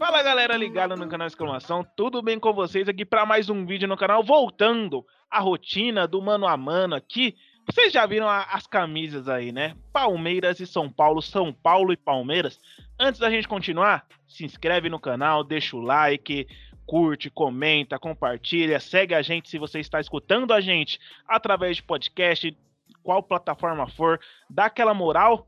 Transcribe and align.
Fala 0.00 0.22
galera 0.22 0.56
ligada 0.56 0.96
no 0.96 1.08
canal 1.08 1.28
Exclamação, 1.28 1.86
tudo 1.96 2.20
bem 2.20 2.40
com 2.40 2.52
vocês 2.52 2.88
aqui 2.88 3.04
para 3.04 3.24
mais 3.24 3.48
um 3.48 3.64
vídeo 3.64 3.86
no 3.86 3.96
canal, 3.96 4.24
voltando 4.24 5.06
a 5.30 5.38
rotina 5.38 6.08
do 6.08 6.20
mano 6.20 6.48
a 6.48 6.56
mano 6.56 6.96
aqui. 6.96 7.36
Vocês 7.70 7.92
já 7.92 8.04
viram 8.04 8.28
a, 8.28 8.42
as 8.42 8.66
camisas 8.66 9.28
aí, 9.28 9.52
né? 9.52 9.76
Palmeiras 9.92 10.58
e 10.58 10.66
São 10.66 10.90
Paulo, 10.90 11.22
São 11.22 11.52
Paulo 11.52 11.92
e 11.92 11.96
Palmeiras. 11.96 12.58
Antes 12.98 13.20
da 13.20 13.30
gente 13.30 13.46
continuar, 13.46 14.08
se 14.26 14.44
inscreve 14.44 14.88
no 14.88 14.98
canal, 14.98 15.44
deixa 15.44 15.76
o 15.76 15.80
like, 15.80 16.48
curte, 16.84 17.30
comenta, 17.30 17.96
compartilha, 17.96 18.80
segue 18.80 19.14
a 19.14 19.22
gente 19.22 19.48
se 19.48 19.56
você 19.56 19.78
está 19.78 20.00
escutando 20.00 20.52
a 20.52 20.60
gente 20.60 20.98
através 21.28 21.76
de 21.76 21.84
podcast, 21.84 22.58
qual 23.04 23.22
plataforma 23.22 23.86
for, 23.86 24.18
dá 24.48 24.64
aquela 24.64 24.92
moral 24.92 25.46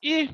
e 0.00 0.30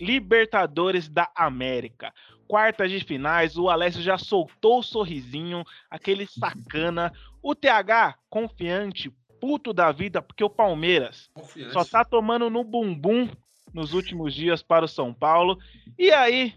Libertadores 0.00 1.08
da 1.08 1.30
América. 1.34 2.12
Quartas 2.46 2.90
de 2.90 3.00
finais, 3.00 3.56
o 3.56 3.68
Alessio 3.68 4.02
já 4.02 4.16
soltou 4.16 4.78
o 4.78 4.82
sorrisinho, 4.82 5.64
aquele 5.90 6.26
sacana. 6.26 7.12
O 7.42 7.54
TH, 7.54 8.16
confiante, 8.30 9.10
puto 9.40 9.72
da 9.72 9.90
vida, 9.92 10.22
porque 10.22 10.44
o 10.44 10.50
Palmeiras 10.50 11.30
só 11.72 11.84
tá 11.84 12.04
tomando 12.04 12.48
no 12.48 12.62
bumbum 12.62 13.28
nos 13.72 13.92
últimos 13.92 14.34
dias 14.34 14.62
para 14.62 14.84
o 14.84 14.88
São 14.88 15.12
Paulo. 15.12 15.58
E 15.98 16.10
aí, 16.10 16.54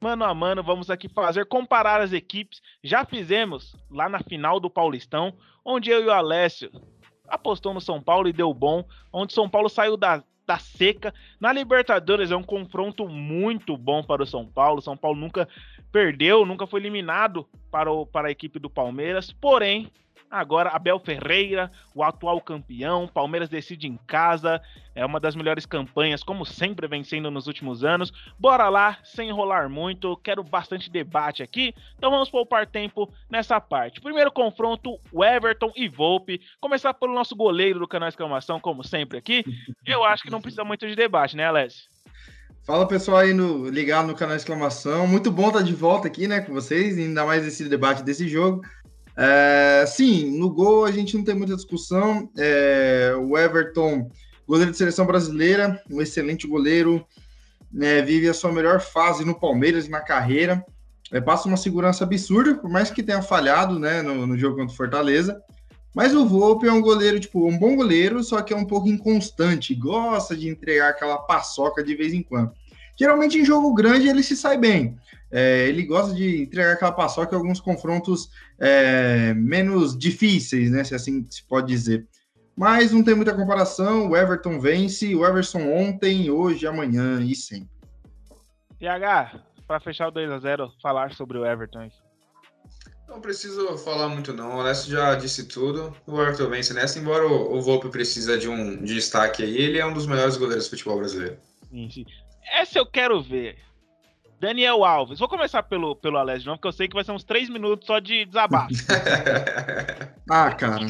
mano 0.00 0.24
a 0.24 0.34
mano, 0.34 0.62
vamos 0.62 0.90
aqui 0.90 1.08
fazer 1.08 1.46
comparar 1.46 2.00
as 2.00 2.12
equipes. 2.12 2.60
Já 2.82 3.04
fizemos 3.04 3.76
lá 3.90 4.08
na 4.08 4.20
final 4.20 4.58
do 4.58 4.70
Paulistão, 4.70 5.32
onde 5.64 5.90
eu 5.90 6.02
e 6.02 6.06
o 6.06 6.12
Alessio 6.12 6.70
apostou 7.28 7.72
no 7.72 7.80
São 7.80 8.02
Paulo 8.02 8.28
e 8.28 8.32
deu 8.32 8.52
bom, 8.52 8.84
onde 9.12 9.32
São 9.32 9.48
Paulo 9.48 9.68
saiu 9.68 9.96
da 9.96 10.22
tá 10.50 10.58
seca. 10.58 11.14
Na 11.38 11.52
Libertadores 11.52 12.32
é 12.32 12.36
um 12.36 12.42
confronto 12.42 13.08
muito 13.08 13.76
bom 13.76 14.02
para 14.02 14.22
o 14.22 14.26
São 14.26 14.44
Paulo. 14.44 14.82
São 14.82 14.96
Paulo 14.96 15.18
nunca 15.18 15.48
perdeu, 15.92 16.44
nunca 16.44 16.66
foi 16.66 16.80
eliminado 16.80 17.46
para, 17.70 17.90
o, 17.90 18.04
para 18.04 18.28
a 18.28 18.30
equipe 18.30 18.58
do 18.58 18.68
Palmeiras. 18.68 19.30
Porém, 19.30 19.88
Agora, 20.30 20.70
Abel 20.70 21.00
Ferreira, 21.00 21.72
o 21.92 22.04
atual 22.04 22.40
campeão, 22.40 23.08
Palmeiras 23.08 23.48
decide 23.48 23.88
em 23.88 23.96
casa, 24.06 24.62
é 24.94 25.04
uma 25.04 25.18
das 25.18 25.34
melhores 25.34 25.66
campanhas, 25.66 26.22
como 26.22 26.46
sempre 26.46 26.86
vencendo 26.86 27.32
nos 27.32 27.48
últimos 27.48 27.82
anos. 27.82 28.12
Bora 28.38 28.68
lá, 28.68 28.98
sem 29.02 29.28
enrolar 29.28 29.68
muito, 29.68 30.16
quero 30.18 30.44
bastante 30.44 30.88
debate 30.88 31.42
aqui, 31.42 31.74
então 31.98 32.12
vamos 32.12 32.30
poupar 32.30 32.64
tempo 32.64 33.12
nessa 33.28 33.60
parte. 33.60 34.00
Primeiro 34.00 34.30
confronto, 34.30 35.00
o 35.10 35.24
Everton 35.24 35.72
e 35.74 35.88
Volpe. 35.88 36.40
Começar 36.60 36.94
pelo 36.94 37.12
nosso 37.12 37.34
goleiro 37.34 37.80
do 37.80 37.88
canal 37.88 38.08
Exclamação, 38.08 38.60
como 38.60 38.84
sempre 38.84 39.18
aqui. 39.18 39.44
Eu 39.84 40.04
acho 40.04 40.22
que 40.22 40.30
não 40.30 40.40
precisa 40.40 40.62
muito 40.62 40.86
de 40.86 40.94
debate, 40.94 41.36
né, 41.36 41.46
Alessio? 41.46 41.90
Fala 42.62 42.86
pessoal 42.86 43.18
aí 43.18 43.34
no, 43.34 43.68
ligado 43.68 44.06
no 44.06 44.14
canal 44.14 44.36
Exclamação. 44.36 45.08
Muito 45.08 45.28
bom 45.32 45.48
estar 45.48 45.62
de 45.62 45.74
volta 45.74 46.06
aqui, 46.06 46.28
né, 46.28 46.40
com 46.40 46.52
vocês, 46.52 46.96
ainda 46.96 47.24
mais 47.24 47.44
esse 47.44 47.68
debate 47.68 48.04
desse 48.04 48.28
jogo. 48.28 48.62
É, 49.22 49.84
sim, 49.86 50.38
no 50.38 50.48
gol 50.48 50.86
a 50.86 50.90
gente 50.90 51.14
não 51.14 51.22
tem 51.22 51.34
muita 51.34 51.54
discussão. 51.54 52.30
É, 52.38 53.12
o 53.20 53.36
Everton, 53.36 54.10
goleiro 54.48 54.70
de 54.70 54.78
seleção 54.78 55.04
brasileira, 55.04 55.82
um 55.90 56.00
excelente 56.00 56.46
goleiro, 56.46 57.06
né, 57.70 58.00
vive 58.00 58.30
a 58.30 58.34
sua 58.34 58.50
melhor 58.50 58.80
fase 58.80 59.22
no 59.22 59.38
Palmeiras 59.38 59.86
na 59.88 60.00
carreira. 60.00 60.64
É, 61.12 61.20
passa 61.20 61.48
uma 61.48 61.58
segurança 61.58 62.02
absurda, 62.02 62.54
por 62.54 62.70
mais 62.70 62.90
que 62.90 63.02
tenha 63.02 63.20
falhado 63.20 63.78
né, 63.78 64.00
no, 64.00 64.26
no 64.26 64.38
jogo 64.38 64.56
contra 64.56 64.72
o 64.72 64.76
Fortaleza. 64.76 65.38
Mas 65.94 66.14
o 66.14 66.24
Volpe 66.24 66.66
é 66.66 66.72
um 66.72 66.80
goleiro, 66.80 67.20
tipo, 67.20 67.46
um 67.46 67.58
bom 67.58 67.76
goleiro, 67.76 68.22
só 68.24 68.40
que 68.40 68.54
é 68.54 68.56
um 68.56 68.64
pouco 68.64 68.88
inconstante, 68.88 69.74
gosta 69.74 70.34
de 70.34 70.48
entregar 70.48 70.88
aquela 70.88 71.18
paçoca 71.18 71.84
de 71.84 71.94
vez 71.94 72.14
em 72.14 72.22
quando. 72.22 72.52
Geralmente 72.96 73.38
em 73.38 73.44
jogo 73.44 73.74
grande 73.74 74.08
ele 74.08 74.22
se 74.22 74.36
sai 74.36 74.56
bem, 74.56 74.96
é, 75.30 75.68
ele 75.68 75.84
gosta 75.84 76.14
de 76.14 76.42
entregar 76.42 76.72
aquela 76.72 76.92
paçoca 76.92 77.34
em 77.34 77.38
alguns 77.38 77.60
confrontos 77.60 78.30
é, 78.58 79.32
menos 79.34 79.96
difíceis, 79.96 80.70
né? 80.70 80.82
Se 80.82 80.94
assim 80.94 81.26
se 81.30 81.46
pode 81.46 81.68
dizer. 81.68 82.06
Mas 82.56 82.92
não 82.92 83.02
tem 83.02 83.14
muita 83.14 83.34
comparação. 83.34 84.10
O 84.10 84.16
Everton 84.16 84.58
vence, 84.60 85.14
o 85.14 85.24
Everson 85.24 85.60
ontem, 85.72 86.30
hoje, 86.30 86.66
amanhã 86.66 87.20
e 87.20 87.34
sempre. 87.34 87.70
PH, 88.78 89.40
para 89.66 89.80
fechar 89.80 90.08
o 90.08 90.10
2 90.10 90.30
a 90.30 90.38
0 90.38 90.72
falar 90.82 91.12
sobre 91.12 91.38
o 91.38 91.46
Everton. 91.46 91.88
Não 93.08 93.20
preciso 93.20 93.76
falar 93.78 94.08
muito 94.08 94.32
não, 94.32 94.56
o 94.56 94.60
Alessio 94.60 94.92
já 94.92 95.14
disse 95.16 95.48
tudo. 95.48 95.94
O 96.06 96.20
Everton 96.20 96.48
vence 96.48 96.72
nessa, 96.72 96.98
embora 96.98 97.26
o, 97.26 97.56
o 97.56 97.60
Volpe 97.60 97.88
precisa 97.88 98.38
de 98.38 98.48
um 98.48 98.82
de 98.82 98.94
destaque 98.94 99.42
aí, 99.42 99.56
ele 99.56 99.78
é 99.78 99.86
um 99.86 99.92
dos 99.92 100.06
melhores 100.06 100.36
goleiros 100.36 100.66
do 100.66 100.70
futebol 100.70 100.98
brasileiro. 100.98 101.36
Sim, 101.68 101.90
sim. 101.90 102.06
Essa 102.52 102.78
eu 102.78 102.86
quero 102.86 103.20
ver. 103.20 103.58
Daniel 104.40 104.82
Alves. 104.82 105.18
Vou 105.18 105.28
começar 105.28 105.62
pelo, 105.62 105.94
pelo 105.94 106.16
Alessio 106.16 106.48
não, 106.48 106.56
porque 106.56 106.68
eu 106.68 106.72
sei 106.72 106.88
que 106.88 106.94
vai 106.94 107.04
ser 107.04 107.12
uns 107.12 107.22
três 107.22 107.50
minutos 107.50 107.86
só 107.86 107.98
de 107.98 108.24
desabafo. 108.24 108.72
ah, 110.30 110.50
cara. 110.52 110.86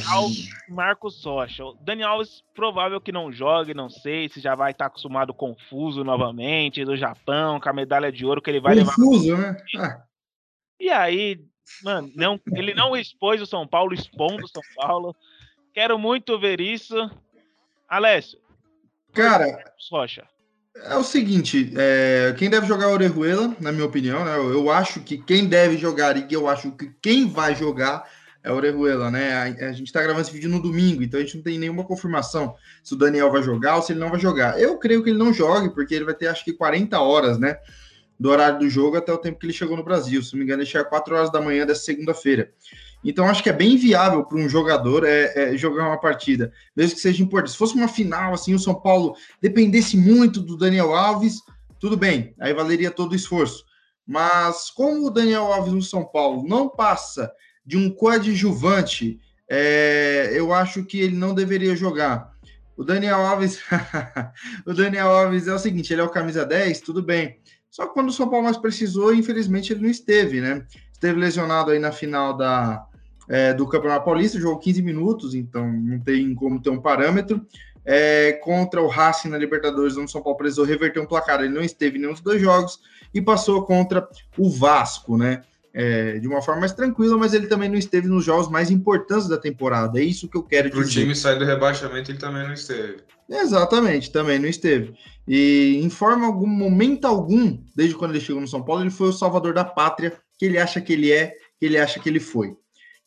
Marcos 0.68 1.24
Rocha. 1.24 1.64
Daniel 1.80 2.10
Alves, 2.10 2.44
provável 2.54 3.00
que 3.00 3.10
não 3.10 3.32
jogue, 3.32 3.74
não 3.74 3.90
sei 3.90 4.28
se 4.28 4.40
já 4.40 4.54
vai 4.54 4.70
estar 4.70 4.86
acostumado 4.86 5.34
confuso 5.34 6.04
novamente, 6.04 6.84
do 6.84 6.96
Japão, 6.96 7.58
com 7.58 7.68
a 7.68 7.72
medalha 7.72 8.12
de 8.12 8.24
ouro 8.24 8.40
que 8.40 8.48
ele 8.48 8.60
vai 8.60 8.78
confuso, 8.78 9.32
levar. 9.32 9.54
Confuso, 9.56 9.78
né? 9.78 9.84
Ah. 9.84 10.02
E 10.78 10.88
aí, 10.88 11.44
mano, 11.82 12.08
não, 12.14 12.40
ele 12.54 12.72
não 12.72 12.96
expôs 12.96 13.42
o 13.42 13.46
São 13.46 13.66
Paulo, 13.66 13.92
expondo 13.92 14.44
o 14.44 14.48
São 14.48 14.62
Paulo. 14.76 15.14
Quero 15.74 15.98
muito 15.98 16.38
ver 16.38 16.60
isso. 16.60 16.94
Alessio. 17.88 18.38
Cara. 19.12 19.72
Rocha. 19.90 20.29
É 20.76 20.96
o 20.96 21.02
seguinte, 21.02 21.72
é, 21.76 22.32
quem 22.38 22.48
deve 22.48 22.66
jogar 22.66 22.84
é 22.84 22.88
o 22.88 22.92
Orejuela, 22.92 23.54
na 23.60 23.72
minha 23.72 23.84
opinião, 23.84 24.24
né? 24.24 24.36
Eu, 24.36 24.70
acho 24.70 25.00
que 25.00 25.18
quem 25.18 25.46
deve 25.46 25.76
jogar 25.76 26.16
e 26.16 26.32
eu 26.32 26.48
acho 26.48 26.70
que 26.72 26.92
quem 27.02 27.28
vai 27.28 27.56
jogar 27.56 28.08
é 28.42 28.52
o 28.52 28.54
Orejuela, 28.54 29.10
né? 29.10 29.34
A, 29.34 29.42
a 29.68 29.72
gente 29.72 29.88
está 29.88 30.00
gravando 30.00 30.22
esse 30.22 30.32
vídeo 30.32 30.48
no 30.48 30.62
domingo, 30.62 31.02
então 31.02 31.18
a 31.18 31.22
gente 31.22 31.36
não 31.36 31.42
tem 31.42 31.58
nenhuma 31.58 31.84
confirmação 31.84 32.54
se 32.84 32.94
o 32.94 32.96
Daniel 32.96 33.32
vai 33.32 33.42
jogar 33.42 33.76
ou 33.76 33.82
se 33.82 33.92
ele 33.92 34.00
não 34.00 34.10
vai 34.10 34.20
jogar. 34.20 34.60
Eu 34.60 34.78
creio 34.78 35.02
que 35.02 35.10
ele 35.10 35.18
não 35.18 35.34
jogue, 35.34 35.74
porque 35.74 35.92
ele 35.92 36.04
vai 36.04 36.14
ter 36.14 36.28
acho 36.28 36.44
que 36.44 36.52
40 36.52 37.00
horas, 37.00 37.36
né? 37.36 37.58
Do 38.18 38.30
horário 38.30 38.60
do 38.60 38.70
jogo 38.70 38.96
até 38.96 39.12
o 39.12 39.18
tempo 39.18 39.40
que 39.40 39.46
ele 39.46 39.52
chegou 39.52 39.76
no 39.76 39.84
Brasil. 39.84 40.22
Se 40.22 40.32
não 40.32 40.38
me 40.38 40.44
engano, 40.44 40.62
ele 40.62 40.70
chega 40.70 40.84
4 40.84 41.14
horas 41.14 41.32
da 41.32 41.40
manhã 41.40 41.66
dessa 41.66 41.82
segunda-feira. 41.82 42.52
Então, 43.04 43.26
acho 43.26 43.42
que 43.42 43.48
é 43.48 43.52
bem 43.52 43.76
viável 43.76 44.24
para 44.24 44.38
um 44.38 44.48
jogador 44.48 45.04
é, 45.04 45.32
é, 45.34 45.56
jogar 45.56 45.86
uma 45.86 46.00
partida, 46.00 46.52
mesmo 46.76 46.96
que 46.96 47.00
seja 47.00 47.22
importante. 47.22 47.52
Se 47.52 47.58
fosse 47.58 47.74
uma 47.74 47.88
final, 47.88 48.34
assim, 48.34 48.54
o 48.54 48.58
São 48.58 48.74
Paulo 48.74 49.14
dependesse 49.40 49.96
muito 49.96 50.40
do 50.40 50.56
Daniel 50.56 50.94
Alves, 50.94 51.40
tudo 51.78 51.96
bem, 51.96 52.34
aí 52.38 52.52
valeria 52.52 52.90
todo 52.90 53.12
o 53.12 53.16
esforço. 53.16 53.64
Mas 54.06 54.70
como 54.70 55.06
o 55.06 55.10
Daniel 55.10 55.52
Alves 55.52 55.72
no 55.72 55.82
São 55.82 56.04
Paulo 56.04 56.46
não 56.46 56.68
passa 56.68 57.32
de 57.64 57.76
um 57.76 57.88
coadjuvante, 57.90 59.18
é, 59.48 60.30
eu 60.34 60.52
acho 60.52 60.84
que 60.84 61.00
ele 61.00 61.16
não 61.16 61.34
deveria 61.34 61.74
jogar. 61.74 62.30
O 62.76 62.84
Daniel 62.84 63.24
Alves, 63.24 63.60
o 64.66 64.74
Daniel 64.74 65.08
Alves 65.08 65.46
é 65.48 65.54
o 65.54 65.58
seguinte, 65.58 65.92
ele 65.92 66.02
é 66.02 66.04
o 66.04 66.08
camisa 66.08 66.44
10, 66.44 66.80
tudo 66.80 67.02
bem. 67.02 67.38
Só 67.70 67.86
que 67.86 67.94
quando 67.94 68.08
o 68.08 68.12
São 68.12 68.28
Paulo 68.28 68.44
mais 68.44 68.56
precisou, 68.56 69.14
infelizmente 69.14 69.72
ele 69.72 69.82
não 69.82 69.90
esteve, 69.90 70.40
né? 70.40 70.66
Esteve 70.92 71.18
lesionado 71.18 71.70
aí 71.70 71.78
na 71.78 71.92
final 71.92 72.36
da, 72.36 72.84
é, 73.30 73.54
do 73.54 73.64
Campeonato 73.64 74.04
Paulista, 74.04 74.40
jogou 74.40 74.58
15 74.58 74.82
minutos, 74.82 75.34
então 75.36 75.72
não 75.72 76.00
tem 76.00 76.34
como 76.34 76.60
ter 76.60 76.70
um 76.70 76.80
parâmetro. 76.80 77.46
É, 77.84 78.32
contra 78.42 78.82
o 78.82 78.88
Racing 78.88 79.28
na 79.28 79.38
Libertadores, 79.38 79.96
onde 79.96 80.06
o 80.06 80.08
São 80.08 80.20
Paulo 80.20 80.36
precisou 80.36 80.64
reverter 80.64 81.00
um 81.00 81.06
placar, 81.06 81.40
ele 81.40 81.54
não 81.54 81.62
esteve 81.62 81.96
em 81.96 82.00
nenhum 82.00 82.12
dos 82.12 82.20
dois 82.20 82.42
jogos 82.42 82.80
e 83.14 83.22
passou 83.22 83.64
contra 83.64 84.06
o 84.36 84.50
Vasco, 84.50 85.16
né? 85.16 85.42
É, 85.72 86.18
de 86.18 86.26
uma 86.26 86.42
forma 86.42 86.60
mais 86.60 86.72
tranquila, 86.72 87.16
mas 87.16 87.32
ele 87.32 87.46
também 87.46 87.68
não 87.68 87.78
esteve 87.78 88.08
nos 88.08 88.24
jogos 88.24 88.50
mais 88.50 88.70
importantes 88.70 89.28
da 89.28 89.38
temporada. 89.38 90.00
É 90.00 90.02
isso 90.02 90.28
que 90.28 90.36
eu 90.36 90.42
quero 90.42 90.68
Pro 90.68 90.84
dizer. 90.84 91.00
O 91.00 91.02
time 91.04 91.14
sair 91.14 91.38
do 91.38 91.44
rebaixamento, 91.44 92.10
ele 92.10 92.18
também 92.18 92.42
não 92.42 92.52
esteve. 92.52 92.96
Exatamente, 93.30 94.10
também 94.10 94.40
não 94.40 94.48
esteve. 94.48 94.92
E 95.26 95.80
em 95.80 95.88
forma 95.88 96.26
algum, 96.26 96.48
momento 96.48 97.06
algum, 97.06 97.56
desde 97.76 97.94
quando 97.94 98.10
ele 98.10 98.20
chegou 98.20 98.40
no 98.40 98.48
São 98.48 98.62
Paulo, 98.62 98.82
ele 98.82 98.90
foi 98.90 99.08
o 99.08 99.12
salvador 99.12 99.54
da 99.54 99.64
pátria 99.64 100.12
que 100.36 100.44
ele 100.44 100.58
acha 100.58 100.80
que 100.80 100.92
ele 100.92 101.12
é, 101.12 101.28
que 101.58 101.64
ele 101.64 101.78
acha 101.78 102.00
que 102.00 102.08
ele 102.08 102.18
foi. 102.18 102.56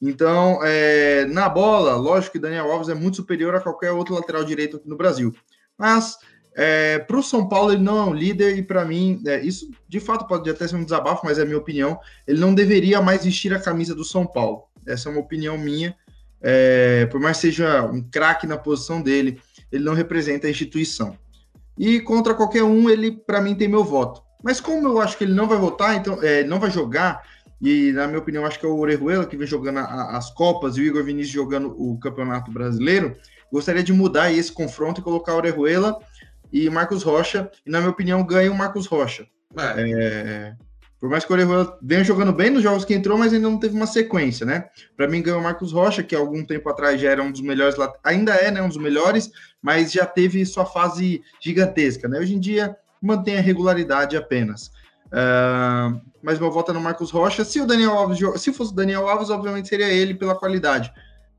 Então, 0.06 0.60
é, 0.62 1.26
na 1.28 1.48
bola, 1.48 1.96
lógico 1.96 2.34
que 2.34 2.40
Daniel 2.40 2.70
Alves 2.70 2.90
é 2.90 2.94
muito 2.94 3.16
superior 3.16 3.56
a 3.56 3.62
qualquer 3.62 3.92
outro 3.92 4.14
lateral 4.14 4.44
direito 4.44 4.76
aqui 4.76 4.90
no 4.90 4.98
Brasil. 4.98 5.34
Mas 5.78 6.18
é, 6.54 7.00
para 7.00 7.18
o 7.18 7.24
São 7.24 7.48
Paulo, 7.48 7.72
ele 7.72 7.82
não 7.82 7.98
é 7.98 8.04
um 8.04 8.14
líder, 8.14 8.58
e 8.58 8.62
para 8.62 8.84
mim, 8.84 9.24
é, 9.26 9.40
isso 9.40 9.72
de 9.88 10.02
fato 10.02 10.28
pode 10.28 10.50
até 10.50 10.68
ser 10.68 10.76
um 10.76 10.84
desabafo, 10.84 11.26
mas 11.26 11.40
é 11.40 11.44
a 11.44 11.46
minha 11.46 11.58
opinião. 11.58 11.98
Ele 12.28 12.38
não 12.38 12.54
deveria 12.54 13.02
mais 13.02 13.24
vestir 13.24 13.54
a 13.54 13.60
camisa 13.62 13.96
do 13.96 14.04
São 14.04 14.26
Paulo. 14.26 14.64
Essa 14.86 15.08
é 15.08 15.12
uma 15.14 15.22
opinião 15.22 15.58
minha. 15.58 15.96
É, 16.42 17.06
por 17.06 17.22
mais 17.22 17.38
que 17.38 17.44
seja 17.44 17.84
um 17.86 18.02
craque 18.02 18.46
na 18.46 18.58
posição 18.58 19.02
dele, 19.02 19.40
ele 19.72 19.86
não 19.86 19.94
representa 19.94 20.48
a 20.48 20.50
instituição. 20.50 21.18
E 21.78 22.02
contra 22.02 22.34
qualquer 22.34 22.64
um, 22.64 22.90
ele, 22.90 23.10
para 23.10 23.40
mim, 23.40 23.56
tem 23.56 23.70
meu 23.70 23.86
voto. 23.86 24.22
Mas 24.44 24.60
como 24.60 24.86
eu 24.86 25.00
acho 25.00 25.18
que 25.18 25.24
ele 25.24 25.34
não 25.34 25.48
vai 25.48 25.58
votar, 25.58 25.96
então 25.96 26.22
é, 26.22 26.44
não 26.44 26.60
vai 26.60 26.70
jogar, 26.70 27.24
e, 27.62 27.92
na 27.92 28.08
minha 28.08 28.20
opinião, 28.20 28.46
acho 28.46 28.60
que 28.60 28.66
é 28.66 28.70
o 28.70 28.78
Orejuela 28.78 29.26
que 29.26 29.38
vem 29.38 29.48
jogando 29.48 29.80
a, 29.80 30.18
as 30.18 30.30
Copas 30.32 30.78
e 30.78 30.82
o 30.82 30.86
Igor 30.86 31.04
Vinícius 31.04 31.34
jogando 31.34 31.70
o 31.78 31.98
Campeonato 32.00 32.52
Brasileiro. 32.52 33.16
Gostaria 33.52 33.84
de 33.84 33.94
mudar 33.94 34.32
esse 34.32 34.52
confronto 34.52 35.00
e 35.00 35.04
colocar 35.04 35.34
o 35.34 35.38
Orejuela 35.38 35.98
e 36.52 36.70
Marcos 36.70 37.04
Rocha, 37.04 37.50
e 37.66 37.72
na 37.72 37.80
minha 37.80 37.92
opinião 37.92 38.24
ganha 38.26 38.52
o 38.52 38.56
Marcos 38.56 38.86
Rocha. 38.86 39.26
É. 39.58 39.92
É, 39.92 40.56
por 41.00 41.10
mais 41.10 41.26
que 41.26 41.32
o 41.32 41.36
Orejuela 41.36 41.78
venha 41.82 42.04
jogando 42.04 42.32
bem 42.32 42.50
nos 42.50 42.64
jogos 42.64 42.86
que 42.86 42.94
entrou, 42.94 43.18
mas 43.18 43.34
ainda 43.34 43.50
não 43.50 43.60
teve 43.60 43.76
uma 43.76 43.86
sequência, 43.86 44.46
né? 44.46 44.70
Para 44.96 45.08
mim 45.08 45.22
ganhou 45.22 45.40
o 45.40 45.44
Marcos 45.44 45.74
Rocha, 45.74 46.02
que 46.02 46.16
algum 46.16 46.46
tempo 46.46 46.70
atrás 46.70 47.02
já 47.02 47.10
era 47.10 47.22
um 47.22 47.30
dos 47.30 47.42
melhores, 47.42 47.76
ainda 48.04 48.34
é, 48.36 48.50
né, 48.50 48.62
um 48.62 48.70
dos 48.70 48.78
melhores, 48.78 49.30
mas 49.62 49.92
já 49.92 50.06
teve 50.06 50.46
sua 50.46 50.66
fase 50.66 51.22
gigantesca, 51.42 52.08
né? 52.08 52.20
Hoje 52.20 52.36
em 52.36 52.40
dia 52.40 52.78
mantém 53.02 53.38
a 53.38 53.42
regularidade 53.42 54.16
apenas. 54.16 54.72
Uh, 55.08 56.00
mas 56.24 56.40
meu 56.40 56.50
voto 56.50 56.72
é 56.72 56.74
no 56.74 56.80
Marcos 56.80 57.12
Rocha. 57.12 57.44
Se 57.44 57.60
o 57.60 57.68
Daniel 57.68 57.92
Alves, 57.92 58.18
se 58.42 58.54
fosse 58.54 58.72
o 58.72 58.76
Daniel 58.76 59.08
Alves, 59.08 59.30
obviamente 59.30 59.68
seria 59.68 59.90
ele 59.90 60.14
pela 60.14 60.34
qualidade. 60.34 60.92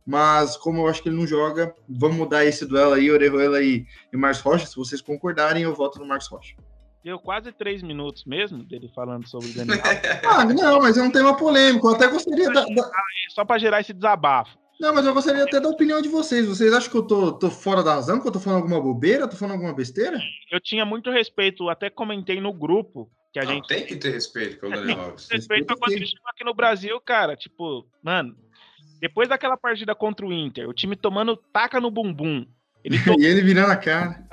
Mas 0.07 0.59
como 0.59 0.83
eu 0.83 0.89
acho 0.89 1.03
que 1.03 1.09
ele 1.09 1.17
não 1.17 1.27
joga, 1.27 1.75
vamos 1.89 2.19
mudar 2.19 2.45
esse 2.45 2.67
duelo 2.67 2.93
aí, 2.93 3.11
Orejuela 3.11 3.63
e, 3.63 3.87
e 4.13 4.17
Marcos 4.17 4.43
Rocha. 4.43 4.67
Se 4.67 4.77
vocês 4.77 5.01
concordarem, 5.01 5.63
eu 5.63 5.75
voto 5.75 5.99
no 5.99 6.07
Marcos 6.07 6.29
Rocha. 6.29 6.55
Deu 7.03 7.19
quase 7.19 7.51
três 7.53 7.83
minutos 7.83 8.25
mesmo 8.27 8.63
dele 8.63 8.91
falando 8.95 9.27
sobre 9.27 9.49
o 9.49 9.55
Daniel. 9.55 9.81
ah, 10.29 10.45
não, 10.45 10.81
mas 10.81 10.99
é 10.99 11.03
um 11.03 11.11
tema 11.11 11.35
polêmico. 11.35 11.89
Eu 11.89 11.95
até 11.95 12.07
gostaria 12.07 12.51
da, 12.53 12.65
da... 12.65 12.91
Só 13.31 13.45
para 13.45 13.59
gerar 13.59 13.81
esse 13.81 13.95
desabafo. 13.95 14.59
Não, 14.79 14.93
mas 14.93 15.07
eu 15.07 15.15
gostaria 15.15 15.45
até 15.45 15.61
da 15.61 15.69
opinião 15.69 16.03
de 16.03 16.09
vocês. 16.09 16.47
Vocês 16.47 16.73
acham 16.75 16.91
que 16.91 16.97
eu 16.97 17.03
tô, 17.03 17.33
tô 17.33 17.51
fora 17.51 17.83
da 17.83 17.95
razão, 17.95 18.21
que 18.21 18.29
eu 18.29 18.33
tô 18.33 18.41
falando 18.41 18.63
alguma 18.63 18.81
bobeira, 18.81 19.29
tô 19.29 19.37
falando 19.37 19.55
alguma 19.55 19.73
besteira? 19.73 20.19
Eu 20.51 20.61
tinha 20.61 20.85
muito 20.85 21.11
respeito, 21.11 21.71
até 21.71 21.89
comentei 21.89 22.41
no 22.41 22.53
grupo 22.53 23.11
que 23.35 23.41
a 23.41 23.45
não, 23.45 23.55
gente. 23.55 23.67
Tem 23.67 23.85
que 23.85 23.97
ter 23.97 24.11
respeito 24.11 24.61
pelo 24.61 24.73
Daniel 24.73 25.01
Alves. 25.01 25.29
Respeito 25.29 25.67
pra 25.67 25.77
quando 25.77 25.93
ele 25.93 26.07
chegou 26.07 26.29
aqui 26.29 26.45
no 26.45 26.55
Brasil, 26.55 27.01
cara. 27.01 27.37
Tipo, 27.37 27.85
mano, 28.01 28.37
depois 29.01 29.29
daquela 29.29 29.57
partida 29.57 29.93
contra 29.93 30.25
o 30.25 30.33
Inter, 30.33 30.69
o 30.69 30.73
time 30.73 30.95
tomando 30.95 31.37
taca 31.37 31.81
no 31.81 31.91
bumbum. 31.91 32.47
Ele 32.85 32.97
tomou... 33.03 33.21
e 33.21 33.27
ele 33.27 33.43
virando 33.43 33.73
a 33.73 33.77
cara. 33.77 34.25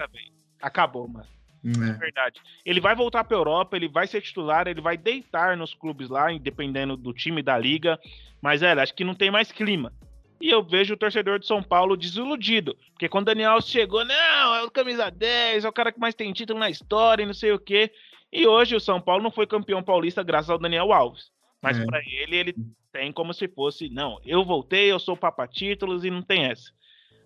Acabou, 0.62 1.08
mano. 1.08 1.26
É. 1.66 1.94
Verdade. 1.94 2.40
Ele 2.64 2.80
vai 2.80 2.96
voltar 2.96 3.24
para 3.24 3.36
Europa, 3.36 3.76
ele 3.76 3.88
vai 3.88 4.06
ser 4.06 4.22
titular, 4.22 4.68
ele 4.68 4.82
vai 4.82 4.98
deitar 4.98 5.58
nos 5.58 5.74
clubes 5.74 6.08
lá, 6.08 6.32
dependendo 6.38 6.96
do 6.96 7.12
time 7.12 7.42
da 7.42 7.58
liga. 7.58 8.00
Mas, 8.40 8.62
é, 8.62 8.72
acho 8.72 8.94
que 8.94 9.04
não 9.04 9.16
tem 9.16 9.32
mais 9.32 9.52
clima. 9.52 9.92
E 10.40 10.50
eu 10.50 10.64
vejo 10.64 10.94
o 10.94 10.98
torcedor 10.98 11.40
de 11.40 11.48
São 11.48 11.64
Paulo 11.64 11.98
desiludido. 11.98 12.78
Porque 12.94 13.10
quando 13.10 13.24
o 13.24 13.34
Daniel 13.34 13.60
chegou, 13.62 14.06
não, 14.06 14.56
é 14.56 14.64
o 14.64 14.70
camisa 14.70 15.10
10, 15.10 15.66
é 15.66 15.70
o 15.70 15.74
cara 15.74 15.92
que 15.92 16.00
mais 16.00 16.14
tem 16.14 16.32
título 16.34 16.60
na 16.60 16.70
história 16.70 17.24
e 17.24 17.28
não 17.28 17.34
sei 17.34 17.52
o 17.52 17.60
quê. 17.60 17.92
E 18.32 18.48
hoje 18.48 18.76
o 18.76 18.80
São 18.80 19.02
Paulo 19.02 19.24
não 19.24 19.32
foi 19.32 19.46
campeão 19.46 19.84
paulista 19.84 20.24
graças 20.24 20.50
ao 20.50 20.58
Daniel 20.58 20.94
Alves. 20.94 21.32
Mas 21.62 21.78
é. 21.78 21.86
para 21.86 22.00
ele, 22.00 22.36
ele 22.36 22.56
tem 22.92 23.12
como 23.12 23.34
se 23.34 23.48
fosse, 23.48 23.90
não, 23.90 24.20
eu 24.26 24.44
voltei, 24.44 24.92
eu 24.92 25.00
sou 25.00 25.16
papa 25.16 25.48
títulos 25.48 26.04
e 26.04 26.10
não 26.10 26.22
tem 26.22 26.46
essa. 26.46 26.72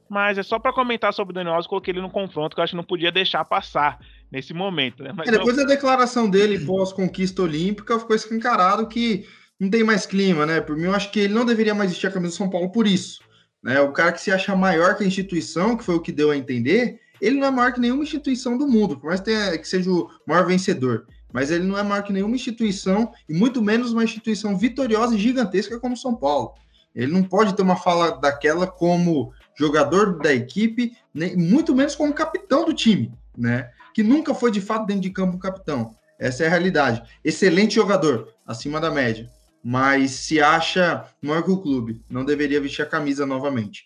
Mas 0.10 0.38
é 0.38 0.44
só 0.44 0.60
para 0.60 0.74
comentar 0.74 1.14
sobre 1.14 1.32
o 1.32 1.34
Daniel 1.34 1.54
Alves, 1.54 1.68
coloquei 1.68 1.92
ele 1.92 2.02
no 2.02 2.10
confronto, 2.10 2.56
que 2.56 2.60
eu 2.60 2.64
acho 2.64 2.72
que 2.72 2.78
não 2.78 2.84
podia 2.84 3.12
deixar 3.12 3.44
passar 3.46 4.00
nesse 4.32 4.54
momento. 4.54 5.04
Né? 5.04 5.12
É, 5.26 5.32
depois 5.32 5.56
da 5.56 5.64
declaração 5.64 6.30
dele 6.30 6.66
pós-conquista 6.66 7.42
olímpica, 7.42 8.00
ficou 8.00 8.16
escancarado 8.16 8.88
que 8.88 9.26
não 9.60 9.70
tem 9.70 9.84
mais 9.84 10.06
clima, 10.06 10.46
né? 10.46 10.60
Por 10.60 10.76
mim, 10.76 10.84
eu 10.84 10.94
acho 10.94 11.12
que 11.12 11.22
ele 11.22 11.34
não 11.34 11.46
deveria 11.46 11.74
mais 11.74 11.90
vestir 11.90 12.08
a 12.08 12.12
camisa 12.12 12.34
do 12.34 12.38
São 12.38 12.50
Paulo 12.50 12.72
por 12.72 12.86
isso. 12.86 13.22
Né? 13.64 13.80
O 13.80 13.92
cara 13.92 14.12
que 14.12 14.22
se 14.22 14.32
acha 14.32 14.56
maior 14.56 14.96
que 14.96 15.04
a 15.04 15.08
instituição, 15.08 15.76
que 15.76 15.84
foi 15.84 15.96
o 15.96 16.02
que 16.02 16.12
deu 16.12 16.30
a 16.30 16.38
entender, 16.38 17.00
ele 17.22 17.40
não 17.40 17.48
é 17.48 17.52
maior 17.52 17.74
que 17.74 17.80
nenhuma 17.80 18.04
instituição 18.04 18.58
do 18.58 18.68
mundo, 18.68 18.98
por 18.98 19.08
mais 19.08 19.20
que, 19.20 19.26
tenha, 19.26 19.58
que 19.58 19.68
seja 19.68 19.90
o 19.90 20.10
maior 20.26 20.46
vencedor. 20.46 21.08
Mas 21.34 21.52
ele 21.52 21.66
não 21.66 21.78
é 21.78 21.84
maior 21.84 22.04
que 22.04 22.14
nenhuma 22.14 22.36
instituição, 22.36 23.12
e 23.28 23.34
muito 23.34 23.62
menos 23.62 23.92
uma 23.92 24.04
instituição 24.04 24.58
vitoriosa 24.58 25.16
e 25.16 25.20
gigantesca 25.20 25.80
como 25.80 25.98
São 25.98 26.16
Paulo. 26.16 26.54
Ele 26.94 27.12
não 27.12 27.24
pode 27.24 27.56
ter 27.56 27.62
uma 27.62 27.76
fala 27.76 28.12
daquela 28.12 28.66
como 28.66 29.34
jogador 29.58 30.18
da 30.20 30.34
equipe, 30.34 30.96
nem, 31.14 31.36
muito 31.36 31.76
menos 31.76 31.96
como 31.96 32.14
capitão 32.14 32.66
do 32.66 32.74
time, 32.74 33.14
né? 33.38 33.70
Que 33.94 34.02
nunca 34.02 34.34
foi 34.34 34.52
de 34.52 34.62
fato 34.62 34.86
dentro 34.86 35.02
de 35.02 35.10
campo 35.10 35.38
capitão. 35.38 35.94
Essa 36.18 36.44
é 36.44 36.48
a 36.48 36.50
realidade. 36.50 37.04
Excelente 37.24 37.76
jogador, 37.76 38.34
acima 38.48 38.80
da 38.80 38.90
média 38.90 39.30
mas 39.68 40.12
se 40.12 40.40
acha 40.40 41.08
maior 41.20 41.42
que 41.42 41.50
o 41.50 41.60
clube. 41.60 42.00
Não 42.08 42.24
deveria 42.24 42.62
vestir 42.62 42.84
a 42.84 42.86
camisa 42.86 43.26
novamente. 43.26 43.84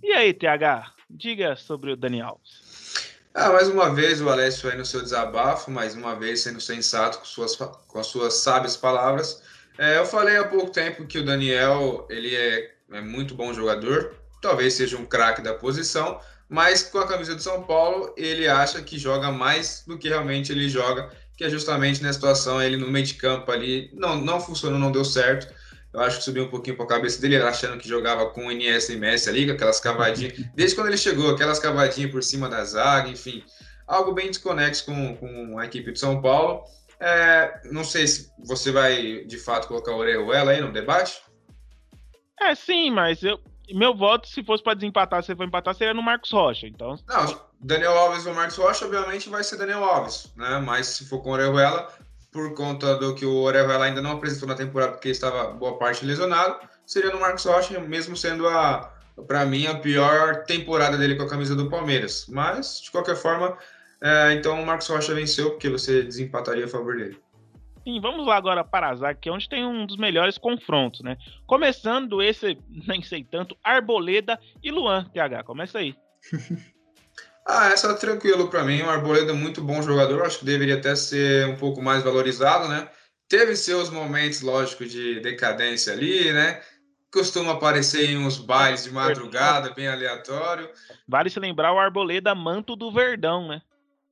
E 0.00 0.12
aí, 0.12 0.32
TH, 0.32 0.92
diga 1.12 1.54
sobre 1.56 1.92
o 1.92 1.96
Dani 1.96 2.20
Alves. 2.20 2.60
Ah, 3.34 3.50
mais 3.50 3.68
uma 3.68 3.94
vez 3.94 4.20
o 4.20 4.28
Alessio 4.28 4.70
aí 4.70 4.76
no 4.76 4.84
seu 4.84 5.00
desabafo, 5.00 5.70
mais 5.70 5.94
uma 5.94 6.14
vez 6.14 6.40
sendo 6.40 6.60
sensato 6.60 7.18
com, 7.18 7.24
suas, 7.24 7.56
com 7.56 7.98
as 7.98 8.06
suas 8.06 8.34
sábias 8.34 8.76
palavras. 8.76 9.42
É, 9.78 9.98
eu 9.98 10.04
falei 10.04 10.36
há 10.36 10.44
pouco 10.44 10.70
tempo 10.70 11.06
que 11.06 11.18
o 11.18 11.24
Daniel 11.24 12.06
ele 12.10 12.34
é, 12.34 12.74
é 12.92 13.00
muito 13.00 13.34
bom 13.34 13.54
jogador, 13.54 14.14
talvez 14.42 14.74
seja 14.74 14.98
um 14.98 15.06
craque 15.06 15.40
da 15.40 15.54
posição, 15.54 16.20
mas 16.48 16.82
com 16.82 16.98
a 16.98 17.08
camisa 17.08 17.34
do 17.34 17.42
São 17.42 17.62
Paulo 17.62 18.12
ele 18.18 18.46
acha 18.46 18.82
que 18.82 18.98
joga 18.98 19.32
mais 19.32 19.82
do 19.86 19.96
que 19.96 20.08
realmente 20.10 20.52
ele 20.52 20.68
joga 20.68 21.10
que 21.36 21.44
é 21.44 21.50
justamente 21.50 22.02
na 22.02 22.12
situação 22.12 22.62
ele 22.62 22.76
no 22.76 22.88
meio 22.88 23.04
de 23.04 23.14
campo 23.14 23.50
ali, 23.50 23.90
não, 23.94 24.16
não 24.16 24.40
funcionou, 24.40 24.78
não 24.78 24.92
deu 24.92 25.04
certo. 25.04 25.52
Eu 25.92 26.00
acho 26.00 26.18
que 26.18 26.24
subiu 26.24 26.44
um 26.44 26.48
pouquinho 26.48 26.76
para 26.76 26.86
a 26.86 26.88
cabeça 26.88 27.20
dele, 27.20 27.36
achando 27.36 27.78
que 27.78 27.86
jogava 27.86 28.30
com 28.30 28.46
o 28.46 28.52
e 28.52 28.96
Messi 28.96 29.28
ali, 29.28 29.46
com 29.46 29.52
aquelas 29.52 29.78
cavadinhas. 29.78 30.32
Desde 30.54 30.74
quando 30.74 30.88
ele 30.88 30.96
chegou, 30.96 31.30
aquelas 31.30 31.58
cavadinhas 31.58 32.10
por 32.10 32.22
cima 32.22 32.48
da 32.48 32.64
zaga, 32.64 33.08
enfim. 33.08 33.44
Algo 33.86 34.12
bem 34.12 34.28
desconexo 34.28 34.86
com, 34.86 35.16
com 35.16 35.58
a 35.58 35.66
equipe 35.66 35.92
de 35.92 35.98
São 35.98 36.22
Paulo. 36.22 36.64
É, 36.98 37.60
não 37.70 37.84
sei 37.84 38.06
se 38.06 38.30
você 38.38 38.70
vai, 38.70 39.24
de 39.24 39.36
fato, 39.36 39.68
colocar 39.68 39.92
o 39.92 39.98
Orejuela 39.98 40.52
aí 40.52 40.60
no 40.60 40.72
debate. 40.72 41.20
É, 42.40 42.54
sim, 42.54 42.90
mas 42.90 43.22
eu, 43.22 43.38
meu 43.74 43.94
voto, 43.94 44.28
se 44.28 44.42
fosse 44.42 44.62
para 44.62 44.74
desempatar, 44.74 45.22
se 45.22 45.34
for 45.34 45.46
empatar, 45.46 45.74
seria 45.74 45.92
no 45.92 46.02
Marcos 46.02 46.30
Rocha. 46.30 46.66
Então... 46.66 46.96
Não, 47.06 47.40
Daniel 47.60 47.96
Alves 47.98 48.24
ou 48.24 48.34
Marcos 48.34 48.56
Rocha, 48.56 48.84
obviamente 48.84 49.28
vai 49.28 49.44
ser 49.44 49.56
Daniel 49.56 49.84
Alves, 49.84 50.32
né? 50.36 50.58
Mas 50.58 50.86
se 50.86 51.08
for 51.08 51.22
com 51.22 51.30
o 51.30 51.32
Orejuela, 51.32 51.92
por 52.32 52.54
conta 52.54 52.96
do 52.96 53.14
que 53.14 53.26
o 53.26 53.42
Orejuela 53.42 53.84
ainda 53.84 54.00
não 54.00 54.12
apresentou 54.12 54.48
na 54.48 54.54
temporada, 54.54 54.92
porque 54.92 55.10
estava 55.10 55.52
boa 55.52 55.76
parte 55.76 56.04
lesionado, 56.04 56.66
seria 56.86 57.12
no 57.12 57.20
Marcos 57.20 57.44
Rocha, 57.44 57.78
mesmo 57.78 58.16
sendo 58.16 58.48
a, 58.48 58.90
para 59.28 59.44
mim, 59.44 59.66
a 59.66 59.74
pior 59.74 60.44
temporada 60.44 60.96
dele 60.96 61.14
com 61.14 61.24
a 61.24 61.28
camisa 61.28 61.54
do 61.54 61.68
Palmeiras. 61.68 62.26
Mas, 62.28 62.80
de 62.80 62.90
qualquer 62.90 63.16
forma, 63.16 63.56
é, 64.00 64.32
então 64.32 64.60
o 64.60 64.66
Marcos 64.66 64.88
Rocha 64.88 65.14
venceu, 65.14 65.50
porque 65.50 65.68
você 65.68 66.02
desempataria 66.02 66.64
a 66.64 66.68
favor 66.68 66.96
dele. 66.96 67.18
Sim, 67.84 68.00
vamos 68.00 68.26
lá 68.26 68.36
agora 68.36 68.64
para 68.64 68.90
Azar, 68.90 69.18
que 69.18 69.28
é 69.28 69.32
onde 69.32 69.48
tem 69.48 69.66
um 69.66 69.84
dos 69.84 69.96
melhores 69.96 70.38
confrontos, 70.38 71.02
né? 71.02 71.18
Começando 71.46 72.22
esse, 72.22 72.56
nem 72.88 73.02
sei 73.02 73.24
tanto, 73.24 73.56
Arboleda 73.62 74.38
e 74.62 74.70
Luan, 74.70 75.04
TH. 75.12 75.44
Começa 75.44 75.78
aí. 75.78 75.94
ah, 77.46 77.68
essa 77.68 77.88
é 77.88 77.94
tranquilo 77.94 78.48
para 78.48 78.64
mim. 78.64 78.82
O 78.82 78.90
Arboleda 78.90 79.32
é 79.32 79.34
muito 79.34 79.62
bom 79.62 79.82
jogador, 79.82 80.22
acho 80.22 80.40
que 80.40 80.44
deveria 80.44 80.76
até 80.76 80.94
ser 80.94 81.46
um 81.48 81.56
pouco 81.56 81.82
mais 81.82 82.02
valorizado, 82.02 82.68
né? 82.68 82.88
Teve 83.28 83.56
seus 83.56 83.90
momentos, 83.90 84.42
lógico, 84.42 84.84
de 84.84 85.20
decadência 85.20 85.92
ali, 85.92 86.32
né? 86.32 86.60
Costuma 87.12 87.52
aparecer 87.52 88.10
em 88.10 88.16
uns 88.16 88.38
bailes 88.38 88.84
de 88.84 88.90
madrugada, 88.90 89.70
bem 89.70 89.88
aleatório. 89.88 90.68
Vale 91.06 91.30
se 91.30 91.40
lembrar 91.40 91.72
o 91.72 91.78
Arboleda 91.78 92.34
manto 92.34 92.74
do 92.76 92.90
Verdão, 92.90 93.48
né? 93.48 93.60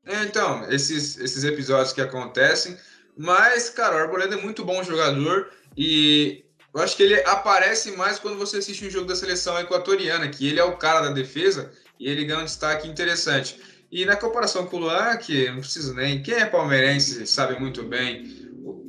É, 0.06 0.22
então, 0.22 0.70
esses, 0.70 1.18
esses 1.18 1.44
episódios 1.44 1.92
que 1.92 2.00
acontecem 2.00 2.76
mas, 3.22 3.68
cara, 3.68 3.96
o 3.96 3.98
Arboleda 3.98 4.34
é 4.34 4.40
muito 4.40 4.64
bom 4.64 4.82
jogador 4.82 5.50
e 5.76 6.42
eu 6.74 6.80
acho 6.80 6.96
que 6.96 7.02
ele 7.02 7.22
aparece 7.24 7.92
mais 7.92 8.18
quando 8.18 8.38
você 8.38 8.56
assiste 8.56 8.86
um 8.86 8.90
jogo 8.90 9.06
da 9.06 9.14
seleção 9.14 9.58
equatoriana, 9.58 10.26
que 10.28 10.48
ele 10.48 10.58
é 10.58 10.64
o 10.64 10.78
cara 10.78 11.00
da 11.00 11.10
defesa 11.10 11.70
e 12.00 12.08
ele 12.08 12.24
ganha 12.24 12.40
um 12.40 12.44
destaque 12.44 12.88
interessante. 12.88 13.60
E 13.92 14.06
na 14.06 14.16
comparação 14.16 14.66
com 14.66 14.78
o 14.78 14.80
Luan, 14.80 15.16
que 15.18 15.50
não 15.50 15.60
preciso 15.60 15.94
nem. 15.94 16.22
Quem 16.22 16.34
é 16.34 16.46
palmeirense 16.46 17.26
sabe 17.26 17.60
muito 17.60 17.82
bem 17.82 18.24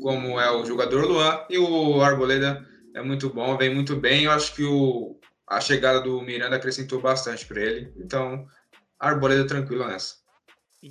como 0.01 0.39
é 0.39 0.49
o 0.49 0.65
jogador 0.65 1.05
Luan, 1.05 1.45
e 1.49 1.57
o 1.57 2.01
Arboleda 2.01 2.65
é 2.95 3.01
muito 3.01 3.29
bom, 3.29 3.57
vem 3.57 3.73
muito 3.73 3.95
bem. 3.95 4.23
Eu 4.23 4.31
acho 4.31 4.55
que 4.55 4.63
o, 4.63 5.19
a 5.47 5.59
chegada 5.59 6.01
do 6.01 6.21
Miranda 6.21 6.55
acrescentou 6.55 7.01
bastante 7.01 7.45
para 7.45 7.61
ele. 7.61 7.93
Então, 7.97 8.45
Arboleda 8.99 9.45
tranquilo 9.45 9.87
nessa. 9.87 10.21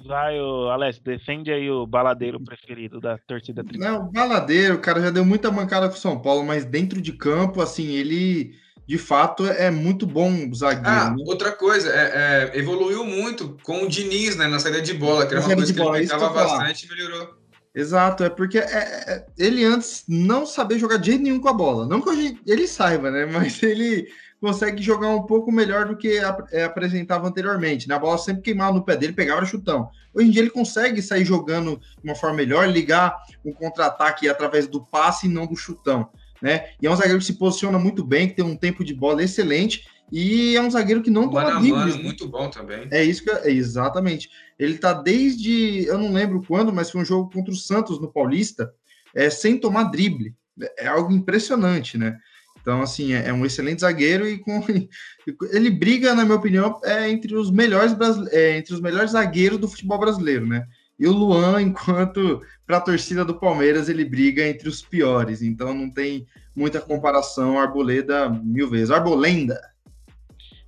Vai, 0.06 0.38
o 0.38 0.68
Alex, 0.68 1.00
defende 1.00 1.50
aí 1.50 1.68
o 1.68 1.84
baladeiro 1.84 2.40
preferido 2.40 3.00
da 3.00 3.18
torcida 3.18 3.64
tricolor. 3.64 3.92
Não, 3.92 4.06
o 4.06 4.12
baladeiro, 4.12 4.76
o 4.76 4.80
cara 4.80 5.00
já 5.00 5.10
deu 5.10 5.24
muita 5.24 5.50
mancada 5.50 5.88
com 5.88 5.94
o 5.94 5.98
São 5.98 6.20
Paulo, 6.20 6.44
mas 6.44 6.64
dentro 6.64 7.00
de 7.00 7.12
campo, 7.12 7.60
assim, 7.60 7.88
ele 7.88 8.54
de 8.86 8.98
fato 8.98 9.46
é 9.46 9.70
muito 9.70 10.06
bom 10.06 10.52
zagueiro. 10.54 10.88
Ah, 10.88 11.10
né? 11.10 11.24
outra 11.26 11.52
coisa, 11.52 11.90
é, 11.90 12.50
é, 12.54 12.58
evoluiu 12.58 13.04
muito 13.04 13.56
com 13.62 13.82
o 13.82 13.88
Diniz, 13.88 14.36
né, 14.36 14.46
na 14.46 14.58
saída 14.58 14.82
de 14.82 14.94
bola, 14.94 15.26
que 15.26 15.34
era 15.34 15.44
uma 15.44 15.54
coisa 15.54 15.72
que 15.72 15.78
bola, 15.78 15.98
ele 15.98 16.08
pegava 16.08 16.28
bastante 16.30 16.86
e 16.86 16.88
melhorou. 16.88 17.40
Exato, 17.72 18.24
é 18.24 18.28
porque 18.28 18.58
é, 18.58 18.62
é, 18.64 19.26
ele 19.38 19.64
antes 19.64 20.02
não 20.08 20.44
sabia 20.44 20.78
jogar 20.78 20.96
de 20.96 21.06
jeito 21.06 21.22
nenhum 21.22 21.40
com 21.40 21.48
a 21.48 21.52
bola. 21.52 21.86
Não 21.86 22.00
que 22.00 22.38
ele 22.44 22.66
saiba, 22.66 23.10
né? 23.10 23.26
Mas 23.30 23.62
ele 23.62 24.08
consegue 24.40 24.82
jogar 24.82 25.08
um 25.08 25.22
pouco 25.22 25.52
melhor 25.52 25.86
do 25.86 25.96
que 25.96 26.18
é, 26.50 26.64
apresentava 26.64 27.28
anteriormente. 27.28 27.86
Na 27.86 27.94
né? 27.94 28.00
bola 28.00 28.18
sempre 28.18 28.42
queimava 28.42 28.72
no 28.72 28.84
pé 28.84 28.96
dele, 28.96 29.12
pegava 29.12 29.42
o 29.42 29.46
chutão. 29.46 29.88
Hoje 30.12 30.28
em 30.28 30.30
dia 30.30 30.42
ele 30.42 30.50
consegue 30.50 31.00
sair 31.00 31.24
jogando 31.24 31.76
de 31.76 32.02
uma 32.02 32.16
forma 32.16 32.36
melhor, 32.36 32.66
ligar 32.68 33.16
um 33.44 33.52
contra-ataque 33.52 34.28
através 34.28 34.66
do 34.66 34.84
passe 34.84 35.26
e 35.26 35.30
não 35.30 35.46
do 35.46 35.54
chutão. 35.54 36.08
Né? 36.42 36.70
E 36.80 36.86
é 36.86 36.90
um 36.90 36.96
zagueiro 36.96 37.18
que 37.18 37.24
se 37.24 37.34
posiciona 37.34 37.78
muito 37.78 38.04
bem, 38.04 38.28
que 38.28 38.36
tem 38.36 38.44
um 38.44 38.56
tempo 38.56 38.82
de 38.82 38.94
bola 38.94 39.22
excelente 39.22 39.84
E 40.10 40.56
é 40.56 40.62
um 40.62 40.70
zagueiro 40.70 41.02
que 41.02 41.10
não 41.10 41.28
toma 41.28 41.60
dribles. 41.60 41.96
Né? 41.96 42.02
muito 42.02 42.26
bom 42.26 42.48
também. 42.48 42.88
É 42.90 43.04
isso 43.04 43.22
que 43.22 43.30
é, 43.30 43.50
exatamente. 43.50 44.30
Ele 44.58 44.78
tá 44.78 44.92
desde, 44.92 45.84
eu 45.86 45.98
não 45.98 46.12
lembro 46.12 46.42
quando, 46.46 46.72
mas 46.72 46.90
foi 46.90 47.02
um 47.02 47.04
jogo 47.04 47.30
contra 47.30 47.52
o 47.52 47.56
Santos 47.56 48.00
no 48.00 48.12
Paulista, 48.12 48.72
é, 49.14 49.28
sem 49.30 49.58
tomar 49.58 49.84
drible. 49.84 50.34
É 50.78 50.88
algo 50.88 51.12
impressionante, 51.12 51.96
né? 51.96 52.18
Então, 52.60 52.82
assim, 52.82 53.12
é, 53.12 53.28
é 53.28 53.32
um 53.32 53.44
excelente 53.46 53.80
zagueiro 53.80 54.28
e 54.28 54.38
com 54.38 54.62
ele 55.52 55.70
briga, 55.70 56.14
na 56.14 56.24
minha 56.24 56.36
opinião, 56.36 56.80
é 56.84 57.08
entre 57.08 57.34
os 57.34 57.50
melhores 57.50 57.94
é, 58.32 58.58
entre 58.58 58.74
os 58.74 58.80
melhores 58.80 59.12
zagueiros 59.12 59.58
do 59.58 59.68
futebol 59.68 59.98
brasileiro, 59.98 60.46
né? 60.46 60.66
E 61.00 61.08
o 61.08 61.12
Luan, 61.12 61.60
enquanto 61.62 62.42
para 62.66 62.76
a 62.76 62.80
torcida 62.80 63.24
do 63.24 63.34
Palmeiras, 63.34 63.88
ele 63.88 64.04
briga 64.04 64.46
entre 64.46 64.68
os 64.68 64.82
piores. 64.82 65.42
Então 65.42 65.74
não 65.74 65.90
tem 65.90 66.26
muita 66.54 66.80
comparação. 66.80 67.58
Arboleda 67.58 68.28
mil 68.28 68.68
vezes. 68.68 68.90
Arbolenda. 68.90 69.58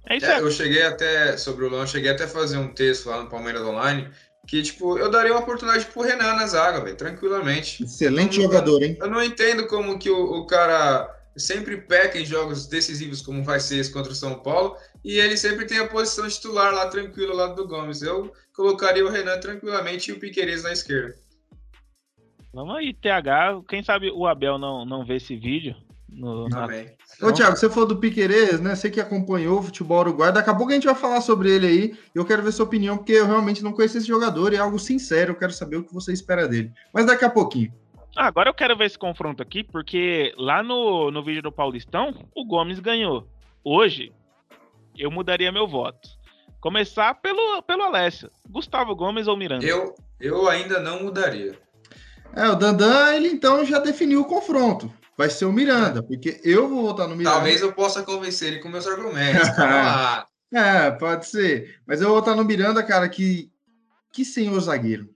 É 0.09 0.17
isso 0.17 0.27
é, 0.27 0.41
eu 0.41 0.51
cheguei 0.51 0.83
até, 0.83 1.37
sobre 1.37 1.65
o 1.65 1.69
Luan, 1.69 1.87
cheguei 1.87 2.11
até 2.11 2.25
a 2.25 2.29
fazer 2.29 2.57
um 2.57 2.69
texto 2.75 3.09
lá 3.09 3.23
no 3.23 3.29
Palmeiras 3.29 3.63
Online 3.63 4.09
que, 4.47 4.63
tipo, 4.63 4.99
eu 4.99 5.11
daria 5.11 5.33
uma 5.33 5.41
oportunidade 5.41 5.87
pro 5.87 6.03
Renan 6.03 6.35
na 6.35 6.47
zaga, 6.47 6.81
velho, 6.81 6.97
tranquilamente. 6.97 7.85
Excelente 7.85 8.39
eu, 8.39 8.43
jogador, 8.43 8.83
hein? 8.83 8.97
Eu 9.01 9.09
não 9.09 9.23
entendo 9.23 9.67
como 9.67 9.99
que 9.99 10.11
o, 10.11 10.41
o 10.41 10.47
cara 10.47 11.09
sempre 11.37 11.77
peca 11.77 12.19
em 12.19 12.25
jogos 12.25 12.67
decisivos, 12.67 13.23
como 13.23 13.43
vai 13.43 13.61
ser 13.61 13.79
esse 13.79 13.93
contra 13.93 14.13
o 14.13 14.17
São 14.17 14.39
Paulo, 14.39 14.77
e 15.05 15.19
ele 15.19 15.37
sempre 15.37 15.67
tem 15.67 15.79
a 15.79 15.89
posição 15.89 16.29
titular 16.29 16.73
lá 16.73 16.89
tranquilo, 16.89 17.35
lá 17.35 17.49
do 17.49 17.67
Gomes. 17.67 18.03
Eu 18.03 18.33
colocaria 18.55 19.05
o 19.05 19.11
Renan 19.11 19.39
tranquilamente 19.41 20.11
e 20.11 20.15
o 20.15 20.19
Piqueires 20.19 20.63
na 20.63 20.73
esquerda. 20.73 21.15
Vamos 22.53 22.77
aí, 22.77 22.93
TH. 22.93 23.63
Quem 23.67 23.83
sabe 23.83 24.11
o 24.11 24.27
Abel 24.27 24.59
não, 24.59 24.85
não 24.85 25.05
vê 25.05 25.17
esse 25.17 25.35
vídeo. 25.35 25.75
No, 26.15 26.47
na... 26.49 26.69
Ô, 27.23 27.33
Thiago, 27.33 27.57
você 27.57 27.71
falou 27.71 27.89
do 27.89 27.97
Piqueires, 27.97 28.61
né? 28.61 28.75
Você 28.75 28.91
que 28.91 29.01
acompanhou 29.01 29.59
o 29.59 29.63
futebol 29.63 30.01
uruguaio. 30.01 30.35
Daqui 30.35 30.51
a 30.51 30.55
pouco 30.55 30.71
a 30.71 30.75
gente 30.75 30.85
vai 30.85 30.95
falar 30.95 31.23
sobre 31.23 31.51
ele 31.51 31.67
aí. 31.67 31.99
Eu 32.15 32.25
quero 32.25 32.43
ver 32.43 32.53
sua 32.53 32.67
opinião, 32.67 32.99
porque 32.99 33.13
eu 33.13 33.27
realmente 33.27 33.63
não 33.63 33.73
conheço 33.73 33.97
esse 33.97 34.07
jogador 34.07 34.53
e 34.53 34.57
é 34.57 34.59
algo 34.59 34.79
sincero. 34.79 35.33
Eu 35.33 35.37
quero 35.37 35.53
saber 35.53 35.77
o 35.77 35.85
que 35.85 35.95
você 35.95 36.13
espera 36.13 36.47
dele. 36.47 36.71
Mas 36.93 37.07
daqui 37.07 37.25
a 37.25 37.31
pouquinho. 37.31 37.73
Ah, 38.17 38.27
agora 38.27 38.51
eu 38.51 38.55
quero 38.55 38.77
ver 38.77 38.87
esse 38.87 38.99
confronto 38.99 39.43
aqui, 39.43 39.65
porque 39.65 40.35
lá 40.37 40.63
no, 40.63 41.11
no 41.11 41.25
vídeo 41.25 41.43
do 41.43 41.53
Paulistão, 41.53 42.15
o 42.35 42.45
Gomes 42.45 42.79
ganhou. 42.79 43.27
Hoje, 43.65 44.13
eu 44.97 45.11
mudaria 45.11 45.51
meu 45.51 45.67
voto. 45.67 46.09
Começar 46.61 47.15
pelo, 47.15 47.63
pelo 47.63 47.83
Alessio. 47.83 48.31
Gustavo 48.49 48.95
Gomes 48.95 49.27
ou 49.27 49.37
Miranda? 49.37 49.65
Eu, 49.65 49.95
eu 50.21 50.49
ainda 50.49 50.79
não 50.79 51.03
mudaria. 51.03 51.59
É, 52.35 52.49
o 52.49 52.55
Dandan, 52.55 53.15
ele 53.15 53.29
então 53.29 53.65
já 53.65 53.79
definiu 53.79 54.21
o 54.21 54.25
confronto. 54.27 54.93
Vai 55.17 55.29
ser 55.29 55.45
o 55.45 55.53
Miranda, 55.53 56.03
porque 56.03 56.41
eu 56.45 56.69
vou 56.69 56.83
votar 56.83 57.09
no 57.09 57.17
Miranda. 57.17 57.37
Talvez 57.37 57.61
eu 57.61 57.73
possa 57.73 58.03
convencer 58.03 58.49
ele 58.49 58.61
com 58.61 58.69
meus 58.69 58.87
argumentos. 58.87 59.49
é, 60.53 60.91
pode 60.93 61.27
ser. 61.27 61.81
Mas 61.87 62.01
eu 62.01 62.09
vou 62.09 62.17
votar 62.17 62.37
no 62.37 62.45
Miranda, 62.45 62.83
cara, 62.83 63.09
que. 63.09 63.51
Que 64.13 64.25
senhor 64.25 64.61
zagueiro. 64.61 65.09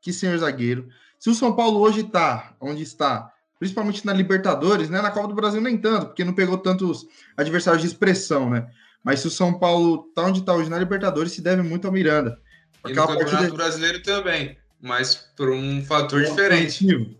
Que 0.00 0.12
senhor 0.12 0.36
zagueiro. 0.38 0.88
Se 1.22 1.30
o 1.30 1.34
São 1.36 1.54
Paulo 1.54 1.78
hoje 1.78 2.00
está 2.00 2.52
onde 2.60 2.82
está, 2.82 3.30
principalmente 3.56 4.04
na 4.04 4.12
Libertadores, 4.12 4.90
né? 4.90 5.00
Na 5.00 5.12
Copa 5.12 5.28
do 5.28 5.36
Brasil 5.36 5.60
nem 5.60 5.78
tanto, 5.78 6.06
porque 6.06 6.24
não 6.24 6.32
pegou 6.32 6.58
tantos 6.58 7.06
adversários 7.36 7.80
de 7.80 7.86
expressão, 7.86 8.50
né? 8.50 8.66
Mas 9.04 9.20
se 9.20 9.28
o 9.28 9.30
São 9.30 9.56
Paulo 9.56 10.06
está 10.08 10.24
onde 10.24 10.40
está 10.40 10.52
hoje 10.52 10.68
na 10.68 10.76
Libertadores, 10.80 11.30
se 11.30 11.40
deve 11.40 11.62
muito 11.62 11.86
ao 11.86 11.92
Miranda. 11.92 12.40
E 12.84 12.88
no 12.88 12.96
Campeonato 12.96 13.30
partida... 13.36 13.54
Brasileiro 13.54 14.02
também, 14.02 14.58
mas 14.80 15.14
por 15.36 15.50
um 15.50 15.80
fator 15.84 16.24
diferente. 16.24 17.16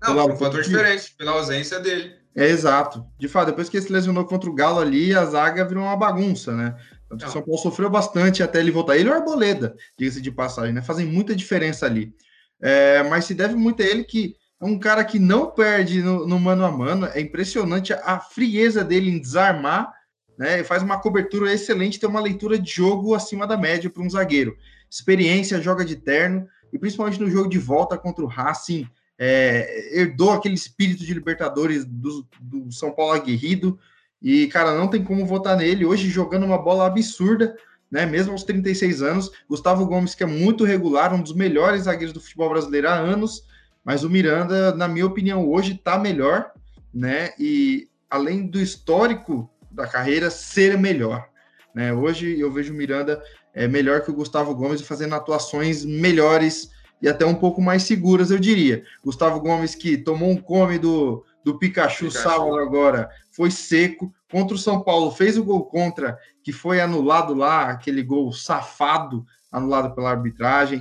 Não, 0.00 0.14
por 0.14 0.32
um 0.32 0.36
fator 0.38 0.62
diferente, 0.62 1.14
pela 1.18 1.32
ausência 1.32 1.78
dele. 1.78 2.14
É 2.34 2.46
exato. 2.46 3.04
De 3.18 3.28
fato, 3.28 3.48
depois 3.48 3.68
que 3.68 3.76
ele 3.76 3.84
se 3.84 3.92
lesionou 3.92 4.24
contra 4.24 4.48
o 4.48 4.54
Galo 4.54 4.80
ali, 4.80 5.14
a 5.14 5.26
zaga 5.26 5.62
virou 5.62 5.84
uma 5.84 5.96
bagunça, 5.98 6.56
né? 6.56 6.74
Tanto 7.06 7.26
o 7.26 7.30
São 7.30 7.42
Paulo 7.42 7.60
sofreu 7.60 7.90
bastante 7.90 8.42
até 8.42 8.60
ele 8.60 8.70
voltar. 8.70 8.96
Ele 8.96 9.10
e 9.10 9.12
o 9.12 9.14
Arboleda, 9.14 9.76
diga-se 9.98 10.22
de 10.22 10.30
passagem, 10.30 10.72
né? 10.72 10.80
Fazem 10.80 11.04
muita 11.04 11.36
diferença 11.36 11.84
ali. 11.84 12.14
É, 12.60 13.02
mas 13.04 13.24
se 13.24 13.34
deve 13.34 13.54
muito 13.54 13.82
a 13.82 13.86
ele 13.86 14.04
que 14.04 14.34
é 14.60 14.64
um 14.64 14.78
cara 14.78 15.04
que 15.04 15.18
não 15.18 15.50
perde 15.50 16.02
no, 16.02 16.26
no, 16.26 16.40
mano 16.40 16.64
a 16.64 16.72
mano. 16.72 17.06
É 17.06 17.20
impressionante 17.20 17.92
a 17.92 18.18
frieza 18.18 18.82
dele 18.82 19.10
em 19.10 19.18
desarmar, 19.18 19.92
né? 20.38 20.64
Faz 20.64 20.82
uma 20.82 20.98
cobertura 20.98 21.52
excelente, 21.52 22.00
tem 22.00 22.08
uma 22.08 22.20
leitura 22.20 22.58
de 22.58 22.70
jogo 22.70 23.14
acima 23.14 23.46
da 23.46 23.56
média 23.56 23.90
para 23.90 24.02
um 24.02 24.10
zagueiro. 24.10 24.56
Experiência, 24.90 25.60
joga 25.60 25.84
de 25.84 25.96
terno, 25.96 26.48
e 26.72 26.78
principalmente 26.78 27.20
no 27.20 27.30
jogo 27.30 27.48
de 27.48 27.58
volta 27.58 27.98
contra 27.98 28.24
o 28.24 28.28
Racing, 28.28 28.88
é, 29.18 29.98
herdou 29.98 30.30
aquele 30.30 30.54
espírito 30.54 31.04
de 31.04 31.14
Libertadores 31.14 31.84
do, 31.84 32.26
do 32.40 32.72
São 32.72 32.92
Paulo 32.92 33.12
aguerrido. 33.12 33.78
E, 34.20 34.46
cara, 34.48 34.76
não 34.76 34.88
tem 34.88 35.04
como 35.04 35.26
votar 35.26 35.56
nele. 35.56 35.84
Hoje 35.84 36.08
jogando 36.08 36.44
uma 36.44 36.58
bola 36.58 36.86
absurda 36.86 37.54
né? 37.90 38.06
Mesmo 38.06 38.32
aos 38.32 38.44
36 38.44 39.02
anos, 39.02 39.30
Gustavo 39.48 39.86
Gomes, 39.86 40.14
que 40.14 40.22
é 40.22 40.26
muito 40.26 40.64
regular, 40.64 41.14
um 41.14 41.22
dos 41.22 41.34
melhores 41.34 41.82
zagueiros 41.82 42.12
do 42.12 42.20
futebol 42.20 42.50
brasileiro 42.50 42.88
há 42.88 42.94
anos, 42.94 43.44
mas 43.84 44.02
o 44.02 44.10
Miranda, 44.10 44.74
na 44.74 44.88
minha 44.88 45.06
opinião, 45.06 45.48
hoje 45.48 45.74
está 45.74 45.98
melhor, 45.98 46.50
né? 46.92 47.30
E 47.38 47.88
além 48.10 48.46
do 48.46 48.60
histórico 48.60 49.48
da 49.70 49.86
carreira 49.86 50.30
ser 50.30 50.76
melhor, 50.76 51.28
né? 51.74 51.92
Hoje 51.92 52.38
eu 52.40 52.50
vejo 52.50 52.72
o 52.72 52.76
Miranda 52.76 53.22
é 53.54 53.66
melhor 53.66 54.02
que 54.02 54.10
o 54.10 54.14
Gustavo 54.14 54.54
Gomes 54.54 54.82
fazendo 54.82 55.14
atuações 55.14 55.84
melhores 55.84 56.70
e 57.00 57.08
até 57.08 57.24
um 57.24 57.34
pouco 57.34 57.60
mais 57.60 57.84
seguras, 57.84 58.30
eu 58.30 58.38
diria. 58.38 58.82
Gustavo 59.04 59.40
Gomes 59.40 59.74
que 59.74 59.96
tomou 59.96 60.30
um 60.30 60.36
come 60.36 60.78
do, 60.78 61.24
do 61.44 61.58
Pikachu, 61.58 62.06
Pikachu. 62.06 62.22
sábado 62.22 62.56
agora, 62.56 63.08
foi 63.30 63.50
seco. 63.50 64.12
Contra 64.30 64.56
o 64.56 64.58
São 64.58 64.82
Paulo, 64.82 65.10
fez 65.12 65.38
o 65.38 65.44
gol 65.44 65.64
contra, 65.66 66.18
que 66.42 66.52
foi 66.52 66.80
anulado 66.80 67.32
lá, 67.32 67.70
aquele 67.70 68.02
gol 68.02 68.32
safado, 68.32 69.24
anulado 69.50 69.94
pela 69.94 70.10
arbitragem. 70.10 70.80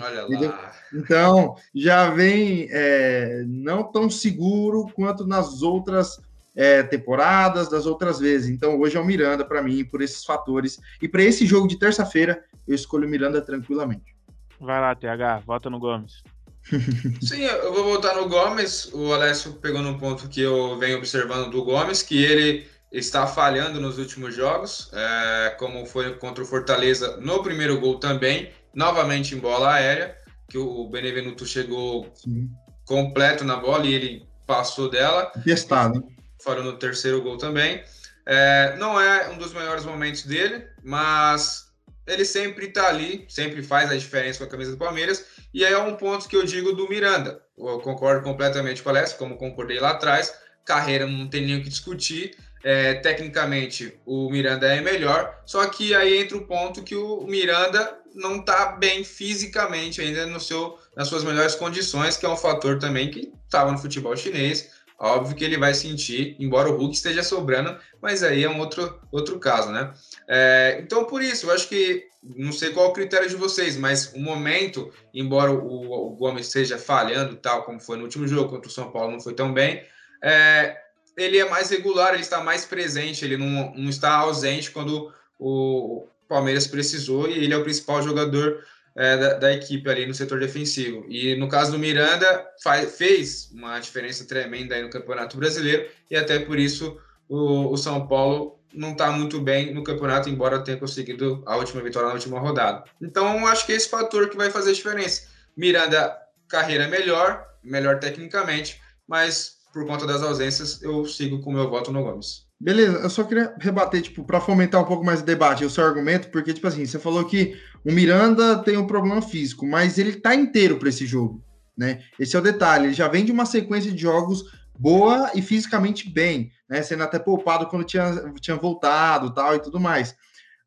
Então, 0.93 1.55
já 1.73 2.09
vem 2.09 2.67
é, 2.71 3.43
não 3.47 3.83
tão 3.83 4.09
seguro 4.09 4.87
quanto 4.95 5.25
nas 5.27 5.61
outras 5.61 6.19
é, 6.55 6.83
temporadas, 6.83 7.69
das 7.69 7.85
outras 7.85 8.19
vezes. 8.19 8.49
Então, 8.49 8.79
hoje 8.79 8.97
é 8.97 8.99
o 8.99 9.05
Miranda 9.05 9.45
para 9.45 9.61
mim, 9.61 9.83
por 9.83 10.01
esses 10.01 10.23
fatores. 10.23 10.79
E 11.01 11.07
para 11.07 11.21
esse 11.21 11.45
jogo 11.45 11.67
de 11.67 11.77
terça-feira, 11.77 12.43
eu 12.67 12.73
escolho 12.73 13.07
o 13.07 13.09
Miranda 13.09 13.41
tranquilamente. 13.41 14.15
Vai 14.59 14.79
lá, 14.79 14.95
TH, 14.95 15.43
vota 15.45 15.69
no 15.69 15.79
Gomes. 15.79 16.23
Sim, 17.21 17.43
eu 17.43 17.73
vou 17.73 17.83
voltar 17.83 18.15
no 18.15 18.27
Gomes. 18.27 18.89
O 18.93 19.13
Alessio 19.13 19.53
pegou 19.53 19.81
num 19.81 19.97
ponto 19.97 20.27
que 20.27 20.41
eu 20.41 20.77
venho 20.79 20.97
observando 20.97 21.51
do 21.51 21.63
Gomes, 21.63 22.01
que 22.01 22.23
ele 22.23 22.65
está 22.99 23.27
falhando 23.27 23.79
nos 23.79 23.97
últimos 23.97 24.33
jogos, 24.35 24.89
é, 24.93 25.55
como 25.59 25.85
foi 25.85 26.15
contra 26.15 26.43
o 26.43 26.47
Fortaleza 26.47 27.17
no 27.17 27.43
primeiro 27.43 27.79
gol 27.79 27.99
também, 27.99 28.51
novamente 28.73 29.35
em 29.35 29.39
bola 29.39 29.73
aérea, 29.73 30.15
que 30.49 30.57
o 30.57 30.87
Benevenuto 30.87 31.45
chegou 31.45 32.11
Sim. 32.15 32.49
completo 32.85 33.43
na 33.43 33.57
bola 33.57 33.85
e 33.85 33.93
ele 33.93 34.27
passou 34.47 34.89
dela. 34.89 35.31
Testado. 35.43 36.07
Falou 36.41 36.63
no 36.63 36.77
terceiro 36.77 37.21
gol 37.21 37.37
também. 37.37 37.83
É, 38.25 38.75
não 38.77 38.99
é 38.99 39.29
um 39.29 39.37
dos 39.37 39.53
maiores 39.53 39.85
momentos 39.85 40.23
dele, 40.23 40.65
mas 40.83 41.71
ele 42.07 42.23
sempre 42.23 42.67
está 42.67 42.87
ali, 42.87 43.25
sempre 43.27 43.61
faz 43.61 43.91
a 43.91 43.97
diferença 43.97 44.39
com 44.39 44.45
a 44.45 44.49
camisa 44.49 44.71
do 44.71 44.77
Palmeiras. 44.77 45.25
E 45.53 45.65
aí 45.65 45.73
é 45.73 45.77
um 45.77 45.95
ponto 45.95 46.27
que 46.27 46.35
eu 46.35 46.45
digo 46.45 46.73
do 46.73 46.87
Miranda. 46.87 47.41
Eu 47.57 47.79
concordo 47.79 48.23
completamente 48.23 48.81
com 48.81 48.89
o 48.89 48.91
Alessio, 48.91 49.17
como 49.17 49.37
concordei 49.37 49.79
lá 49.79 49.91
atrás. 49.91 50.33
Carreira 50.63 51.05
não 51.05 51.27
tem 51.27 51.45
nem 51.45 51.59
o 51.59 51.63
que 51.63 51.69
discutir. 51.69 52.37
É, 52.67 52.95
tecnicamente, 52.95 53.93
o 54.07 54.27
Miranda 54.27 54.65
é 54.65 54.81
melhor. 54.81 55.39
Só 55.45 55.67
que 55.67 55.93
aí 55.93 56.17
entra 56.17 56.35
o 56.35 56.47
ponto 56.47 56.81
que 56.81 56.95
o 56.95 57.21
Miranda 57.27 57.95
não 58.15 58.37
está 58.37 58.71
bem 58.71 59.03
fisicamente 59.03 60.01
ainda 60.01 60.25
no 60.25 60.39
seu, 60.39 60.75
nas 60.97 61.07
suas 61.07 61.23
melhores 61.23 61.53
condições, 61.53 62.17
que 62.17 62.25
é 62.25 62.29
um 62.29 62.35
fator 62.35 62.79
também 62.79 63.11
que 63.11 63.31
estava 63.45 63.71
no 63.71 63.77
futebol 63.77 64.17
chinês. 64.17 64.71
Óbvio 64.97 65.35
que 65.35 65.43
ele 65.43 65.59
vai 65.59 65.75
sentir, 65.75 66.35
embora 66.39 66.67
o 66.67 66.75
Hulk 66.75 66.95
esteja 66.95 67.21
sobrando, 67.21 67.77
mas 68.01 68.23
aí 68.23 68.43
é 68.43 68.49
um 68.49 68.59
outro, 68.59 68.99
outro 69.11 69.37
caso, 69.37 69.69
né? 69.71 69.93
É, 70.27 70.79
então, 70.81 71.03
por 71.03 71.21
isso, 71.21 71.45
eu 71.45 71.53
acho 71.53 71.69
que, 71.69 72.07
não 72.23 72.51
sei 72.51 72.71
qual 72.71 72.87
o 72.87 72.93
critério 72.93 73.29
de 73.29 73.35
vocês, 73.35 73.77
mas 73.77 74.11
o 74.15 74.19
momento, 74.19 74.91
embora 75.13 75.51
o, 75.51 76.07
o 76.07 76.15
Gomes 76.15 76.47
esteja 76.47 76.79
falhando, 76.79 77.35
tal 77.35 77.63
como 77.63 77.79
foi 77.79 77.97
no 77.97 78.05
último 78.05 78.27
jogo 78.27 78.49
contra 78.49 78.69
o 78.69 78.73
São 78.73 78.89
Paulo, 78.89 79.11
não 79.11 79.19
foi 79.21 79.35
tão 79.35 79.53
bem, 79.53 79.85
é, 80.23 80.75
ele 81.17 81.37
é 81.37 81.49
mais 81.49 81.69
regular, 81.69 82.13
ele 82.13 82.21
está 82.21 82.41
mais 82.43 82.65
presente, 82.65 83.23
ele 83.23 83.37
não, 83.37 83.73
não 83.75 83.89
está 83.89 84.15
ausente 84.15 84.71
quando 84.71 85.11
o 85.39 86.07
Palmeiras 86.27 86.67
precisou 86.67 87.29
e 87.29 87.43
ele 87.43 87.53
é 87.53 87.57
o 87.57 87.63
principal 87.63 88.01
jogador 88.01 88.63
é, 88.95 89.17
da, 89.17 89.33
da, 89.33 89.53
equipe 89.53 89.89
ali 89.89 90.05
no 90.05 90.13
setor 90.13 90.39
defensivo. 90.39 91.05
E 91.09 91.35
no 91.35 91.49
caso 91.49 91.71
do 91.71 91.79
Miranda, 91.79 92.45
faz, 92.63 92.97
fez 92.97 93.51
uma 93.51 93.79
diferença 93.79 94.25
tremenda 94.25 94.75
aí 94.75 94.81
no 94.81 94.89
Campeonato 94.89 95.37
Brasileiro 95.37 95.89
e 96.09 96.15
até 96.15 96.39
por 96.39 96.57
isso 96.57 96.97
o, 97.27 97.71
o 97.71 97.77
São 97.77 98.07
Paulo 98.07 98.59
não 98.73 98.91
está 98.91 99.09
muito 99.11 99.39
bem 99.39 99.73
no 99.73 99.83
campeonato, 99.83 100.29
embora 100.29 100.61
tenha 100.61 100.77
conseguido 100.77 101.41
a 101.45 101.55
última 101.55 101.81
vitória 101.81 102.09
na 102.09 102.13
última 102.13 102.39
rodada. 102.39 102.83
Então, 103.01 103.47
acho 103.47 103.65
que 103.65 103.71
é 103.71 103.75
esse 103.75 103.89
fator 103.89 104.29
que 104.29 104.35
vai 104.35 104.51
fazer 104.51 104.71
a 104.71 104.73
diferença. 104.73 105.29
Miranda, 105.55 106.17
carreira 106.47 106.87
melhor, 106.87 107.47
melhor 107.63 107.99
tecnicamente, 107.99 108.81
mas 109.07 109.54
por 109.75 109.85
conta 109.85 110.07
das 110.07 110.23
ausências, 110.23 110.81
eu 110.81 111.05
sigo 111.05 111.41
com 111.41 111.49
o 111.49 111.53
meu 111.53 111.69
voto 111.69 111.91
no 111.91 112.01
Gomes. 112.01 112.45
Beleza, 112.57 112.99
eu 112.99 113.09
só 113.09 113.25
queria 113.25 113.53
rebater, 113.59 114.01
tipo, 114.01 114.23
para 114.23 114.39
fomentar 114.39 114.81
um 114.81 114.85
pouco 114.85 115.03
mais 115.03 115.19
o 115.19 115.25
debate, 115.25 115.65
o 115.65 115.69
seu 115.69 115.83
argumento, 115.83 116.29
porque, 116.29 116.53
tipo 116.53 116.65
assim, 116.65 116.85
você 116.85 116.97
falou 116.97 117.25
que 117.25 117.57
o 117.83 117.91
Miranda 117.91 118.57
tem 118.59 118.77
um 118.77 118.87
problema 118.87 119.21
físico, 119.21 119.67
mas 119.67 119.97
ele 119.97 120.13
tá 120.13 120.33
inteiro 120.33 120.77
para 120.77 120.87
esse 120.87 121.05
jogo, 121.05 121.43
né? 121.77 122.01
Esse 122.17 122.37
é 122.37 122.39
o 122.39 122.41
detalhe, 122.41 122.85
ele 122.85 122.93
já 122.93 123.09
vem 123.09 123.25
de 123.25 123.33
uma 123.33 123.45
sequência 123.45 123.91
de 123.91 124.01
jogos 124.01 124.45
boa 124.79 125.31
e 125.35 125.41
fisicamente 125.41 126.09
bem, 126.09 126.51
né? 126.69 126.81
Sendo 126.81 127.03
até 127.03 127.19
poupado 127.19 127.67
quando 127.67 127.83
tinha, 127.83 128.31
tinha 128.39 128.55
voltado 128.55 129.33
tal 129.33 129.55
e 129.55 129.59
tudo 129.59 129.77
mais. 129.77 130.15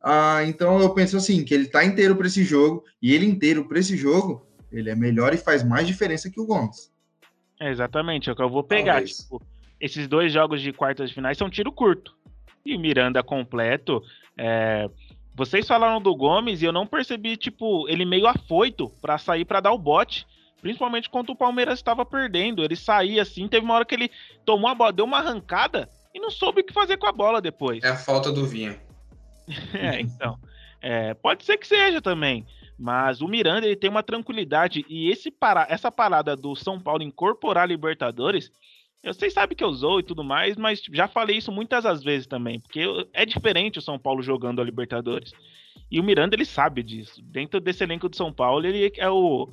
Ah, 0.02 0.44
então 0.44 0.82
eu 0.82 0.90
penso 0.90 1.16
assim, 1.16 1.42
que 1.44 1.54
ele 1.54 1.66
tá 1.66 1.82
inteiro 1.82 2.14
para 2.14 2.26
esse 2.26 2.44
jogo, 2.44 2.84
e 3.00 3.14
ele 3.14 3.24
inteiro 3.24 3.66
para 3.66 3.78
esse 3.78 3.96
jogo, 3.96 4.46
ele 4.70 4.90
é 4.90 4.94
melhor 4.94 5.32
e 5.32 5.38
faz 5.38 5.64
mais 5.64 5.86
diferença 5.86 6.28
que 6.28 6.38
o 6.38 6.44
Gomes. 6.44 6.90
É 7.60 7.70
exatamente, 7.70 8.28
é 8.28 8.32
o 8.32 8.36
que 8.36 8.42
eu 8.42 8.48
vou 8.48 8.62
pegar. 8.62 9.04
Tipo, 9.04 9.42
esses 9.80 10.06
dois 10.06 10.32
jogos 10.32 10.60
de 10.60 10.72
quartas 10.72 11.08
de 11.08 11.14
finais 11.14 11.36
são 11.36 11.50
tiro 11.50 11.72
curto. 11.72 12.14
E 12.64 12.76
o 12.76 12.80
Miranda 12.80 13.22
completo. 13.22 14.02
É... 14.36 14.88
Vocês 15.34 15.66
falaram 15.66 16.00
do 16.00 16.14
Gomes 16.14 16.62
e 16.62 16.64
eu 16.64 16.72
não 16.72 16.86
percebi, 16.86 17.36
tipo, 17.36 17.88
ele 17.88 18.04
meio 18.04 18.26
afoito 18.26 18.88
para 19.00 19.18
sair 19.18 19.44
para 19.44 19.60
dar 19.60 19.72
o 19.72 19.78
bote. 19.78 20.26
Principalmente 20.60 21.08
quando 21.08 21.30
o 21.30 21.36
Palmeiras 21.36 21.78
estava 21.78 22.04
perdendo. 22.04 22.64
Ele 22.64 22.74
saía 22.74 23.22
assim, 23.22 23.46
teve 23.46 23.64
uma 23.64 23.74
hora 23.74 23.84
que 23.84 23.94
ele 23.94 24.10
tomou 24.44 24.68
a 24.68 24.74
bola, 24.74 24.92
deu 24.92 25.04
uma 25.04 25.18
arrancada 25.18 25.88
e 26.12 26.18
não 26.18 26.30
soube 26.30 26.60
o 26.60 26.64
que 26.64 26.72
fazer 26.72 26.96
com 26.96 27.06
a 27.06 27.12
bola 27.12 27.40
depois. 27.40 27.82
É 27.84 27.88
a 27.88 27.96
falta 27.96 28.32
do 28.32 28.44
Vinha. 28.44 28.76
é, 29.74 30.00
então. 30.00 30.38
É, 30.80 31.14
pode 31.14 31.44
ser 31.44 31.56
que 31.56 31.66
seja 31.66 32.00
também. 32.00 32.44
Mas 32.78 33.20
o 33.20 33.26
Miranda 33.26 33.66
ele 33.66 33.74
tem 33.74 33.90
uma 33.90 34.02
tranquilidade 34.02 34.86
e 34.88 35.10
esse 35.10 35.30
para, 35.30 35.66
essa 35.68 35.90
parada 35.90 36.36
do 36.36 36.54
São 36.54 36.80
Paulo 36.80 37.02
incorporar 37.02 37.66
Libertadores, 37.66 38.52
eu 39.02 39.12
sei 39.12 39.30
sabe 39.30 39.54
que 39.54 39.64
eu 39.64 39.68
usou 39.68 39.98
e 39.98 40.02
tudo 40.02 40.22
mais, 40.22 40.56
mas 40.56 40.82
já 40.92 41.08
falei 41.08 41.38
isso 41.38 41.50
muitas 41.50 41.84
as 41.84 42.02
vezes 42.02 42.26
também, 42.26 42.60
porque 42.60 42.84
é 43.12 43.26
diferente 43.26 43.78
o 43.78 43.82
São 43.82 43.98
Paulo 43.98 44.22
jogando 44.22 44.60
a 44.60 44.64
Libertadores. 44.64 45.32
E 45.90 45.98
o 45.98 46.04
Miranda 46.04 46.36
ele 46.36 46.44
sabe 46.44 46.82
disso. 46.82 47.22
Dentro 47.22 47.60
desse 47.60 47.82
elenco 47.82 48.08
do 48.08 48.16
São 48.16 48.32
Paulo, 48.32 48.66
ele 48.66 48.92
é 48.96 49.10
o 49.10 49.48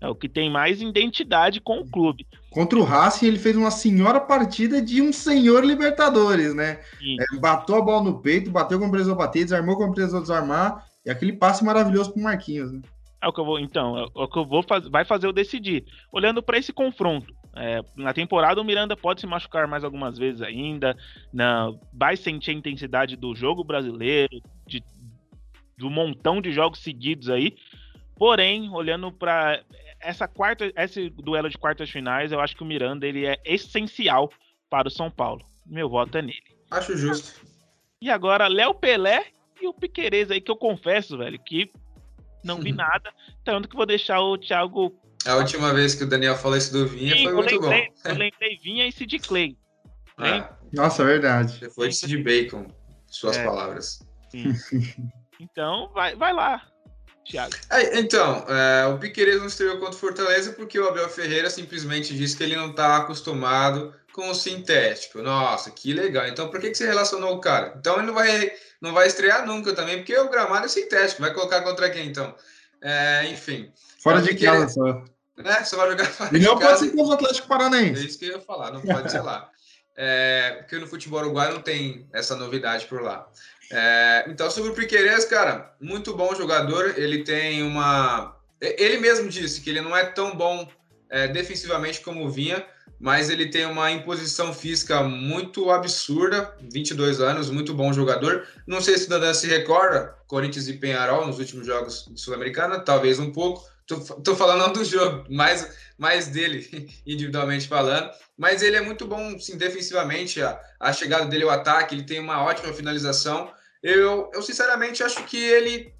é 0.00 0.08
o 0.08 0.14
que 0.14 0.28
tem 0.28 0.48
mais 0.48 0.80
identidade 0.80 1.60
com 1.60 1.80
o 1.80 1.90
clube. 1.90 2.24
Contra 2.50 2.78
o 2.78 2.84
Racing, 2.84 3.26
ele 3.26 3.38
fez 3.38 3.56
uma 3.56 3.70
senhora 3.70 4.20
partida 4.20 4.80
de 4.80 5.02
um 5.02 5.12
senhor 5.12 5.64
Libertadores, 5.64 6.54
né? 6.54 6.80
É, 7.02 7.36
bateu 7.40 7.74
a 7.74 7.82
bola 7.82 8.04
no 8.04 8.20
peito, 8.20 8.50
bateu 8.50 8.78
como 8.78 8.92
precisou 8.92 9.16
bater, 9.16 9.42
desarmou 9.42 9.76
como 9.76 9.92
precisou 9.92 10.20
desarmar, 10.20 10.86
e 11.08 11.10
aquele 11.10 11.32
passe 11.32 11.64
maravilhoso 11.64 12.12
pro 12.12 12.22
Marquinhos, 12.22 12.70
né? 12.70 12.82
É 13.22 13.26
o 13.26 13.32
que 13.32 13.40
eu 13.40 13.44
vou, 13.46 13.58
então, 13.58 13.98
é 13.98 14.06
o 14.14 14.28
que 14.28 14.38
eu 14.38 14.44
vou 14.44 14.62
fazer, 14.62 14.90
vai 14.90 15.06
fazer 15.06 15.26
eu 15.26 15.32
decidir. 15.32 15.86
Olhando 16.12 16.42
para 16.42 16.58
esse 16.58 16.70
confronto, 16.70 17.34
é, 17.56 17.80
na 17.96 18.12
temporada 18.12 18.60
o 18.60 18.64
Miranda 18.64 18.94
pode 18.94 19.22
se 19.22 19.26
machucar 19.26 19.66
mais 19.66 19.82
algumas 19.82 20.18
vezes 20.18 20.42
ainda, 20.42 20.94
na, 21.32 21.72
vai 21.94 22.14
sentir 22.14 22.50
a 22.50 22.54
intensidade 22.54 23.16
do 23.16 23.34
jogo 23.34 23.64
brasileiro, 23.64 24.38
de, 24.66 24.84
do 25.78 25.88
montão 25.88 26.42
de 26.42 26.52
jogos 26.52 26.80
seguidos 26.80 27.30
aí. 27.30 27.56
Porém, 28.14 28.68
olhando 28.70 29.10
para 29.10 29.62
essa 30.00 30.28
quarta, 30.28 30.70
esse 30.76 31.08
duelo 31.08 31.48
de 31.48 31.56
quartas 31.56 31.88
finais, 31.88 32.32
eu 32.32 32.38
acho 32.38 32.54
que 32.54 32.62
o 32.62 32.66
Miranda 32.66 33.06
ele 33.06 33.24
é 33.24 33.40
essencial 33.46 34.30
para 34.68 34.88
o 34.88 34.90
São 34.90 35.10
Paulo. 35.10 35.42
Meu 35.66 35.88
voto 35.88 36.18
é 36.18 36.22
nele. 36.22 36.54
Acho 36.70 36.94
justo. 36.98 37.40
E 37.98 38.10
agora, 38.10 38.46
Léo 38.46 38.74
Pelé 38.74 39.37
e 39.60 39.66
o 39.66 39.74
Piquerez 39.74 40.30
aí, 40.30 40.40
que 40.40 40.50
eu 40.50 40.56
confesso, 40.56 41.18
velho, 41.18 41.38
que 41.38 41.70
não 42.44 42.60
vi 42.60 42.72
nada. 42.72 43.12
Tanto 43.44 43.68
que 43.68 43.76
vou 43.76 43.86
deixar 43.86 44.20
o 44.20 44.38
Thiago. 44.38 44.94
A 45.26 45.36
última 45.36 45.74
vez 45.74 45.94
que 45.94 46.04
o 46.04 46.08
Daniel 46.08 46.36
falou 46.36 46.56
isso 46.56 46.72
do 46.72 46.86
Vinha 46.86 47.16
Sim, 47.16 47.24
foi 47.24 47.34
muito 47.34 47.60
lembrei, 47.60 47.88
bom. 47.88 48.08
Eu 48.08 48.14
lembrei 48.16 48.58
Vinha 48.62 48.86
e 48.86 48.92
Sid 48.92 49.18
Clay. 49.20 49.56
Ah, 50.16 50.56
nossa, 50.72 51.02
é 51.02 51.06
verdade. 51.06 51.60
De 51.60 51.92
Sid 51.92 52.22
Bacon, 52.22 52.66
suas 53.06 53.36
é. 53.36 53.44
palavras. 53.44 54.00
Sim. 54.30 54.52
Então, 55.40 55.90
vai, 55.94 56.16
vai 56.16 56.32
lá. 56.32 56.66
Thiago. 57.28 57.54
É, 57.70 57.98
então, 57.98 58.44
é, 58.48 58.86
o 58.86 58.98
Piqueires 58.98 59.38
não 59.38 59.46
estreou 59.46 59.78
contra 59.78 59.94
o 59.94 59.98
Fortaleza 59.98 60.52
porque 60.52 60.78
o 60.78 60.88
Abel 60.88 61.08
Ferreira 61.08 61.50
simplesmente 61.50 62.16
disse 62.16 62.36
que 62.36 62.42
ele 62.42 62.56
não 62.56 62.70
está 62.70 62.96
acostumado 62.96 63.94
com 64.12 64.30
o 64.30 64.34
sintético. 64.34 65.20
Nossa, 65.20 65.70
que 65.70 65.92
legal. 65.92 66.26
Então, 66.26 66.48
por 66.48 66.60
que, 66.60 66.70
que 66.70 66.76
você 66.76 66.86
relacionou 66.86 67.34
o 67.34 67.40
cara? 67.40 67.74
Então, 67.78 67.96
ele 67.98 68.06
não 68.06 68.14
vai, 68.14 68.52
não 68.80 68.92
vai 68.92 69.06
estrear 69.06 69.46
nunca 69.46 69.74
também, 69.74 69.98
porque 69.98 70.16
o 70.16 70.30
gramado 70.30 70.66
é 70.66 70.68
sintético. 70.68 71.20
Vai 71.20 71.32
colocar 71.34 71.60
contra 71.60 71.90
quem, 71.90 72.06
então? 72.06 72.34
É, 72.82 73.26
enfim. 73.30 73.70
Fora 74.02 74.22
de 74.22 74.34
casa 74.34 74.68
só. 74.68 75.04
Né? 75.36 75.64
Só 75.64 75.76
vai 75.76 75.90
jogar 75.90 76.06
fora 76.06 76.36
e 76.36 76.40
não 76.40 76.58
pode 76.58 76.78
ser 76.80 76.90
com 76.90 77.06
o 77.06 77.12
Atlético 77.12 77.46
Paranaense. 77.46 78.02
É 78.02 78.06
isso 78.06 78.18
que 78.18 78.24
eu 78.24 78.32
ia 78.32 78.40
falar, 78.40 78.72
não 78.72 78.80
pode 78.80 79.10
ser 79.10 79.20
lá. 79.20 79.48
É, 80.00 80.58
porque 80.60 80.78
no 80.78 80.86
futebol 80.86 81.18
uruguai 81.18 81.52
não 81.52 81.60
tem 81.60 82.08
essa 82.12 82.36
novidade 82.36 82.86
por 82.86 83.02
lá. 83.02 83.28
É, 83.70 84.24
então, 84.28 84.50
sobre 84.50 84.70
o 84.70 84.74
Piqueires, 84.74 85.24
cara, 85.24 85.74
muito 85.80 86.16
bom 86.16 86.34
jogador. 86.34 86.94
Ele 86.96 87.22
tem 87.22 87.62
uma. 87.62 88.36
Ele 88.60 88.98
mesmo 88.98 89.28
disse 89.28 89.60
que 89.60 89.70
ele 89.70 89.80
não 89.80 89.96
é 89.96 90.04
tão 90.04 90.34
bom 90.36 90.68
é, 91.10 91.28
defensivamente 91.28 92.00
como 92.00 92.28
vinha, 92.30 92.64
mas 92.98 93.30
ele 93.30 93.46
tem 93.46 93.66
uma 93.66 93.90
imposição 93.90 94.52
física 94.52 95.02
muito 95.02 95.70
absurda. 95.70 96.54
22 96.72 97.20
anos, 97.20 97.50
muito 97.50 97.74
bom 97.74 97.92
jogador. 97.92 98.46
Não 98.66 98.80
sei 98.80 98.98
se 98.98 99.06
o 99.06 99.08
Dandan 99.08 99.34
se 99.34 99.46
recorda, 99.46 100.14
Corinthians 100.26 100.68
e 100.68 100.74
Penharol 100.74 101.26
nos 101.26 101.38
últimos 101.38 101.66
jogos 101.66 102.10
Sul-Americana, 102.16 102.80
talvez 102.80 103.18
um 103.18 103.30
pouco. 103.32 103.62
Tô, 103.86 103.96
tô 104.00 104.36
falando 104.36 104.74
do 104.74 104.84
jogo, 104.84 105.24
mais, 105.30 105.74
mais 105.96 106.28
dele, 106.28 106.90
individualmente 107.06 107.66
falando. 107.66 108.10
Mas 108.36 108.62
ele 108.62 108.76
é 108.76 108.80
muito 108.80 109.06
bom, 109.06 109.38
sim, 109.38 109.56
defensivamente. 109.56 110.42
A, 110.42 110.60
a 110.78 110.92
chegada 110.92 111.26
dele, 111.26 111.44
o 111.44 111.50
ataque, 111.50 111.94
ele 111.94 112.04
tem 112.04 112.20
uma 112.20 112.42
ótima 112.42 112.72
finalização. 112.72 113.50
Eu, 113.82 114.30
eu 114.34 114.42
sinceramente 114.42 115.02
acho 115.02 115.24
que 115.24 115.36
ele 115.36 115.92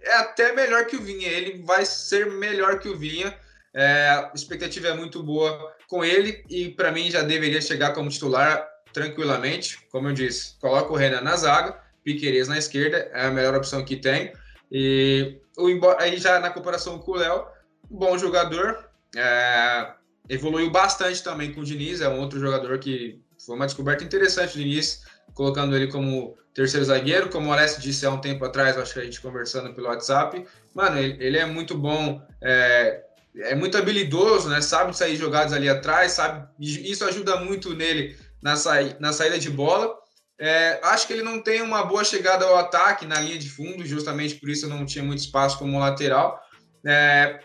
é 0.00 0.14
até 0.16 0.52
melhor 0.52 0.86
que 0.86 0.96
o 0.96 1.02
Vinha. 1.02 1.28
Ele 1.28 1.62
vai 1.62 1.84
ser 1.84 2.30
melhor 2.30 2.78
que 2.78 2.88
o 2.88 2.96
Vinha. 2.96 3.36
É, 3.74 4.08
a 4.08 4.32
expectativa 4.34 4.88
é 4.88 4.94
muito 4.94 5.22
boa 5.22 5.74
com 5.88 6.04
ele 6.04 6.44
e 6.48 6.70
para 6.70 6.90
mim 6.90 7.10
já 7.10 7.22
deveria 7.22 7.60
chegar 7.60 7.92
como 7.92 8.08
titular 8.08 8.66
tranquilamente. 8.92 9.78
Como 9.90 10.08
eu 10.08 10.14
disse, 10.14 10.58
coloca 10.58 10.92
o 10.92 10.96
Renan 10.96 11.20
na 11.20 11.36
zaga, 11.36 11.78
Piqueires 12.02 12.48
na 12.48 12.56
esquerda, 12.56 13.10
é 13.12 13.26
a 13.26 13.30
melhor 13.30 13.54
opção 13.54 13.84
que 13.84 13.96
tem. 13.96 14.32
E 14.70 15.38
o, 15.56 15.68
aí 15.98 16.16
já 16.16 16.40
na 16.40 16.50
comparação 16.50 16.98
com 16.98 17.12
o 17.12 17.16
Léo, 17.16 17.46
bom 17.90 18.16
jogador, 18.16 18.88
é, 19.14 19.92
evoluiu 20.28 20.70
bastante 20.70 21.22
também 21.22 21.52
com 21.52 21.60
o 21.60 21.64
Diniz, 21.64 22.00
é 22.00 22.08
um 22.08 22.20
outro 22.20 22.40
jogador 22.40 22.78
que 22.78 23.20
foi 23.46 23.54
uma 23.54 23.66
descoberta 23.66 24.02
interessante 24.02 24.54
do 24.54 24.64
Diniz, 24.64 25.02
colocando 25.32 25.76
ele 25.76 25.86
como 25.86 26.36
terceiro 26.52 26.84
zagueiro, 26.84 27.28
como 27.28 27.48
o 27.48 27.52
Alessio 27.52 27.80
disse 27.80 28.04
há 28.04 28.10
um 28.10 28.20
tempo 28.20 28.44
atrás, 28.44 28.76
acho 28.76 28.92
que 28.92 29.00
a 29.00 29.04
gente 29.04 29.20
conversando 29.20 29.72
pelo 29.72 29.86
WhatsApp. 29.86 30.44
Mano, 30.74 30.98
ele, 30.98 31.24
ele 31.24 31.38
é 31.38 31.46
muito 31.46 31.76
bom, 31.76 32.20
é, 32.42 33.02
é, 33.36 33.54
muito 33.54 33.76
habilidoso, 33.76 34.48
né? 34.48 34.60
Sabe 34.60 34.96
sair 34.96 35.16
jogadas 35.16 35.52
ali 35.52 35.68
atrás, 35.68 36.12
sabe? 36.12 36.48
Isso 36.58 37.04
ajuda 37.04 37.36
muito 37.36 37.74
nele 37.74 38.18
na, 38.42 38.56
sa, 38.56 38.74
na 38.98 39.12
saída 39.12 39.38
de 39.38 39.50
bola. 39.50 39.94
É, 40.38 40.80
acho 40.82 41.06
que 41.06 41.12
ele 41.12 41.22
não 41.22 41.40
tem 41.40 41.62
uma 41.62 41.84
boa 41.84 42.04
chegada 42.04 42.44
ao 42.44 42.56
ataque 42.56 43.06
na 43.06 43.20
linha 43.20 43.38
de 43.38 43.48
fundo, 43.48 43.86
justamente 43.86 44.34
por 44.34 44.48
isso 44.48 44.68
não 44.68 44.84
tinha 44.84 45.04
muito 45.04 45.20
espaço 45.20 45.58
como 45.58 45.78
lateral. 45.78 46.40
É, 46.84 47.40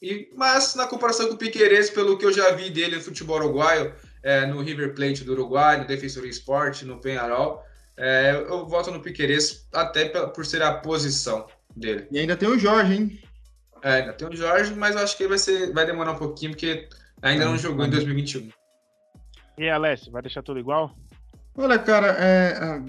e, 0.00 0.30
mas 0.36 0.74
na 0.74 0.86
comparação 0.86 1.28
com 1.28 1.34
o 1.34 1.38
Piqueires, 1.38 1.90
pelo 1.90 2.16
que 2.16 2.24
eu 2.24 2.32
já 2.32 2.50
vi 2.52 2.70
dele 2.70 2.96
no 2.96 3.02
futebol 3.02 3.36
uruguaio, 3.36 3.92
é, 4.28 4.44
no 4.44 4.60
River 4.60 4.94
Plate 4.94 5.24
do 5.24 5.32
Uruguai, 5.32 5.78
no 5.78 5.86
Defensor 5.86 6.26
Sport, 6.26 6.82
no 6.82 7.00
Penharol, 7.00 7.64
é, 7.96 8.32
eu 8.46 8.66
voto 8.66 8.90
no 8.90 9.00
Piqueires 9.00 9.66
até 9.72 10.04
por 10.04 10.44
ser 10.44 10.62
a 10.62 10.74
posição 10.74 11.46
dele. 11.74 12.06
E 12.10 12.18
ainda 12.18 12.36
tem 12.36 12.46
o 12.46 12.58
Jorge, 12.58 12.92
hein? 12.92 13.18
É, 13.82 13.92
ainda 13.94 14.12
tem 14.12 14.28
o 14.28 14.36
Jorge, 14.36 14.74
mas 14.74 14.94
eu 14.94 15.00
acho 15.00 15.16
que 15.16 15.26
vai, 15.26 15.38
ser, 15.38 15.72
vai 15.72 15.86
demorar 15.86 16.12
um 16.12 16.18
pouquinho, 16.18 16.50
porque 16.50 16.86
ainda 17.22 17.46
não 17.46 17.56
jogou 17.56 17.86
em 17.86 17.90
2021. 17.90 18.50
E 19.56 19.70
Alessio, 19.70 20.12
vai 20.12 20.20
deixar 20.20 20.42
tudo 20.42 20.60
igual? 20.60 20.94
Olha, 21.56 21.78
cara, 21.78 22.14
é, 22.18 22.82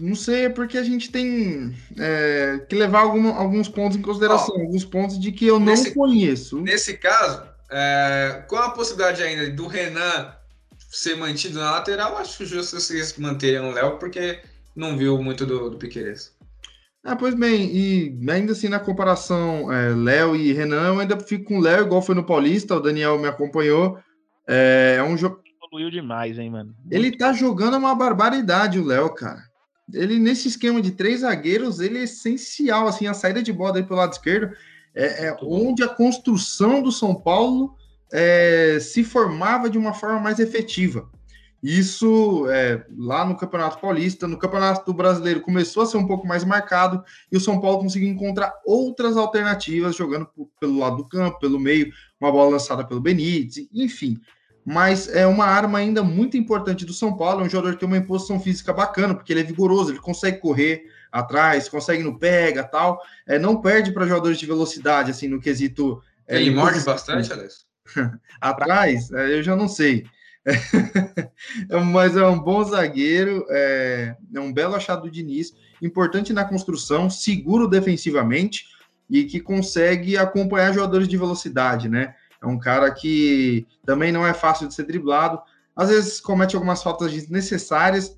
não 0.00 0.14
sei, 0.14 0.46
é 0.46 0.48
porque 0.48 0.78
a 0.78 0.82
gente 0.82 1.10
tem 1.10 1.76
é, 1.98 2.64
que 2.66 2.74
levar 2.74 3.00
algum, 3.00 3.34
alguns 3.34 3.68
pontos 3.68 3.98
em 3.98 4.02
consideração, 4.02 4.58
alguns 4.58 4.84
pontos 4.86 5.20
de 5.20 5.30
que 5.30 5.46
eu 5.46 5.58
não 5.58 5.66
nesse, 5.66 5.94
conheço. 5.94 6.58
Nesse 6.58 6.96
caso, 6.96 7.42
é, 7.70 8.44
com 8.48 8.56
a 8.56 8.70
possibilidade 8.70 9.22
ainda 9.22 9.50
do 9.50 9.66
Renan 9.66 10.34
ser 10.96 11.16
mantido 11.16 11.58
na 11.58 11.72
lateral, 11.72 12.16
acho 12.16 12.46
justo 12.46 12.80
vocês 12.80 13.16
manterem 13.18 13.60
o 13.60 13.72
Léo, 13.72 13.98
porque 13.98 14.40
não 14.74 14.96
viu 14.96 15.22
muito 15.22 15.44
do, 15.44 15.70
do 15.70 15.76
Piqueires. 15.76 16.34
Ah, 17.04 17.14
pois 17.14 17.34
bem, 17.34 17.70
e 17.72 18.18
ainda 18.30 18.52
assim 18.52 18.68
na 18.68 18.80
comparação 18.80 19.70
é, 19.72 19.94
Léo 19.94 20.34
e 20.34 20.52
Renan, 20.52 20.94
eu 20.94 21.00
ainda 21.00 21.20
fico 21.20 21.44
com 21.44 21.58
o 21.58 21.60
Léo, 21.60 21.84
igual 21.84 22.02
foi 22.02 22.14
no 22.14 22.24
Paulista, 22.24 22.74
o 22.74 22.80
Daniel 22.80 23.18
me 23.18 23.28
acompanhou. 23.28 23.98
É, 24.48 24.96
é 24.98 25.02
um 25.02 25.16
jogo. 25.16 25.40
Evoluiu 25.64 25.90
demais, 25.90 26.38
hein, 26.38 26.50
mano? 26.50 26.74
Ele 26.90 27.16
tá 27.16 27.32
jogando 27.32 27.76
uma 27.76 27.94
barbaridade, 27.94 28.80
o 28.80 28.84
Léo, 28.84 29.14
cara. 29.14 29.42
Ele, 29.92 30.18
nesse 30.18 30.48
esquema 30.48 30.80
de 30.82 30.92
três 30.92 31.20
zagueiros, 31.20 31.78
ele 31.78 31.98
é 31.98 32.04
essencial, 32.04 32.88
assim, 32.88 33.06
a 33.06 33.14
saída 33.14 33.42
de 33.42 33.52
bola 33.52 33.76
aí 33.76 33.84
pelo 33.84 34.00
lado 34.00 34.12
esquerdo 34.12 34.52
é, 34.94 35.26
é 35.26 35.36
onde 35.42 35.82
a 35.82 35.88
construção 35.88 36.82
do 36.82 36.90
São 36.90 37.14
Paulo 37.14 37.76
é, 38.12 38.78
se 38.80 39.02
formava 39.04 39.68
de 39.68 39.78
uma 39.78 39.92
forma 39.92 40.20
mais 40.20 40.38
efetiva. 40.38 41.08
Isso 41.62 42.46
é, 42.48 42.84
lá 42.96 43.24
no 43.24 43.36
Campeonato 43.36 43.80
Paulista, 43.80 44.28
no 44.28 44.38
Campeonato 44.38 44.92
Brasileiro 44.92 45.40
começou 45.40 45.82
a 45.82 45.86
ser 45.86 45.96
um 45.96 46.06
pouco 46.06 46.26
mais 46.26 46.44
marcado 46.44 47.02
e 47.32 47.36
o 47.36 47.40
São 47.40 47.60
Paulo 47.60 47.80
conseguiu 47.80 48.08
encontrar 48.08 48.54
outras 48.64 49.16
alternativas 49.16 49.96
jogando 49.96 50.28
pelo 50.60 50.78
lado 50.78 50.98
do 50.98 51.08
campo, 51.08 51.40
pelo 51.40 51.58
meio, 51.58 51.92
uma 52.20 52.30
bola 52.30 52.52
lançada 52.52 52.84
pelo 52.84 53.00
Benítez, 53.00 53.66
enfim. 53.72 54.20
Mas 54.64 55.08
é 55.08 55.26
uma 55.26 55.46
arma 55.46 55.78
ainda 55.78 56.02
muito 56.02 56.36
importante 56.36 56.84
do 56.84 56.92
São 56.92 57.16
Paulo, 57.16 57.40
é 57.40 57.44
um 57.44 57.50
jogador 57.50 57.74
que 57.74 57.80
tem 57.80 57.88
uma 57.88 57.96
imposição 57.96 58.38
física 58.38 58.72
bacana, 58.72 59.14
porque 59.14 59.32
ele 59.32 59.40
é 59.40 59.44
vigoroso, 59.44 59.90
ele 59.90 59.98
consegue 59.98 60.38
correr 60.38 60.84
atrás, 61.10 61.68
consegue 61.68 62.02
no 62.02 62.18
pega 62.18 62.62
tal, 62.64 63.00
é, 63.26 63.38
não 63.38 63.60
perde 63.60 63.92
para 63.92 64.06
jogadores 64.06 64.38
de 64.38 64.46
velocidade, 64.46 65.10
assim, 65.10 65.28
no 65.28 65.40
quesito... 65.40 66.02
É, 66.28 66.36
ele 66.36 66.50
morde 66.50 66.80
bastante, 66.80 67.32
Alex? 67.32 67.64
atrás, 68.40 69.10
é, 69.12 69.38
eu 69.38 69.42
já 69.42 69.56
não 69.56 69.68
sei. 69.68 70.06
Mas 71.92 72.16
é 72.16 72.24
um 72.26 72.38
bom 72.38 72.62
zagueiro, 72.62 73.44
é, 73.50 74.16
é, 74.34 74.40
um 74.40 74.52
belo 74.52 74.74
achado 74.74 75.02
do 75.02 75.10
Diniz, 75.10 75.54
importante 75.82 76.32
na 76.32 76.44
construção, 76.44 77.10
seguro 77.10 77.68
defensivamente 77.68 78.66
e 79.10 79.24
que 79.24 79.40
consegue 79.40 80.16
acompanhar 80.16 80.72
jogadores 80.72 81.08
de 81.08 81.16
velocidade, 81.16 81.88
né? 81.88 82.14
É 82.42 82.46
um 82.46 82.58
cara 82.58 82.90
que 82.90 83.66
também 83.84 84.12
não 84.12 84.26
é 84.26 84.32
fácil 84.32 84.68
de 84.68 84.74
ser 84.74 84.84
driblado, 84.84 85.40
às 85.74 85.88
vezes 85.88 86.20
comete 86.20 86.54
algumas 86.54 86.82
faltas 86.82 87.12
desnecessárias, 87.12 88.16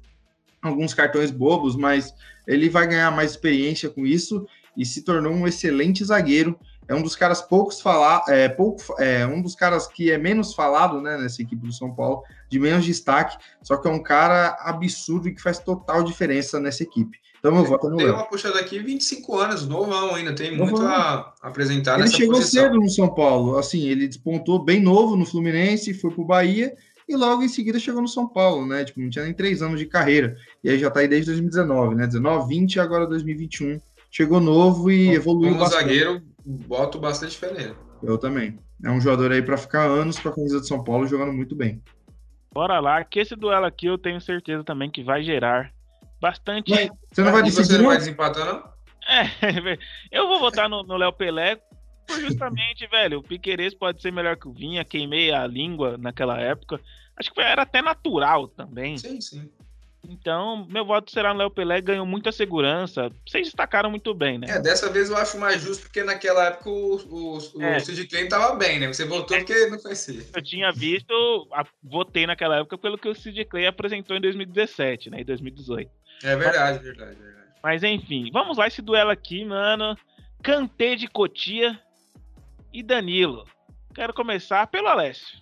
alguns 0.63 0.95
cartões 0.95 1.31
bobos, 1.31 1.77
mas 1.77 2.15
ele 2.47 2.69
vai 2.69 2.87
ganhar 2.87 3.11
mais 3.11 3.33
experiência 3.33 3.89
com 3.89 4.07
isso 4.07 4.47
e 4.77 4.85
se 4.85 5.03
tornou 5.03 5.33
um 5.33 5.47
excelente 5.47 6.05
zagueiro 6.05 6.59
é 6.89 6.95
um 6.95 7.03
dos 7.03 7.15
caras 7.15 7.43
poucos 7.43 7.81
falar, 7.81 8.25
é, 8.29 8.49
pouco, 8.49 8.83
é 8.99 9.27
um 9.27 9.43
dos 9.43 9.55
caras 9.55 9.87
que 9.87 10.11
é 10.11 10.17
menos 10.17 10.55
falado, 10.55 11.01
né, 11.01 11.19
nessa 11.19 11.43
equipe 11.43 11.67
do 11.67 11.73
São 11.73 11.95
Paulo, 11.95 12.23
de 12.49 12.59
menos 12.59 12.85
destaque, 12.85 13.37
só 13.63 13.77
que 13.77 13.87
é 13.87 13.91
um 13.91 14.03
cara 14.03 14.57
absurdo 14.61 15.29
e 15.29 15.35
que 15.35 15.43
faz 15.43 15.59
total 15.59 16.03
diferença 16.03 16.59
nessa 16.59 16.83
equipe. 16.83 17.19
Então 17.39 17.57
eu 17.57 17.65
voto 17.65 17.89
no 17.89 17.99
Tem 17.99 18.11
uma 18.11 18.25
puxada 18.25 18.59
aqui, 18.59 18.79
25 18.81 19.39
anos, 19.39 19.69
novão 19.69 20.15
ainda, 20.15 20.35
tem 20.35 20.57
novão. 20.57 20.67
muito 20.67 20.83
a 20.83 21.35
apresentar 21.43 21.95
ele 21.95 22.05
nessa 22.05 22.17
chegou 22.17 22.37
posição. 22.37 22.65
cedo 22.65 22.77
no 22.81 22.89
São 22.89 23.15
Paulo, 23.15 23.59
assim, 23.59 23.87
ele 23.87 24.09
despontou 24.09 24.59
bem 24.59 24.81
novo 24.81 25.15
no 25.15 25.27
Fluminense, 25.27 25.95
foi 25.95 26.11
pro 26.11 26.25
Bahia 26.25 26.75
e 27.09 27.17
logo 27.17 27.43
em 27.43 27.49
seguida 27.49 27.79
chegou 27.79 28.03
no 28.03 28.09
São 28.09 28.27
Paulo, 28.27 28.67
né? 28.67 28.85
Tipo, 28.85 29.01
não 29.01 29.09
tinha 29.09 29.25
nem 29.25 29.33
três 29.33 29.63
anos 29.63 29.79
de 29.79 29.87
carreira. 29.87 30.37
E 30.63 30.69
aí 30.69 30.79
já 30.79 30.91
tá 30.91 31.01
aí 31.01 31.09
desde 31.09 31.27
2019, 31.31 31.95
né? 31.95 32.07
19, 32.07 32.49
20 32.49 32.75
e 32.75 32.81
agora 32.81 33.07
2021. 33.07 33.81
Chegou 34.11 34.41
novo 34.41 34.91
e 34.91 35.11
evoluiu 35.15 35.51
Como 35.51 35.61
bastante. 35.61 35.83
zagueiro, 35.85 36.23
boto 36.49 36.99
bastante 36.99 37.37
fé 37.37 37.53
nele. 37.53 37.77
Eu 38.03 38.17
também. 38.17 38.59
É 38.85 38.91
um 38.91 39.01
jogador 39.01 39.33
aí 39.33 39.43
para 39.43 39.57
ficar 39.57 39.85
anos 39.85 40.19
com 40.19 40.29
a 40.29 40.35
camisa 40.35 40.61
de 40.61 40.67
São 40.67 40.83
Paulo 40.83 41.07
jogando 41.07 41.33
muito 41.33 41.55
bem. 41.55 41.83
Bora 42.53 42.81
lá, 42.81 43.05
que 43.05 43.21
esse 43.21 43.37
duelo 43.37 43.67
aqui 43.67 43.87
eu 43.87 43.99
tenho 43.99 44.21
certeza 44.21 44.65
também 44.65 44.91
que 44.91 45.03
vai 45.03 45.23
gerar 45.23 45.73
bastante. 46.21 46.71
Mas 46.71 46.91
você 47.13 47.23
não 47.23 47.33
vai 47.33 47.43
decidir, 47.43 47.67
você 47.67 47.73
não 47.75 47.83
não? 47.83 47.89
vai 47.91 47.99
desempatar, 47.99 48.47
não? 48.47 48.79
É, 49.09 49.79
eu 50.11 50.29
vou 50.29 50.39
votar 50.39 50.69
no 50.69 50.97
Léo 50.97 51.13
Pelé 51.13 51.61
por 52.07 52.19
justamente, 52.21 52.87
velho, 52.91 53.19
o 53.19 53.23
Piqueires 53.23 53.75
pode 53.75 54.01
ser 54.01 54.11
melhor 54.11 54.37
que 54.37 54.49
o 54.49 54.53
Vinha, 54.53 54.85
queimei 54.85 55.31
a 55.31 55.47
língua 55.47 55.99
naquela 55.99 56.41
época. 56.41 56.81
Acho 57.17 57.33
que 57.33 57.41
era 57.41 57.63
até 57.63 57.83
natural 57.83 58.49
também. 58.49 58.97
Sim, 58.97 59.21
sim. 59.21 59.51
Então, 60.07 60.67
meu 60.69 60.85
voto 60.85 61.11
será 61.11 61.33
no 61.33 61.41
Léo 61.41 61.51
Pelé, 61.51 61.81
ganhou 61.81 62.07
muita 62.07 62.31
segurança. 62.31 63.11
Vocês 63.27 63.47
destacaram 63.47 63.91
muito 63.91 64.15
bem, 64.15 64.39
né? 64.39 64.47
É, 64.49 64.61
dessa 64.61 64.89
vez 64.91 65.11
eu 65.11 65.17
acho 65.17 65.39
mais 65.39 65.61
justo, 65.61 65.83
porque 65.83 66.03
naquela 66.03 66.47
época 66.47 66.71
o, 66.71 66.97
o, 66.97 67.39
o 67.39 67.63
É. 67.63 67.79
Sid 67.81 68.07
Clay 68.07 68.29
tava 68.29 68.55
bem, 68.57 68.79
né? 68.79 68.87
Você 68.87 69.05
votou 69.05 69.37
porque 69.37 69.67
não 69.67 69.79
conhecia. 69.79 70.25
Eu 70.35 70.43
tinha 70.43 70.71
visto, 70.73 71.49
votei 71.83 72.27
naquela 72.27 72.59
época 72.59 72.79
pelo 72.79 72.97
que 72.97 73.09
o 73.09 73.15
Sid 73.15 73.45
Clay 73.47 73.67
apresentou 73.67 74.17
em 74.17 74.21
2017, 74.21 75.11
né? 75.11 75.21
Em 75.21 75.25
2018. 75.25 75.91
É 76.23 76.37
verdade, 76.37 76.79
verdade, 76.79 77.17
verdade. 77.17 77.49
Mas 77.63 77.83
enfim, 77.83 78.31
vamos 78.33 78.57
lá 78.57 78.67
esse 78.67 78.81
duelo 78.81 79.11
aqui, 79.11 79.45
mano. 79.45 79.97
Kanté 80.43 80.95
de 80.95 81.09
Cotia 81.09 81.79
e 82.73 82.83
Danilo. 82.83 83.45
Quero 83.95 84.15
começar 84.15 84.67
pelo 84.69 84.87
Alessio. 84.87 85.39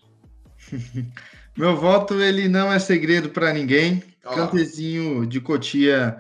Meu 1.57 1.77
voto 1.77 2.21
ele 2.21 2.49
não 2.49 2.73
é 2.73 2.79
segredo 2.79 3.31
para 3.31 3.53
ninguém. 3.53 4.03
Cantezinho 4.35 5.27
de 5.27 5.41
Cotia 5.41 6.19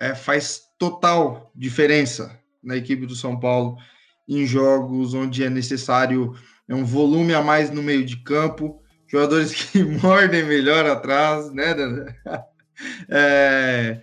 é, 0.00 0.14
faz 0.14 0.62
total 0.78 1.50
diferença 1.54 2.38
na 2.62 2.76
equipe 2.76 3.06
do 3.06 3.14
São 3.14 3.38
Paulo 3.38 3.76
em 4.28 4.46
jogos 4.46 5.14
onde 5.14 5.44
é 5.44 5.50
necessário 5.50 6.34
é 6.68 6.74
um 6.74 6.84
volume 6.84 7.34
a 7.34 7.42
mais 7.42 7.70
no 7.70 7.82
meio 7.82 8.04
de 8.04 8.16
campo, 8.18 8.82
jogadores 9.06 9.52
que 9.70 9.82
mordem 9.82 10.44
melhor 10.44 10.86
atrás, 10.86 11.52
né? 11.52 11.74
É, 13.08 14.00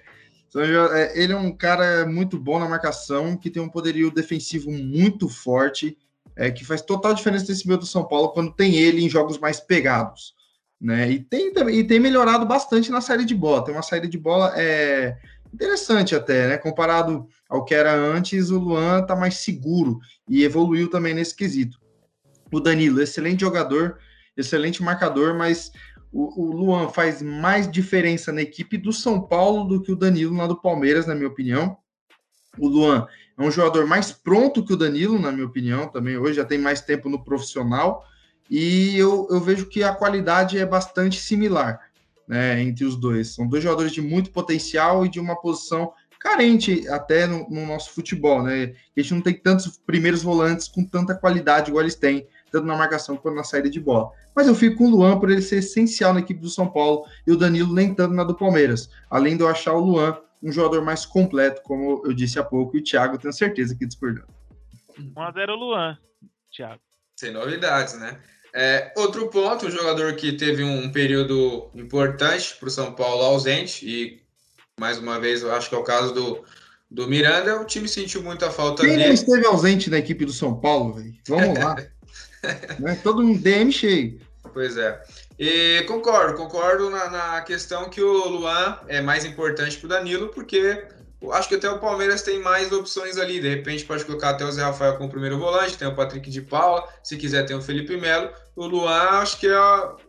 é, 0.56 1.22
ele 1.22 1.34
é 1.34 1.36
um 1.36 1.52
cara 1.52 2.06
muito 2.06 2.40
bom 2.40 2.60
na 2.60 2.70
marcação, 2.70 3.36
que 3.36 3.50
tem 3.50 3.62
um 3.62 3.68
poderio 3.68 4.10
defensivo 4.10 4.72
muito 4.72 5.28
forte, 5.28 5.98
é, 6.34 6.50
que 6.50 6.64
faz 6.64 6.82
total 6.82 7.14
diferença 7.14 7.48
nesse 7.50 7.68
meio 7.68 7.80
do 7.80 7.86
São 7.86 8.08
Paulo 8.08 8.30
quando 8.30 8.54
tem 8.54 8.76
ele 8.76 9.04
em 9.04 9.10
jogos 9.10 9.38
mais 9.38 9.60
pegados 9.60 10.34
né? 10.80 11.12
E 11.12 11.20
tem 11.20 11.52
e 11.72 11.84
tem 11.84 12.00
melhorado 12.00 12.46
bastante 12.46 12.92
na 12.92 13.02
saída 13.02 13.26
de 13.26 13.36
bola. 13.36 13.64
Tem 13.64 13.74
uma 13.74 13.82
saída 13.82 14.08
de 14.08 14.18
bola 14.18 14.54
é 14.56 15.18
interessante 15.54 16.16
até, 16.16 16.48
né? 16.48 16.58
Comparado 16.58 17.28
ao 17.50 17.66
que 17.66 17.74
era 17.74 17.94
antes, 17.94 18.50
o 18.50 18.60
Luan 18.60 19.04
tá 19.04 19.16
mais 19.16 19.36
seguro 19.38 20.00
e 20.28 20.44
evoluiu 20.44 20.90
também 20.90 21.14
nesse 21.14 21.36
quesito. 21.36 21.80
O 22.52 22.60
Danilo, 22.60 23.02
excelente 23.02 23.42
jogador, 23.42 23.98
excelente 24.38 24.82
marcador, 24.82 25.36
mas 25.36 25.72
o, 26.12 26.44
o 26.44 26.52
Luan 26.52 26.90
faz 26.90 27.22
mais 27.22 27.70
diferença 27.70 28.32
na 28.32 28.42
equipe 28.42 28.78
do 28.78 28.94
São 28.94 29.22
Paulo 29.22 29.66
do 29.66 29.82
que 29.82 29.92
o 29.92 29.96
Danilo 29.96 30.36
na 30.36 30.48
do 30.48 30.60
Palmeiras, 30.60 31.06
na 31.06 31.16
minha 31.16 31.28
opinião. 31.28 31.78
O 32.58 32.68
Luan 32.68 33.08
é 33.38 33.42
um 33.42 33.52
jogador 33.52 33.86
mais 33.86 34.12
pronto 34.12 34.66
que 34.66 34.74
o 34.74 34.78
Danilo, 34.78 35.20
na 35.20 35.32
minha 35.32 35.46
opinião, 35.46 35.88
também 35.88 36.18
hoje 36.18 36.36
já 36.36 36.46
tem 36.46 36.58
mais 36.58 36.82
tempo 36.82 37.10
no 37.10 37.24
profissional 37.24 38.04
e 38.50 38.98
eu, 38.98 39.28
eu 39.30 39.40
vejo 39.40 39.68
que 39.68 39.84
a 39.84 39.94
qualidade 39.94 40.58
é 40.58 40.66
bastante 40.66 41.20
similar 41.20 41.80
né, 42.28 42.62
entre 42.62 42.86
os 42.86 42.96
dois. 42.96 43.30
São 43.30 43.48
dois 43.48 43.64
jogadores 43.64 43.92
de 43.92 44.02
muito 44.02 44.32
potencial 44.32 45.06
e 45.06 45.10
de 45.10 45.20
uma 45.20 45.40
posição 45.40 45.94
carente 46.20 46.88
até 46.90 47.26
no, 47.26 47.50
no 47.50 47.66
nosso 47.66 47.92
futebol. 47.92 48.44
Né? 48.44 48.76
A 48.96 49.02
gente 49.02 49.14
não 49.14 49.22
tem 49.22 49.34
tantos 49.34 49.78
primeiros 49.78 50.22
volantes 50.22 50.68
com 50.68 50.84
tanta 50.84 51.16
qualidade 51.16 51.70
igual 51.70 51.84
eles 51.84 51.96
têm, 51.96 52.28
tanto 52.52 52.68
na 52.68 52.76
marcação 52.76 53.18
quanto 53.18 53.36
na 53.36 53.44
saída 53.44 53.70
de 53.70 53.80
bola. 53.80 54.12
Mas 54.36 54.48
eu 54.48 54.54
fico 54.54 54.78
com 54.78 54.86
o 54.86 54.90
Luan 54.90 55.20
por 55.20 55.32
ele 55.32 55.42
ser 55.42 55.58
essencial 55.58 56.14
na 56.14 56.20
equipe 56.20 56.40
do 56.40 56.50
São 56.50 56.68
Paulo 56.68 57.06
e 57.26 57.32
o 57.32 57.38
Danilo 57.38 57.74
nem 57.74 57.94
tanto 57.94 58.14
na 58.14 58.24
do 58.24 58.36
Palmeiras. 58.36 58.90
Além 59.10 59.38
de 59.38 59.44
eu 59.44 59.48
achar 59.48 59.74
o 59.74 59.80
Luan 59.80 60.18
um 60.42 60.52
jogador 60.52 60.84
mais 60.84 61.06
completo, 61.06 61.62
como 61.64 62.02
eu 62.06 62.14
disse 62.14 62.40
há 62.40 62.44
pouco, 62.44 62.78
e 62.78 62.80
o 62.80 62.84
Thiago 62.84 63.18
tenho 63.18 63.34
certeza 63.34 63.76
que 63.76 63.86
discordou. 63.86 64.24
1x0 64.98 65.48
Luan, 65.56 65.98
Thiago. 66.52 66.82
Sem 67.16 67.34
novidades, 67.34 68.00
né? 68.00 68.18
É, 68.54 68.92
outro 68.96 69.28
ponto, 69.28 69.68
um 69.68 69.72
jogador 69.72 70.16
que 70.16 70.34
teve 70.34 70.64
um 70.64 70.92
período 70.92 71.70
importante 71.76 72.56
para 72.60 72.68
o 72.68 72.72
São 72.72 72.94
Paulo 72.94 73.24
ausente, 73.24 73.88
e 73.88 74.22
mais 74.80 74.98
uma 74.98 75.20
vez 75.20 75.42
eu 75.42 75.54
acho 75.54 75.70
que 75.70 75.76
é 75.76 75.78
o 75.78 75.84
caso 75.84 76.14
do, 76.14 76.44
do 76.90 77.08
Miranda, 77.08 77.62
o 77.62 77.66
time 77.66 77.88
sentiu 77.88 78.24
muita 78.24 78.50
falta 78.50 78.84
Quem 78.84 78.98
dele. 78.98 79.14
esteve 79.14 79.46
ausente 79.46 79.90
na 79.90 79.98
equipe 79.98 80.26
do 80.26 80.34
São 80.34 80.60
Paulo, 80.60 80.94
velho? 80.94 81.14
Vamos 81.28 81.60
lá. 81.60 81.76
né? 82.80 83.00
Todo 83.04 83.22
um 83.22 83.34
DM 83.34 83.72
cheio. 83.72 84.20
Pois 84.54 84.78
é. 84.78 85.00
E 85.38 85.84
concordo, 85.88 86.36
concordo 86.36 86.90
na, 86.90 87.10
na 87.10 87.42
questão 87.42 87.90
que 87.90 88.02
o 88.02 88.28
Luan 88.28 88.80
é 88.88 89.00
mais 89.00 89.24
importante 89.24 89.78
para 89.78 89.86
o 89.86 89.90
Danilo, 89.90 90.30
porque 90.30 90.84
acho 91.34 91.50
que 91.50 91.56
até 91.56 91.70
o 91.70 91.80
Palmeiras 91.80 92.22
tem 92.22 92.40
mais 92.40 92.72
opções 92.72 93.18
ali. 93.18 93.40
De 93.40 93.50
repente 93.50 93.86
pode 93.86 94.06
colocar 94.06 94.30
até 94.30 94.46
o 94.46 94.52
Zé 94.52 94.64
Rafael 94.64 94.98
como 94.98 95.10
primeiro 95.10 95.38
volante, 95.38 95.78
tem 95.78 95.88
o 95.88 95.96
Patrick 95.96 96.30
de 96.30 96.42
Paula, 96.42 96.88
se 97.04 97.18
quiser 97.18 97.46
tem 97.46 97.56
o 97.56 97.62
Felipe 97.62 97.98
Melo. 97.98 98.30
O 98.56 98.66
Luan 98.66 99.20
acho 99.22 99.38
que 99.40 99.48
é, 99.48 99.56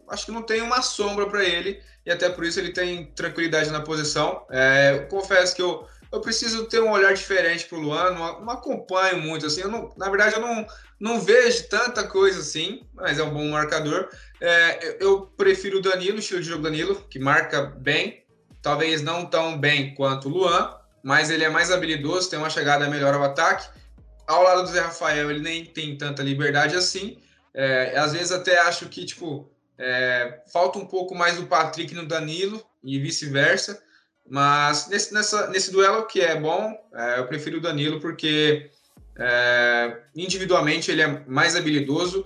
acho 0.08 0.26
que 0.26 0.32
não 0.32 0.42
tem 0.42 0.60
uma 0.62 0.82
sombra 0.82 1.26
para 1.28 1.44
ele 1.44 1.80
e 2.06 2.10
até 2.10 2.28
por 2.30 2.44
isso 2.44 2.58
ele 2.60 2.72
tem 2.72 3.06
tranquilidade 3.06 3.70
na 3.70 3.80
posição. 3.80 4.44
É, 4.50 5.06
confesso 5.10 5.54
que 5.54 5.62
eu, 5.62 5.86
eu 6.12 6.20
preciso 6.20 6.66
ter 6.66 6.80
um 6.80 6.90
olhar 6.90 7.12
diferente 7.14 7.66
para 7.66 7.78
o 7.78 7.80
Luan, 7.80 8.10
não, 8.10 8.40
não 8.42 8.50
acompanho 8.50 9.18
muito 9.20 9.46
assim. 9.46 9.62
Não, 9.64 9.92
na 9.96 10.08
verdade 10.08 10.36
eu 10.36 10.40
não, 10.40 10.66
não 10.98 11.20
vejo 11.20 11.68
tanta 11.68 12.04
coisa 12.04 12.40
assim, 12.40 12.82
mas 12.94 13.18
é 13.18 13.22
um 13.22 13.30
bom 13.30 13.48
marcador. 13.48 14.08
É, 14.40 14.86
eu- 14.86 14.96
eu 15.00 15.20
prefiro 15.36 15.78
o 15.78 15.82
Danilo, 15.82 16.16
o 16.16 16.20
estilo 16.20 16.40
de 16.40 16.48
jogo 16.48 16.62
Danilo, 16.62 16.94
que 17.10 17.18
marca 17.18 17.62
bem, 17.62 18.24
talvez 18.62 19.02
não 19.02 19.26
tão 19.26 19.58
bem 19.58 19.94
quanto 19.94 20.28
o 20.28 20.32
Luan, 20.32 20.74
mas 21.02 21.30
ele 21.30 21.44
é 21.44 21.48
mais 21.48 21.70
habilidoso, 21.70 22.28
tem 22.28 22.38
uma 22.38 22.50
chegada 22.50 22.88
melhor 22.88 23.14
ao 23.14 23.22
ataque. 23.22 23.68
Ao 24.26 24.42
lado 24.42 24.62
do 24.62 24.68
Zé 24.68 24.80
Rafael, 24.80 25.30
ele 25.30 25.40
nem 25.40 25.64
tem 25.64 25.96
tanta 25.96 26.22
liberdade 26.22 26.76
assim. 26.76 27.18
É, 27.52 27.98
às 27.98 28.12
vezes 28.12 28.30
até 28.30 28.60
acho 28.60 28.88
que 28.88 29.04
tipo 29.04 29.50
é, 29.76 30.42
falta 30.52 30.78
um 30.78 30.86
pouco 30.86 31.14
mais 31.14 31.36
do 31.36 31.46
Patrick 31.46 31.94
no 31.94 32.06
Danilo 32.06 32.62
e 32.84 32.98
vice-versa. 32.98 33.82
Mas 34.28 34.86
nesse, 34.88 35.12
nessa, 35.12 35.48
nesse 35.48 35.72
duelo 35.72 36.06
que 36.06 36.20
é 36.20 36.38
bom, 36.38 36.72
é, 36.94 37.18
eu 37.18 37.26
prefiro 37.26 37.58
o 37.58 37.60
Danilo 37.60 37.98
porque 37.98 38.70
é, 39.18 40.02
individualmente 40.14 40.90
ele 40.90 41.02
é 41.02 41.24
mais 41.26 41.56
habilidoso 41.56 42.24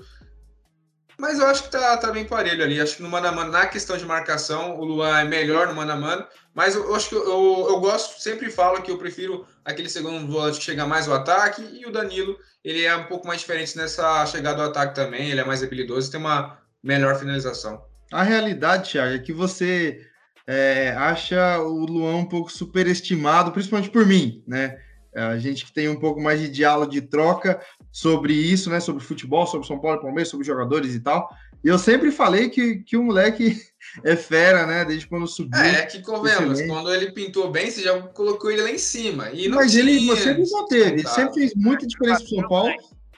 Mas 1.18 1.38
eu 1.38 1.46
acho 1.46 1.64
que 1.64 1.70
tá, 1.70 1.96
tá 1.96 2.10
bem 2.10 2.24
parelho 2.24 2.64
ali. 2.64 2.80
Acho 2.80 2.96
que 2.96 3.02
no 3.02 3.08
mano 3.08 3.26
a 3.26 3.32
mano, 3.32 3.50
na 3.50 3.66
questão 3.66 3.96
de 3.96 4.04
marcação, 4.04 4.78
o 4.78 4.84
Luan 4.84 5.20
é 5.20 5.24
melhor 5.24 5.68
no 5.68 5.74
mano 5.74 5.92
a 5.92 5.96
mano. 5.96 6.26
Mas 6.54 6.74
eu, 6.74 6.84
eu 6.84 6.94
acho 6.94 7.08
que 7.08 7.14
eu, 7.14 7.24
eu, 7.24 7.66
eu, 7.70 7.80
gosto, 7.80 8.20
sempre 8.20 8.50
falo 8.50 8.82
que 8.82 8.90
eu 8.90 8.98
prefiro 8.98 9.46
aquele 9.64 9.88
segundo 9.88 10.26
volante 10.30 10.58
que 10.58 10.64
chega 10.64 10.86
mais 10.86 11.08
ao 11.08 11.14
ataque. 11.14 11.62
E 11.62 11.86
o 11.86 11.92
Danilo, 11.92 12.36
ele 12.64 12.84
é 12.84 12.96
um 12.96 13.04
pouco 13.04 13.26
mais 13.26 13.40
diferente 13.40 13.76
nessa 13.76 14.24
chegada 14.26 14.62
ao 14.62 14.70
ataque 14.70 14.94
também. 14.94 15.30
Ele 15.30 15.40
é 15.40 15.44
mais 15.44 15.62
habilidoso 15.62 16.10
tem 16.10 16.20
uma 16.20 16.58
melhor 16.82 17.18
finalização. 17.18 17.82
A 18.12 18.22
realidade, 18.22 18.90
Thiago, 18.90 19.14
é 19.14 19.18
que 19.18 19.32
você 19.32 20.00
é, 20.46 20.90
acha 20.90 21.58
o 21.60 21.84
Luan 21.86 22.16
um 22.16 22.28
pouco 22.28 22.52
superestimado, 22.52 23.50
principalmente 23.50 23.90
por 23.90 24.06
mim, 24.06 24.42
né? 24.46 24.78
A 25.14 25.38
gente 25.38 25.64
que 25.64 25.72
tem 25.72 25.88
um 25.88 25.98
pouco 25.98 26.20
mais 26.20 26.40
de 26.40 26.48
diálogo, 26.48 26.90
de 26.90 27.00
troca 27.00 27.60
sobre 27.94 28.32
isso, 28.32 28.68
né? 28.68 28.80
Sobre 28.80 29.04
futebol, 29.04 29.46
sobre 29.46 29.68
São 29.68 29.78
Paulo 29.78 29.98
e 29.98 30.02
Palmeiras, 30.02 30.28
sobre 30.28 30.44
jogadores 30.44 30.96
e 30.96 31.00
tal. 31.00 31.30
E 31.62 31.68
eu 31.68 31.78
sempre 31.78 32.10
falei 32.10 32.50
que, 32.50 32.78
que 32.78 32.96
o 32.96 33.04
moleque 33.04 33.56
é 34.02 34.16
fera, 34.16 34.66
né? 34.66 34.84
Desde 34.84 35.06
quando 35.06 35.28
subiu. 35.28 35.60
É, 35.60 35.86
que 35.86 36.02
convenhamos, 36.02 36.60
quando 36.62 36.92
ele 36.92 37.12
pintou 37.12 37.52
bem, 37.52 37.70
você 37.70 37.82
já 37.82 37.96
colocou 38.08 38.50
ele 38.50 38.62
lá 38.62 38.70
em 38.70 38.78
cima. 38.78 39.30
E 39.30 39.48
Mas 39.48 39.76
ele, 39.76 40.06
você 40.06 40.34
não 40.34 40.66
teve, 40.66 40.90
ele 40.90 41.08
sempre 41.08 41.34
fez 41.34 41.54
muita 41.54 41.86
diferença 41.86 42.18
pro 42.18 42.30
São 42.30 42.48
Paulo 42.48 42.74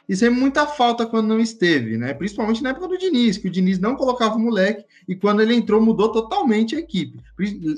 e 0.08 0.14
sempre 0.16 0.38
muita 0.38 0.66
falta 0.66 1.04
quando 1.04 1.26
não 1.26 1.40
esteve, 1.40 1.96
né? 1.96 2.14
Principalmente 2.14 2.62
na 2.62 2.70
época 2.70 2.86
do 2.86 2.98
Diniz, 2.98 3.38
que 3.38 3.48
o 3.48 3.50
Diniz 3.50 3.78
não 3.78 3.96
colocava 3.96 4.36
o 4.36 4.38
moleque 4.38 4.84
e 5.08 5.16
quando 5.16 5.42
ele 5.42 5.54
entrou 5.54 5.80
mudou 5.80 6.12
totalmente 6.12 6.76
a 6.76 6.78
equipe. 6.78 7.18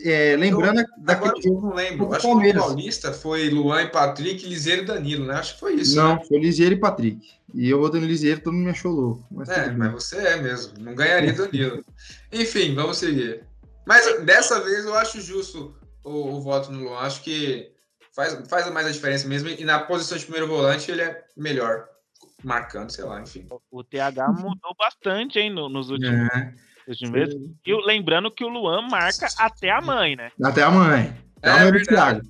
É, 0.05 0.37
lembrando 0.37 0.81
eu, 0.81 0.87
daquele 0.99 1.41
jogo, 1.41 1.69
não 1.69 1.75
lembro. 1.75 2.13
Acho 2.13 2.29
Palmeiras. 2.29 2.63
que 2.63 2.69
o 2.69 2.75
Paulista 2.75 3.13
foi 3.15 3.49
Luan 3.49 3.83
e 3.83 3.89
Patrick, 3.89 4.47
Liseiro 4.47 4.83
e 4.83 4.85
Danilo, 4.85 5.25
né? 5.25 5.35
Acho 5.35 5.55
que 5.55 5.61
foi 5.61 5.75
isso. 5.77 5.97
Não, 5.97 6.17
né? 6.17 6.25
foi 6.29 6.39
Liseiro 6.39 6.75
e 6.75 6.79
Patrick. 6.79 7.27
E 7.55 7.71
eu 7.71 7.81
no 7.81 7.99
Liseiro, 7.99 8.43
todo 8.43 8.53
mundo 8.53 8.65
me 8.65 8.71
achou 8.71 8.93
louco. 8.93 9.27
Mas 9.31 9.49
é, 9.49 9.71
mas 9.71 9.93
você 9.93 10.17
é 10.19 10.37
mesmo. 10.37 10.75
Não 10.81 10.95
ganharia 10.95 11.33
Danilo. 11.33 11.83
Enfim, 12.31 12.75
vamos 12.75 12.99
seguir. 12.99 13.43
Mas 13.87 14.23
dessa 14.23 14.61
vez 14.61 14.85
eu 14.85 14.95
acho 14.95 15.19
justo 15.23 15.75
o, 16.05 16.35
o 16.35 16.41
voto 16.43 16.71
no 16.71 16.85
Luan. 16.85 16.99
Acho 16.99 17.23
que 17.23 17.71
faz, 18.15 18.39
faz 18.49 18.71
mais 18.71 18.87
a 18.87 18.91
diferença 18.91 19.27
mesmo. 19.27 19.49
E 19.49 19.65
na 19.65 19.79
posição 19.79 20.19
de 20.19 20.25
primeiro 20.25 20.47
volante 20.47 20.91
ele 20.91 21.01
é 21.01 21.25
melhor 21.35 21.89
marcando, 22.45 22.91
sei 22.91 23.05
lá, 23.05 23.21
enfim. 23.21 23.47
O 23.71 23.83
TH 23.83 24.29
mudou 24.29 24.75
bastante, 24.79 25.39
hein, 25.39 25.51
nos 25.51 25.91
últimos, 25.91 26.31
é. 26.33 26.55
últimos 26.87 27.11
meses. 27.13 27.35
E 27.67 27.87
lembrando 27.87 28.31
que 28.31 28.45
o 28.45 28.49
Luan 28.49 28.83
marca 28.83 29.29
até 29.39 29.71
a 29.71 29.81
mãe, 29.81 30.17
né? 30.17 30.31
Até 30.43 30.63
a 30.63 30.71
mãe. 30.71 31.17
Até 31.39 31.49
é, 31.49 31.53
a 31.53 31.59
mãe 31.59 31.73
do 31.73 31.83
Thiago. 31.85 32.21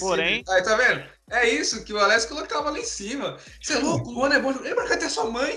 Porém. 0.00 0.44
Aí, 0.48 0.62
tá 0.62 0.76
vendo? 0.76 1.15
É 1.28 1.48
isso 1.48 1.84
que 1.84 1.92
o 1.92 1.98
Alex 1.98 2.24
colocava 2.26 2.70
lá 2.70 2.78
em 2.78 2.84
cima. 2.84 3.36
Você 3.60 3.74
é 3.74 3.78
louco, 3.80 4.10
o 4.10 4.12
Luan 4.12 4.32
é 4.32 4.40
bom. 4.40 4.52
Ele 4.52 4.74
marca 4.76 4.94
até 4.94 5.08
sua 5.08 5.28
mãe. 5.28 5.54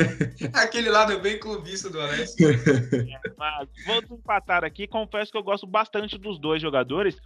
Aquele 0.54 0.88
lado 0.88 1.12
é 1.12 1.18
bem 1.18 1.38
clubista 1.38 1.90
do 1.90 2.00
Alex. 2.00 2.34
É, 2.40 3.30
mas 3.36 3.68
vou 3.86 4.00
desempatar 4.00 4.64
aqui. 4.64 4.86
Confesso 4.86 5.30
que 5.30 5.36
eu 5.36 5.42
gosto 5.42 5.66
bastante 5.66 6.16
dos 6.16 6.38
dois 6.38 6.62
jogadores. 6.62 7.16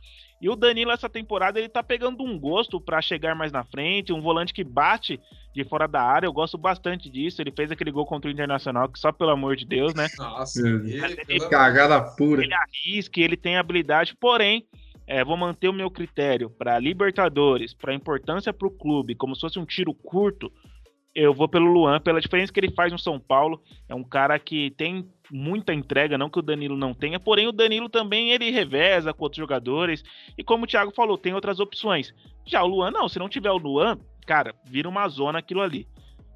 E 0.41 0.49
o 0.49 0.57
Danilo, 0.57 0.91
essa 0.91 1.09
temporada, 1.09 1.61
ele 1.61 1.69
tá 1.69 1.81
pegando 1.81 2.25
um 2.25 2.37
gosto 2.37 2.81
para 2.81 3.01
chegar 3.01 3.37
mais 3.37 3.53
na 3.53 3.63
frente, 3.63 4.13
um 4.13 4.21
volante 4.21 4.53
que 4.53 4.65
bate 4.65 5.21
de 5.55 5.65
fora 5.65 5.87
da 5.87 6.03
área. 6.03 6.27
Eu 6.27 6.33
gosto 6.33 6.59
bastante 6.59 7.09
disso. 7.09 7.41
Ele 7.41 7.53
fez 7.53 7.71
aquele 7.71 7.93
gol 7.93 8.07
contra 8.07 8.29
o 8.29 8.33
Internacional, 8.33 8.89
que 8.89 8.99
só 8.99 9.13
pelo 9.13 9.31
amor 9.31 9.55
de 9.55 9.65
Deus, 9.65 9.95
né? 9.95 10.09
Nossa, 10.19 10.61
ele, 10.67 11.01
ele, 11.29 11.49
cagada 11.49 12.01
pura. 12.17 12.43
Ele 12.43 12.55
arrisca, 12.55 13.21
ele 13.21 13.37
tem 13.37 13.57
habilidade, 13.57 14.17
porém. 14.19 14.67
É, 15.11 15.25
vou 15.25 15.39
manter 15.39 15.71
o 15.71 15.73
meu 15.73 15.91
critério 15.91 16.51
para 16.51 16.79
Libertadores, 16.79 17.73
para 17.73 17.95
importância 17.95 18.53
para 18.53 18.69
o 18.69 18.71
clube, 18.71 19.15
como 19.15 19.35
se 19.35 19.41
fosse 19.41 19.59
um 19.59 19.65
tiro 19.65 19.95
curto. 19.95 20.53
Eu 21.15 21.33
vou 21.33 21.49
pelo 21.49 21.65
Luan, 21.65 21.99
pela 21.99 22.21
diferença 22.21 22.53
que 22.53 22.61
ele 22.61 22.75
faz 22.75 22.93
no 22.93 22.99
São 22.99 23.19
Paulo. 23.19 23.63
É 23.89 23.95
um 23.95 24.05
cara 24.05 24.39
que 24.39 24.71
tem 24.73 25.09
muita 25.33 25.73
entrega, 25.73 26.19
não 26.19 26.29
que 26.29 26.39
o 26.39 26.43
Danilo 26.43 26.77
não 26.77 26.93
tenha, 26.93 27.19
porém 27.19 27.49
o 27.49 27.53
Danilo 27.53 27.89
também 27.89 28.33
ele 28.33 28.51
reveza 28.51 29.15
com 29.15 29.25
outros 29.25 29.39
jogadores. 29.39 30.05
E 30.37 30.45
como 30.45 30.65
o 30.65 30.67
Thiago 30.67 30.93
falou, 30.95 31.17
tem 31.17 31.33
outras 31.33 31.59
opções. 31.59 32.13
Já 32.45 32.63
o 32.63 32.67
Luan, 32.67 32.91
não, 32.91 33.09
se 33.09 33.19
não 33.19 33.31
tiver 33.31 33.51
o 33.51 33.57
Luan, 33.57 33.99
cara, 34.27 34.55
vira 34.67 34.91
uma 34.91 35.09
zona 35.09 35.39
aquilo 35.39 35.63
ali. 35.63 35.87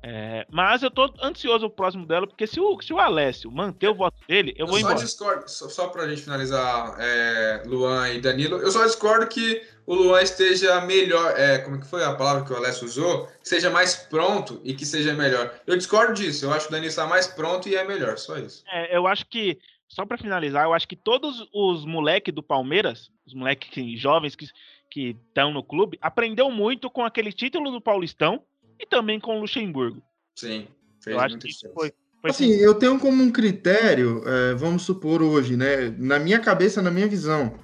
É, 0.03 0.45
mas 0.51 0.83
eu 0.83 0.91
tô 0.91 1.09
ansioso 1.23 1.69
pro 1.69 1.77
próximo 1.77 2.05
dela, 2.05 2.27
porque 2.27 2.47
se 2.47 2.59
o, 2.59 2.81
se 2.83 2.93
o 2.93 2.99
Alessio 2.99 3.53
manter 3.53 3.89
o 3.89 3.95
voto 3.95 4.17
dele, 4.27 4.53
eu, 4.57 4.65
eu 4.65 4.67
vou 4.67 4.75
só 4.75 4.81
embora. 4.81 5.05
Discordo, 5.05 5.49
só, 5.49 5.69
só 5.69 5.89
pra 5.89 6.09
gente 6.09 6.23
finalizar, 6.23 6.97
é, 6.99 7.63
Luan 7.67 8.09
e 8.11 8.21
Danilo, 8.21 8.59
eu 8.59 8.71
só 8.73 8.85
discordo 8.85 9.29
que 9.29 9.63
o 9.87 9.95
Luan 9.95 10.21
esteja 10.21 10.81
melhor, 10.81 11.39
é, 11.39 11.59
como 11.59 11.79
que 11.79 11.87
foi 11.87 12.05
a 12.05 12.15
palavra 12.15 12.45
que 12.45 12.53
o 12.53 12.57
Alessio 12.57 12.87
usou? 12.87 13.29
Seja 13.45 13.71
mais 13.71 13.95
pronto 13.95 14.61
e 14.65 14.75
que 14.75 14.85
seja 14.85 15.15
melhor. 15.15 15.55
Eu 15.67 15.77
discordo 15.77 16.15
disso, 16.15 16.47
eu 16.47 16.53
acho 16.53 16.67
que 16.67 16.73
o 16.73 16.73
Danilo 16.73 16.91
está 16.91 17.07
mais 17.07 17.29
pronto 17.29 17.69
e 17.69 17.77
é 17.77 17.85
melhor, 17.85 18.19
só 18.19 18.37
isso. 18.39 18.65
É, 18.73 18.97
eu 18.97 19.07
acho 19.07 19.25
que, 19.27 19.61
só 19.89 20.05
para 20.05 20.19
finalizar, 20.19 20.65
eu 20.65 20.75
acho 20.75 20.89
que 20.89 20.97
todos 20.97 21.49
os 21.55 21.85
moleques 21.85 22.35
do 22.35 22.43
Palmeiras, 22.43 23.09
os 23.25 23.35
moleques 23.35 24.01
jovens 24.01 24.35
que 24.35 24.49
que 24.93 25.17
estão 25.27 25.51
no 25.51 25.63
clube, 25.65 25.99
aprendeu 26.03 26.51
muito 26.51 26.91
com 26.91 27.03
aquele 27.03 27.33
título 27.33 27.71
do 27.71 27.81
Paulistão 27.81 28.45
e 28.83 28.87
também 28.87 29.21
com 29.21 29.39
o 29.39 29.41
Luxemburgo. 29.41 30.03
Sim, 30.35 30.67
fez 31.03 31.17
eu 31.17 31.21
acho 31.21 31.39
que 31.39 31.49
isso 31.49 31.71
foi, 31.73 31.93
foi 32.21 32.31
assim, 32.31 32.51
eu 32.51 32.75
tenho 32.75 32.99
como 32.99 33.23
um 33.23 33.31
critério, 33.31 34.23
é, 34.27 34.55
vamos 34.55 34.83
supor 34.83 35.23
hoje, 35.23 35.57
né, 35.57 35.95
na 35.97 36.19
minha 36.19 36.41
cabeça, 36.41 36.83
na 36.83 36.91
minha 36.91 37.07
visão, 37.07 37.55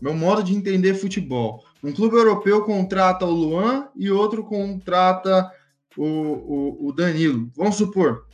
meu 0.00 0.14
modo 0.14 0.42
de 0.42 0.54
entender 0.54 0.94
futebol. 0.94 1.64
Um 1.82 1.92
clube 1.92 2.16
europeu 2.16 2.64
contrata 2.64 3.24
o 3.24 3.30
Luan 3.30 3.88
e 3.96 4.10
outro 4.10 4.44
contrata 4.44 5.50
o, 5.96 6.04
o, 6.04 6.88
o 6.88 6.92
Danilo. 6.92 7.50
Vamos 7.56 7.76
supor, 7.76 8.26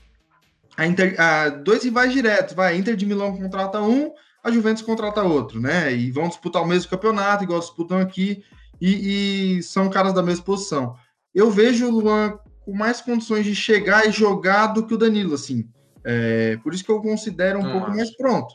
a 0.77 0.87
Inter, 0.87 1.19
a, 1.19 1.49
dois 1.49 1.83
rivais 1.83 2.13
diretos, 2.13 2.55
vai, 2.55 2.75
a 2.75 2.77
Inter 2.77 2.97
de 2.97 3.07
Milão 3.07 3.37
contrata 3.37 3.81
um, 3.81 4.13
a 4.43 4.51
Juventus 4.51 4.83
contrata 4.83 5.23
outro, 5.23 5.59
né? 5.59 5.95
E 5.95 6.11
vão 6.11 6.29
disputar 6.29 6.63
o 6.63 6.67
mesmo 6.67 6.91
campeonato, 6.91 7.45
igual 7.45 7.61
disputam 7.61 7.99
aqui, 7.99 8.45
e, 8.79 9.57
e 9.57 9.63
são 9.63 9.89
caras 9.89 10.13
da 10.13 10.23
mesma 10.23 10.45
posição 10.45 10.97
eu 11.35 11.51
vejo 11.51 11.87
o 11.87 11.91
Luan 11.91 12.39
com 12.65 12.73
mais 12.73 13.01
condições 13.01 13.45
de 13.45 13.55
chegar 13.55 14.07
e 14.07 14.13
jogar 14.13 14.69
do 14.69 14.87
que 14.87 14.95
o 14.95 14.99
Danilo, 14.99 15.35
assim. 15.35 15.69
É, 16.05 16.57
por 16.59 16.73
isso 16.73 16.85
que 16.85 16.91
eu 16.91 17.01
considero 17.01 17.59
um 17.59 17.63
Não 17.63 17.73
pouco 17.73 17.87
acho. 17.89 17.97
mais 17.97 18.17
pronto. 18.17 18.55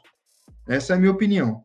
Essa 0.67 0.93
é 0.93 0.95
a 0.95 0.99
minha 0.99 1.11
opinião. 1.11 1.63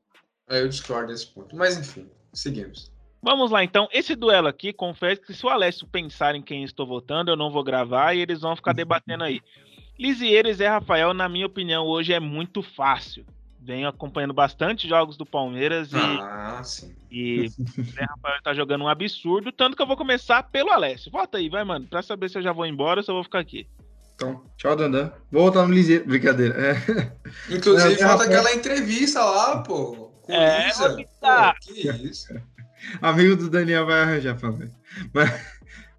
É, 0.48 0.60
eu 0.60 0.68
discordo 0.68 1.08
desse 1.08 1.26
ponto. 1.26 1.54
Mas 1.56 1.78
enfim, 1.78 2.08
seguimos. 2.32 2.92
Vamos 3.22 3.50
lá, 3.50 3.64
então. 3.64 3.88
Esse 3.92 4.14
duelo 4.14 4.48
aqui, 4.48 4.72
confesso 4.72 5.22
que 5.22 5.32
se 5.32 5.44
o 5.46 5.48
Alessio 5.48 5.86
pensar 5.86 6.34
em 6.34 6.42
quem 6.42 6.64
estou 6.64 6.86
votando, 6.86 7.30
eu 7.30 7.36
não 7.36 7.50
vou 7.50 7.64
gravar 7.64 8.14
e 8.14 8.20
eles 8.20 8.40
vão 8.40 8.56
ficar 8.56 8.74
debatendo 8.74 9.24
aí. 9.24 9.40
Lisieiro 9.98 10.48
e 10.48 10.54
Zé 10.54 10.68
Rafael, 10.68 11.14
na 11.14 11.28
minha 11.28 11.46
opinião, 11.46 11.86
hoje 11.86 12.12
é 12.12 12.20
muito 12.20 12.62
fácil 12.62 13.24
venho 13.64 13.88
acompanhando 13.88 14.34
bastante 14.34 14.88
jogos 14.88 15.16
do 15.16 15.24
Palmeiras 15.24 15.90
e, 15.92 15.96
ah, 15.96 16.60
sim. 16.62 16.94
e 17.10 17.48
né, 17.96 18.06
Rafael 18.08 18.42
tá 18.42 18.54
jogando 18.54 18.84
um 18.84 18.88
absurdo, 18.88 19.50
tanto 19.50 19.76
que 19.76 19.82
eu 19.82 19.86
vou 19.86 19.96
começar 19.96 20.42
pelo 20.42 20.70
Alessio. 20.70 21.10
Volta 21.10 21.38
aí, 21.38 21.48
vai, 21.48 21.64
mano, 21.64 21.86
pra 21.86 22.02
saber 22.02 22.28
se 22.28 22.38
eu 22.38 22.42
já 22.42 22.52
vou 22.52 22.66
embora 22.66 23.00
ou 23.00 23.04
se 23.04 23.10
eu 23.10 23.14
vou 23.14 23.24
ficar 23.24 23.38
aqui. 23.38 23.66
Então, 24.14 24.44
tchau, 24.56 24.76
Dandan. 24.76 25.10
Vou 25.30 25.42
voltar 25.42 25.66
no 25.66 25.74
Liseiro. 25.74 26.06
Brincadeira. 26.06 26.54
É. 26.54 27.54
Inclusive, 27.54 27.94
é, 27.94 27.98
falta 27.98 28.24
aquela 28.24 28.54
entrevista 28.54 29.24
lá, 29.24 29.58
pô. 29.62 30.12
Com 30.22 30.32
é, 30.32 30.66
Lisa. 30.66 30.96
Pô, 31.20 31.54
que 31.60 31.90
isso. 31.90 32.32
Amigo 33.02 33.36
do 33.36 33.50
Daniel 33.50 33.86
vai 33.86 34.02
arranjar 34.02 34.34
ver. 34.34 34.70
Mas, 35.12 35.46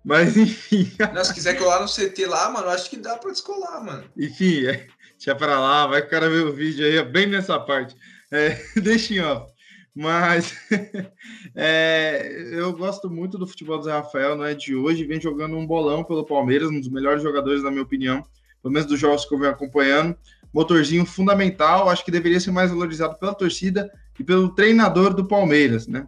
mas 0.04 0.38
enfim. 0.38 0.91
Não, 1.13 1.25
se 1.25 1.34
quiser 1.34 1.56
colar 1.56 1.82
no 1.82 1.88
CT 1.88 2.25
lá, 2.25 2.49
mano, 2.49 2.69
acho 2.69 2.89
que 2.89 2.97
dá 2.97 3.17
pra 3.17 3.32
descolar, 3.32 3.84
mano. 3.84 4.06
Enfim, 4.15 4.65
é, 4.65 4.88
deixa 5.25 5.35
pra 5.35 5.59
lá, 5.59 5.88
vai 5.88 6.01
que 6.01 6.07
o 6.07 6.11
cara 6.11 6.29
ver 6.29 6.45
o 6.45 6.53
vídeo 6.53 6.85
aí, 6.85 6.97
é 6.97 7.03
bem 7.03 7.25
nessa 7.25 7.59
parte. 7.59 7.95
É, 8.31 8.61
deixa 8.79 9.13
em 9.13 9.19
off. 9.21 9.51
Mas 9.95 10.53
é, 11.55 12.49
eu 12.51 12.71
gosto 12.73 13.09
muito 13.09 13.38
do 13.38 13.47
futebol 13.47 13.79
do 13.79 13.85
Zé 13.85 13.91
Rafael, 13.91 14.35
não 14.35 14.45
é 14.45 14.53
de 14.53 14.75
hoje, 14.75 15.05
vem 15.05 15.19
jogando 15.19 15.55
um 15.55 15.65
bolão 15.65 16.03
pelo 16.03 16.25
Palmeiras, 16.25 16.69
um 16.69 16.79
dos 16.79 16.89
melhores 16.89 17.23
jogadores, 17.23 17.63
na 17.63 17.71
minha 17.71 17.81
opinião, 17.81 18.21
pelo 18.61 18.73
menos 18.73 18.88
dos 18.88 18.99
jogos 18.99 19.25
que 19.25 19.33
eu 19.33 19.39
venho 19.39 19.51
acompanhando. 19.51 20.15
Motorzinho 20.53 21.05
fundamental, 21.05 21.89
acho 21.89 22.05
que 22.05 22.11
deveria 22.11 22.39
ser 22.39 22.51
mais 22.51 22.69
valorizado 22.69 23.17
pela 23.17 23.33
torcida 23.33 23.89
e 24.19 24.23
pelo 24.23 24.49
treinador 24.49 25.13
do 25.13 25.27
Palmeiras, 25.27 25.88
né? 25.88 26.07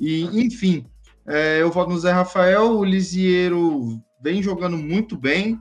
E, 0.00 0.24
enfim, 0.40 0.84
é, 1.26 1.62
eu 1.62 1.70
voto 1.70 1.90
no 1.90 1.98
Zé 1.98 2.10
Rafael, 2.10 2.78
o 2.78 2.84
Lisieiro 2.84 4.00
vem 4.20 4.42
jogando 4.42 4.76
muito 4.76 5.16
bem, 5.16 5.60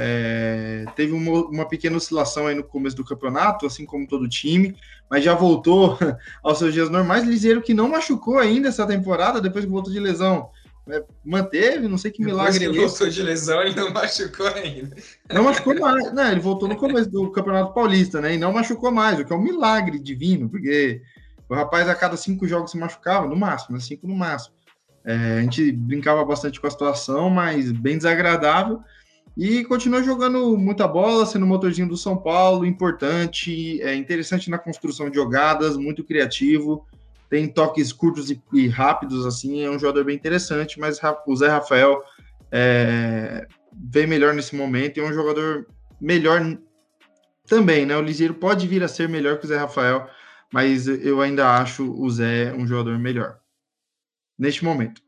é, 0.00 0.84
teve 0.94 1.12
uma, 1.12 1.46
uma, 1.46 1.68
pequena 1.68 1.96
oscilação 1.96 2.46
aí 2.46 2.54
no 2.54 2.62
começo 2.62 2.94
do 2.94 3.04
campeonato, 3.04 3.66
assim 3.66 3.84
como 3.84 4.06
todo 4.06 4.28
time, 4.28 4.76
mas 5.10 5.24
já 5.24 5.34
voltou 5.34 5.98
aos 6.40 6.58
seus 6.58 6.72
dias 6.72 6.88
normais. 6.88 7.24
Liseiro 7.24 7.60
que 7.60 7.74
não 7.74 7.88
machucou 7.88 8.38
ainda 8.38 8.68
essa 8.68 8.86
temporada, 8.86 9.40
depois 9.40 9.64
que 9.64 9.70
voltou 9.70 9.92
de 9.92 9.98
lesão. 9.98 10.50
É, 10.88 11.04
manteve, 11.24 11.88
não 11.88 11.98
sei 11.98 12.12
que 12.12 12.24
milagre 12.24 12.60
que 12.60 12.78
é 12.78 12.80
voltou 12.80 13.08
de 13.08 13.22
lesão, 13.24 13.60
ele 13.60 13.74
não 13.74 13.90
machucou 13.92 14.46
ainda. 14.46 14.96
Não 15.32 15.42
machucou 15.42 15.76
mais, 15.80 16.12
né? 16.12 16.30
Ele 16.30 16.40
voltou 16.40 16.68
no 16.68 16.76
começo 16.76 17.10
do 17.10 17.32
Campeonato 17.32 17.74
Paulista, 17.74 18.20
né? 18.20 18.34
E 18.34 18.38
não 18.38 18.52
machucou 18.52 18.92
mais, 18.92 19.18
o 19.18 19.24
que 19.24 19.32
é 19.32 19.36
um 19.36 19.42
milagre 19.42 19.98
divino, 19.98 20.48
porque 20.48 21.02
o 21.48 21.56
rapaz 21.56 21.88
a 21.88 21.94
cada 21.96 22.16
cinco 22.16 22.46
jogos 22.46 22.70
se 22.70 22.78
machucava, 22.78 23.26
no 23.26 23.34
máximo, 23.34 23.76
né? 23.76 23.82
cinco 23.82 24.06
no 24.06 24.14
máximo. 24.14 24.54
É, 25.04 25.38
a 25.38 25.40
gente 25.40 25.72
brincava 25.72 26.24
bastante 26.24 26.60
com 26.60 26.68
a 26.68 26.70
situação, 26.70 27.28
mas 27.28 27.72
bem 27.72 27.96
desagradável. 27.96 28.80
E 29.38 29.64
continua 29.64 30.02
jogando 30.02 30.58
muita 30.58 30.88
bola, 30.88 31.24
sendo 31.24 31.46
motorzinho 31.46 31.88
do 31.88 31.96
São 31.96 32.16
Paulo, 32.16 32.66
importante, 32.66 33.80
é 33.80 33.94
interessante 33.94 34.50
na 34.50 34.58
construção 34.58 35.08
de 35.08 35.14
jogadas, 35.14 35.76
muito 35.76 36.02
criativo, 36.02 36.84
tem 37.30 37.46
toques 37.46 37.92
curtos 37.92 38.32
e, 38.32 38.42
e 38.52 38.66
rápidos, 38.66 39.24
assim, 39.24 39.62
é 39.62 39.70
um 39.70 39.78
jogador 39.78 40.02
bem 40.02 40.16
interessante, 40.16 40.80
mas 40.80 40.98
o 41.24 41.36
Zé 41.36 41.46
Rafael 41.46 42.02
é, 42.50 43.46
vem 43.72 44.08
melhor 44.08 44.34
nesse 44.34 44.56
momento 44.56 44.96
e 44.96 45.00
é 45.00 45.04
um 45.04 45.12
jogador 45.12 45.68
melhor 46.00 46.58
também, 47.46 47.86
né? 47.86 47.96
O 47.96 48.02
Liseiro 48.02 48.34
pode 48.34 48.66
vir 48.66 48.82
a 48.82 48.88
ser 48.88 49.08
melhor 49.08 49.38
que 49.38 49.44
o 49.44 49.48
Zé 49.48 49.56
Rafael, 49.56 50.10
mas 50.52 50.88
eu 50.88 51.20
ainda 51.20 51.48
acho 51.58 51.88
o 51.88 52.10
Zé 52.10 52.52
um 52.54 52.66
jogador 52.66 52.98
melhor 52.98 53.38
neste 54.36 54.64
momento. 54.64 55.00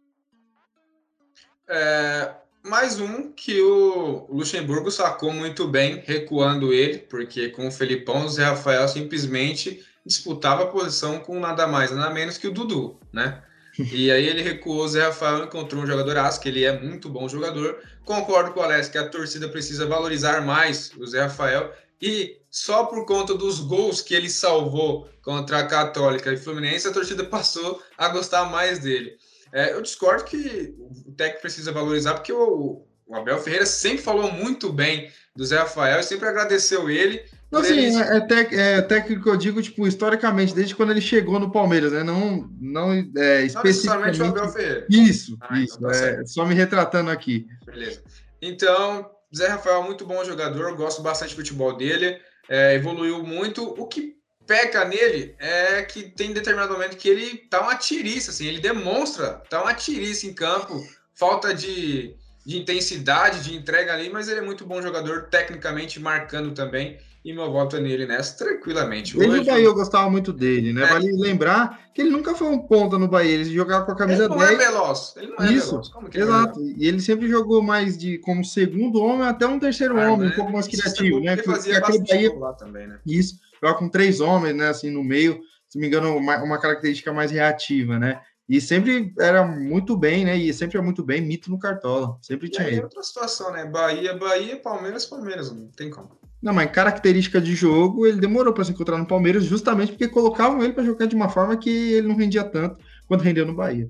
É, 1.68 2.34
mais 2.62 3.00
um 3.00 3.32
que 3.32 3.60
o 3.60 4.26
Luxemburgo 4.30 4.90
sacou 4.90 5.32
muito 5.32 5.66
bem, 5.66 6.02
recuando 6.04 6.72
ele, 6.72 6.98
porque 6.98 7.48
com 7.48 7.68
o 7.68 7.72
Felipão, 7.72 8.26
o 8.26 8.28
Zé 8.28 8.44
Rafael 8.44 8.86
simplesmente 8.88 9.84
disputava 10.04 10.64
a 10.64 10.66
posição 10.66 11.20
com 11.20 11.38
nada 11.38 11.66
mais, 11.66 11.90
nada 11.90 12.12
menos 12.12 12.38
que 12.38 12.48
o 12.48 12.52
Dudu, 12.52 12.98
né? 13.12 13.42
E 13.78 14.10
aí 14.10 14.26
ele 14.26 14.42
recuou 14.42 14.84
o 14.84 14.88
Zé 14.88 15.04
Rafael, 15.04 15.44
encontrou 15.44 15.82
um 15.82 15.86
jogador 15.86 16.18
aço, 16.18 16.40
que 16.40 16.48
ele 16.48 16.64
é 16.64 16.78
muito 16.78 17.08
bom 17.08 17.28
jogador. 17.28 17.80
Concordo 18.04 18.52
com 18.52 18.60
o 18.60 18.62
Alex 18.62 18.88
que 18.88 18.98
a 18.98 19.08
torcida 19.08 19.48
precisa 19.48 19.86
valorizar 19.86 20.44
mais 20.44 20.92
o 20.98 21.06
Zé 21.06 21.22
Rafael. 21.22 21.72
E 22.02 22.38
só 22.50 22.84
por 22.84 23.06
conta 23.06 23.34
dos 23.34 23.60
gols 23.60 24.02
que 24.02 24.14
ele 24.14 24.28
salvou 24.28 25.08
contra 25.22 25.60
a 25.60 25.66
Católica 25.66 26.32
e 26.32 26.36
Fluminense, 26.36 26.88
a 26.88 26.92
torcida 26.92 27.24
passou 27.24 27.80
a 27.96 28.08
gostar 28.08 28.50
mais 28.50 28.80
dele. 28.80 29.16
É, 29.52 29.72
eu 29.72 29.82
discordo 29.82 30.24
que 30.24 30.74
o 31.06 31.12
técnico 31.12 31.42
precisa 31.42 31.72
valorizar, 31.72 32.14
porque 32.14 32.32
o, 32.32 32.84
o, 33.06 33.14
Abel 33.14 33.38
Ferreira 33.40 33.66
sempre 33.66 34.02
falou 34.02 34.30
muito 34.32 34.72
bem 34.72 35.10
do 35.34 35.44
Zé 35.44 35.58
Rafael 35.58 36.00
e 36.00 36.04
sempre 36.04 36.28
agradeceu 36.28 36.88
ele. 36.88 37.24
Não, 37.50 37.64
sim, 37.64 37.72
ele... 37.72 37.96
é, 37.96 38.20
tec, 38.20 38.52
é 38.52 38.82
técnico 38.82 39.24
que 39.24 39.28
eu 39.28 39.36
digo, 39.36 39.60
tipo, 39.60 39.86
historicamente, 39.86 40.54
desde 40.54 40.74
quando 40.74 40.90
ele 40.90 41.00
chegou 41.00 41.40
no 41.40 41.50
Palmeiras, 41.50 41.92
né? 41.92 42.04
Não, 42.04 42.48
não 42.60 42.92
é, 43.16 43.42
especificamente. 43.42 44.18
Não 44.18 44.26
o 44.26 44.30
Abel 44.30 44.48
Ferreira. 44.48 44.86
Isso, 44.88 45.36
ah, 45.40 45.46
então 45.46 45.62
isso. 45.62 45.76
Então 45.78 45.90
tá 45.90 45.96
é, 45.96 46.26
só 46.26 46.44
me 46.44 46.54
retratando 46.54 47.10
aqui. 47.10 47.46
Beleza. 47.66 48.02
Então, 48.40 49.10
Zé 49.34 49.48
Rafael, 49.48 49.82
muito 49.82 50.06
bom 50.06 50.24
jogador, 50.24 50.76
gosto 50.76 51.02
bastante 51.02 51.34
do 51.34 51.38
futebol 51.38 51.76
dele, 51.76 52.20
é, 52.48 52.74
evoluiu 52.74 53.22
muito. 53.24 53.64
O 53.64 53.86
que 53.86 54.19
peca 54.46 54.84
nele 54.84 55.34
é 55.38 55.82
que 55.82 56.02
tem 56.02 56.32
determinado 56.32 56.72
momento 56.72 56.96
que 56.96 57.08
ele 57.08 57.36
tá 57.48 57.60
uma 57.60 57.76
tiriça, 57.76 58.30
assim, 58.30 58.46
ele 58.46 58.60
demonstra, 58.60 59.42
tá 59.48 59.62
uma 59.62 59.74
tiriça 59.74 60.26
em 60.26 60.32
campo, 60.32 60.82
falta 61.14 61.54
de, 61.54 62.14
de 62.44 62.58
intensidade, 62.58 63.44
de 63.44 63.56
entrega 63.56 63.92
ali, 63.92 64.10
mas 64.10 64.28
ele 64.28 64.40
é 64.40 64.42
muito 64.42 64.66
bom 64.66 64.82
jogador, 64.82 65.28
tecnicamente 65.30 66.00
marcando 66.00 66.52
também, 66.52 66.98
e 67.22 67.34
meu 67.34 67.52
voto 67.52 67.76
é 67.76 67.80
nele 67.80 68.06
nessa, 68.06 68.38
tranquilamente. 68.38 69.16
Desde 69.16 69.40
o 69.40 69.44
Bahia 69.44 69.64
eu 69.66 69.74
gostava 69.74 70.10
muito 70.10 70.32
dele, 70.32 70.72
né? 70.72 70.84
É. 70.84 70.86
Vale 70.86 71.12
lembrar 71.12 71.78
que 71.94 72.00
ele 72.00 72.10
nunca 72.10 72.34
foi 72.34 72.48
um 72.48 72.58
ponta 72.58 72.98
no 72.98 73.06
Bahia, 73.06 73.34
ele 73.34 73.44
jogava 73.44 73.84
com 73.84 73.92
a 73.92 73.96
camisa 73.96 74.24
ele 74.24 74.30
não 74.30 74.38
10. 74.38 74.50
É 74.50 74.56
veloz. 74.56 75.14
Ele 75.16 75.26
não 75.26 75.44
é 75.44 75.52
Isso, 75.52 75.70
veloz. 75.70 75.88
Como 75.90 76.08
que 76.08 76.18
exato. 76.18 76.58
É 76.58 76.62
e 76.62 76.88
ele 76.88 77.00
sempre 77.00 77.28
jogou 77.28 77.62
mais 77.62 77.98
de 77.98 78.16
como 78.18 78.42
segundo 78.42 79.02
homem 79.02 79.28
até 79.28 79.46
um 79.46 79.58
terceiro 79.58 80.00
ah, 80.00 80.10
homem, 80.10 80.30
um 80.30 80.34
pouco 80.34 80.50
mais 80.50 80.66
criativo, 80.66 81.20
né? 81.20 81.34
Ele 81.34 81.42
fazia 81.42 81.78
aquele 81.78 81.98
Bahia... 81.98 82.38
lá 82.38 82.54
também, 82.54 82.88
né? 82.88 82.98
Isso 83.06 83.38
joga 83.62 83.78
com 83.78 83.88
três 83.88 84.20
homens, 84.20 84.54
né? 84.54 84.68
Assim, 84.68 84.90
no 84.90 85.04
meio, 85.04 85.40
se 85.68 85.76
não 85.76 85.80
me 85.80 85.86
engano, 85.86 86.16
uma, 86.16 86.42
uma 86.42 86.60
característica 86.60 87.12
mais 87.12 87.30
reativa, 87.30 87.98
né? 87.98 88.20
E 88.48 88.60
sempre 88.60 89.12
era 89.20 89.46
muito 89.46 89.96
bem, 89.96 90.24
né? 90.24 90.36
E 90.36 90.52
sempre 90.52 90.76
é 90.76 90.80
muito 90.80 91.04
bem, 91.04 91.20
mito 91.20 91.50
no 91.50 91.58
Cartola. 91.58 92.18
Sempre 92.20 92.48
tinha 92.48 92.68
e 92.68 92.74
aí, 92.74 92.80
outra 92.80 93.02
situação, 93.02 93.52
né? 93.52 93.64
Bahia, 93.64 94.16
Bahia, 94.16 94.56
Palmeiras, 94.56 95.06
Palmeiras, 95.06 95.52
não 95.52 95.68
tem 95.68 95.88
como. 95.88 96.18
Não, 96.42 96.54
mas 96.54 96.70
característica 96.70 97.40
de 97.40 97.54
jogo, 97.54 98.06
ele 98.06 98.18
demorou 98.18 98.52
para 98.52 98.64
se 98.64 98.72
encontrar 98.72 98.98
no 98.98 99.06
Palmeiras 99.06 99.44
justamente 99.44 99.92
porque 99.92 100.08
colocavam 100.08 100.64
ele 100.64 100.72
para 100.72 100.82
jogar 100.82 101.06
de 101.06 101.14
uma 101.14 101.28
forma 101.28 101.56
que 101.56 101.70
ele 101.70 102.08
não 102.08 102.16
rendia 102.16 102.42
tanto 102.42 102.82
quanto 103.06 103.22
rendeu 103.22 103.46
no 103.46 103.54
Bahia. 103.54 103.88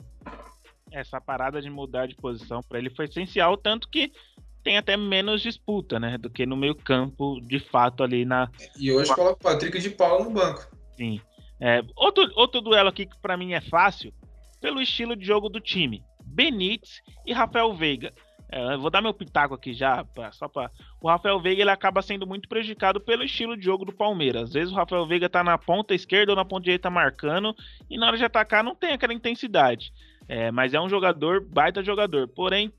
Essa 0.90 1.20
parada 1.20 1.62
de 1.62 1.70
mudar 1.70 2.06
de 2.06 2.16
posição 2.16 2.60
para 2.62 2.78
ele 2.78 2.90
foi 2.90 3.04
essencial, 3.04 3.56
tanto 3.56 3.88
que 3.88 4.12
tem 4.62 4.76
até 4.76 4.96
menos 4.96 5.42
disputa, 5.42 5.98
né? 5.98 6.18
Do 6.18 6.30
que 6.30 6.46
no 6.46 6.56
meio 6.56 6.74
campo, 6.74 7.40
de 7.40 7.58
fato, 7.58 8.02
ali 8.02 8.24
na. 8.24 8.48
E 8.78 8.92
hoje 8.92 9.14
coloca 9.14 9.34
o 9.34 9.52
Patrick 9.52 9.78
de 9.78 9.90
Paula 9.90 10.24
no 10.24 10.30
banco. 10.30 10.66
Sim. 10.96 11.20
É, 11.60 11.82
outro, 11.94 12.30
outro 12.36 12.60
duelo 12.60 12.88
aqui 12.88 13.06
que 13.06 13.18
para 13.20 13.36
mim 13.36 13.52
é 13.52 13.60
fácil, 13.60 14.12
pelo 14.60 14.80
estilo 14.80 15.14
de 15.14 15.24
jogo 15.24 15.48
do 15.48 15.60
time. 15.60 16.02
Benítez 16.24 17.00
e 17.26 17.32
Rafael 17.32 17.72
Veiga. 17.74 18.12
É, 18.52 18.76
vou 18.76 18.90
dar 18.90 19.00
meu 19.00 19.14
pitaco 19.14 19.54
aqui 19.54 19.72
já, 19.72 20.04
pra, 20.04 20.32
só 20.32 20.48
para 20.48 20.70
O 21.00 21.08
Rafael 21.08 21.40
Veiga 21.40 21.62
ele 21.62 21.70
acaba 21.70 22.02
sendo 22.02 22.26
muito 22.26 22.48
prejudicado 22.48 23.00
pelo 23.00 23.22
estilo 23.22 23.56
de 23.56 23.64
jogo 23.64 23.84
do 23.84 23.92
Palmeiras. 23.92 24.44
Às 24.44 24.52
vezes 24.52 24.72
o 24.72 24.76
Rafael 24.76 25.06
Veiga 25.06 25.28
tá 25.28 25.44
na 25.44 25.56
ponta 25.56 25.94
esquerda 25.94 26.32
ou 26.32 26.36
na 26.36 26.44
ponta 26.44 26.64
direita 26.64 26.90
marcando, 26.90 27.54
e 27.88 27.96
na 27.96 28.08
hora 28.08 28.16
de 28.16 28.24
atacar 28.24 28.64
não 28.64 28.74
tem 28.74 28.92
aquela 28.92 29.14
intensidade. 29.14 29.92
É, 30.28 30.50
mas 30.50 30.74
é 30.74 30.80
um 30.80 30.88
jogador, 30.88 31.44
baita 31.44 31.82
jogador. 31.82 32.26
Porém, 32.28 32.72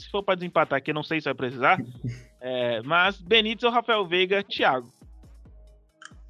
se 0.00 0.10
for 0.10 0.22
para 0.22 0.34
desempatar 0.34 0.78
aqui, 0.78 0.92
não 0.92 1.02
sei 1.02 1.20
se 1.20 1.26
vai 1.26 1.34
precisar. 1.34 1.78
É, 2.42 2.80
mas 2.84 3.20
Benítez 3.20 3.64
ou 3.64 3.70
Rafael 3.70 4.06
Veiga, 4.06 4.42
Thiago. 4.42 4.90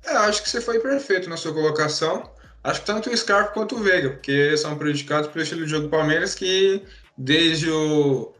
É, 0.04 0.10
acho 0.10 0.42
que 0.42 0.48
você 0.48 0.60
foi 0.60 0.80
perfeito 0.80 1.30
na 1.30 1.36
sua 1.36 1.54
colocação. 1.54 2.28
Acho 2.64 2.80
que 2.80 2.86
tanto 2.86 3.08
o 3.08 3.16
Scarpa 3.16 3.52
quanto 3.52 3.76
o 3.76 3.78
Veiga, 3.78 4.10
porque 4.10 4.56
são 4.56 4.76
prejudicados 4.76 5.30
pelo 5.30 5.44
estilo 5.44 5.64
de 5.64 5.70
jogo 5.70 5.84
do 5.84 5.88
Palmeiras, 5.88 6.34
que 6.34 6.82
desde 7.16 7.70
o 7.70 8.34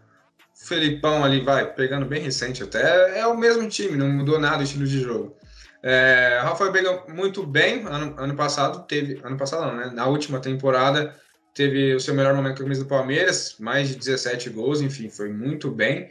Felipão 0.53 1.25
ali, 1.25 1.41
vai, 1.41 1.73
pegando 1.73 2.05
bem 2.05 2.21
recente 2.21 2.63
até, 2.63 3.19
é 3.19 3.27
o 3.27 3.37
mesmo 3.37 3.69
time, 3.69 3.97
não 3.97 4.09
mudou 4.09 4.39
nada 4.39 4.59
o 4.59 4.63
estilo 4.63 4.87
de 4.87 5.01
jogo. 5.01 5.37
É, 5.83 6.41
Rafael 6.43 6.73
Veiga 6.73 7.05
muito 7.09 7.47
bem, 7.47 7.87
ano, 7.87 8.15
ano 8.19 8.35
passado 8.37 8.87
teve, 8.87 9.21
ano 9.25 9.39
passado 9.39 9.67
não, 9.67 9.77
né? 9.77 9.91
Na 9.95 10.07
última 10.07 10.39
temporada 10.39 11.15
teve 11.55 11.95
o 11.95 12.01
seu 12.01 12.15
melhor 12.15 12.35
momento 12.35 12.57
com 12.57 12.63
a 12.63 12.65
camisa 12.65 12.85
do 12.85 12.89
Palmeiras, 12.89 13.57
mais 13.59 13.89
de 13.89 13.97
17 13.97 14.51
gols, 14.51 14.81
enfim, 14.81 15.09
foi 15.09 15.29
muito 15.29 15.71
bem. 15.71 16.11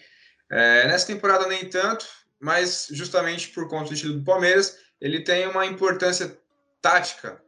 É, 0.50 0.88
nessa 0.88 1.08
temporada 1.08 1.48
nem 1.48 1.66
tanto, 1.66 2.06
mas 2.40 2.88
justamente 2.92 3.50
por 3.50 3.68
conta 3.68 3.90
do 3.90 3.94
estilo 3.94 4.16
do 4.16 4.24
Palmeiras, 4.24 4.78
ele 5.00 5.22
tem 5.22 5.48
uma 5.48 5.66
importância 5.66 6.38
tática, 6.82 7.42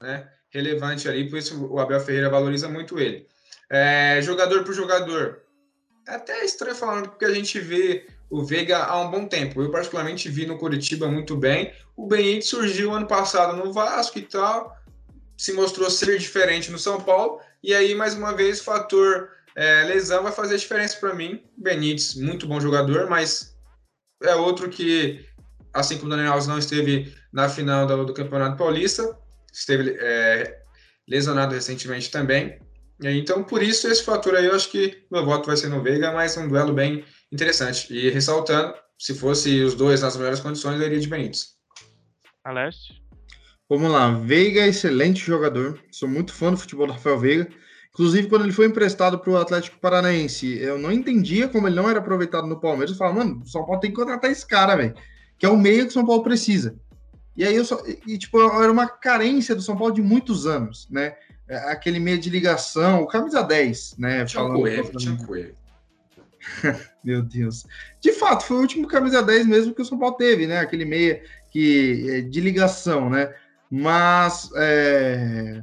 né, 0.00 0.28
relevante 0.50 1.08
ali, 1.08 1.28
por 1.28 1.38
isso 1.38 1.66
o 1.66 1.78
Abel 1.80 2.00
Ferreira 2.00 2.30
valoriza 2.30 2.68
muito 2.68 2.98
ele. 2.98 3.26
É, 3.70 4.20
jogador 4.22 4.64
por 4.64 4.74
jogador, 4.74 5.42
é 6.06 6.14
até 6.14 6.44
estranho 6.44 6.76
falando, 6.76 7.08
porque 7.08 7.24
a 7.24 7.32
gente 7.32 7.58
vê 7.58 8.06
o 8.30 8.44
Veiga 8.44 8.78
há 8.78 9.00
um 9.00 9.10
bom 9.10 9.26
tempo. 9.26 9.62
Eu 9.62 9.70
particularmente 9.70 10.28
vi 10.28 10.46
no 10.46 10.58
Curitiba 10.58 11.08
muito 11.08 11.36
bem. 11.36 11.72
O 11.96 12.06
Benítez 12.06 12.46
surgiu 12.46 12.92
ano 12.92 13.06
passado 13.06 13.56
no 13.56 13.72
Vasco 13.72 14.18
e 14.18 14.22
tal, 14.22 14.76
se 15.36 15.52
mostrou 15.52 15.90
ser 15.90 16.18
diferente 16.18 16.70
no 16.70 16.78
São 16.78 17.00
Paulo. 17.00 17.40
E 17.62 17.74
aí, 17.74 17.94
mais 17.94 18.14
uma 18.14 18.34
vez, 18.34 18.60
o 18.60 18.64
fator 18.64 19.30
é, 19.56 19.84
lesão 19.84 20.22
vai 20.22 20.32
fazer 20.32 20.56
diferença 20.58 20.98
para 20.98 21.14
mim. 21.14 21.42
Benítez, 21.56 22.14
muito 22.14 22.46
bom 22.46 22.60
jogador, 22.60 23.08
mas 23.08 23.56
é 24.22 24.34
outro 24.34 24.68
que, 24.68 25.24
assim 25.72 25.96
como 25.96 26.06
o 26.06 26.10
Daniel 26.10 26.32
Alves 26.32 26.48
não 26.48 26.58
esteve 26.58 27.14
na 27.32 27.48
final 27.48 27.86
do, 27.86 28.04
do 28.06 28.14
Campeonato 28.14 28.56
Paulista, 28.56 29.18
esteve 29.52 29.96
é, 30.00 30.60
lesionado 31.08 31.54
recentemente 31.54 32.10
também. 32.10 32.58
E 33.00 33.08
aí, 33.08 33.18
então, 33.18 33.42
por 33.42 33.62
isso, 33.62 33.88
esse 33.88 34.02
fator 34.02 34.36
aí, 34.36 34.46
eu 34.46 34.54
acho 34.54 34.70
que 34.70 35.04
meu 35.10 35.24
voto 35.24 35.46
vai 35.46 35.56
ser 35.56 35.68
no 35.68 35.82
Veiga, 35.82 36.12
mas 36.12 36.36
um 36.36 36.48
duelo 36.48 36.72
bem 36.72 37.04
interessante. 37.32 37.92
E 37.92 38.08
ressaltando, 38.08 38.74
se 38.98 39.14
fosse 39.14 39.62
os 39.62 39.74
dois 39.74 40.02
nas 40.02 40.16
melhores 40.16 40.40
condições, 40.40 40.80
eu 40.80 40.86
iria 40.86 41.00
de 41.00 41.08
Benítez. 41.08 41.54
Alessio? 42.44 42.94
Vamos 43.68 43.90
lá, 43.90 44.10
Veiga 44.12 44.60
é 44.60 44.68
excelente 44.68 45.24
jogador. 45.24 45.82
Sou 45.90 46.08
muito 46.08 46.34
fã 46.34 46.50
do 46.50 46.56
futebol 46.56 46.86
do 46.86 46.92
Rafael 46.92 47.18
Veiga. 47.18 47.48
Inclusive, 47.94 48.28
quando 48.28 48.42
ele 48.42 48.52
foi 48.52 48.66
emprestado 48.66 49.18
para 49.18 49.30
o 49.30 49.36
Atlético 49.36 49.78
Paranaense, 49.78 50.58
eu 50.58 50.76
não 50.78 50.92
entendia 50.92 51.48
como 51.48 51.66
ele 51.66 51.76
não 51.76 51.88
era 51.88 52.00
aproveitado 52.00 52.46
no 52.46 52.60
Palmeiras. 52.60 52.90
Eu 52.90 52.98
falava, 52.98 53.18
mano, 53.20 53.40
o 53.42 53.48
São 53.48 53.64
Paulo 53.64 53.80
tem 53.80 53.90
que 53.90 53.96
contratar 53.96 54.30
esse 54.30 54.46
cara, 54.46 54.76
velho. 54.76 54.94
Que 55.38 55.46
é 55.46 55.48
o 55.48 55.56
meio 55.56 55.84
que 55.84 55.90
o 55.90 55.92
São 55.92 56.04
Paulo 56.04 56.22
precisa. 56.22 56.76
E 57.36 57.44
aí 57.44 57.54
eu 57.54 57.64
só. 57.64 57.82
E, 58.06 58.18
tipo, 58.18 58.38
era 58.40 58.70
uma 58.70 58.88
carência 58.88 59.54
do 59.54 59.62
São 59.62 59.76
Paulo 59.76 59.94
de 59.94 60.02
muitos 60.02 60.46
anos, 60.46 60.88
né? 60.90 61.14
É, 61.48 61.56
aquele 61.70 61.98
meio 61.98 62.18
de 62.18 62.30
ligação, 62.30 63.02
o 63.02 63.06
camisa 63.06 63.42
10, 63.42 63.96
né? 63.98 64.24
Tinha 64.24 64.42
falando, 64.42 64.60
coelho, 64.60 64.92
tinha 64.96 65.16
coelho. 65.24 65.54
Meu 67.02 67.22
Deus. 67.22 67.64
De 68.00 68.12
fato, 68.12 68.44
foi 68.44 68.56
o 68.56 68.60
último 68.60 68.88
camisa 68.88 69.22
10 69.22 69.46
mesmo 69.46 69.74
que 69.74 69.82
o 69.82 69.84
São 69.84 69.98
Paulo 69.98 70.16
teve, 70.16 70.46
né? 70.46 70.58
Aquele 70.58 70.84
meia 70.84 71.22
que, 71.50 72.06
é, 72.10 72.20
de 72.20 72.40
ligação, 72.40 73.08
né? 73.08 73.32
Mas 73.70 74.50
é, 74.56 75.62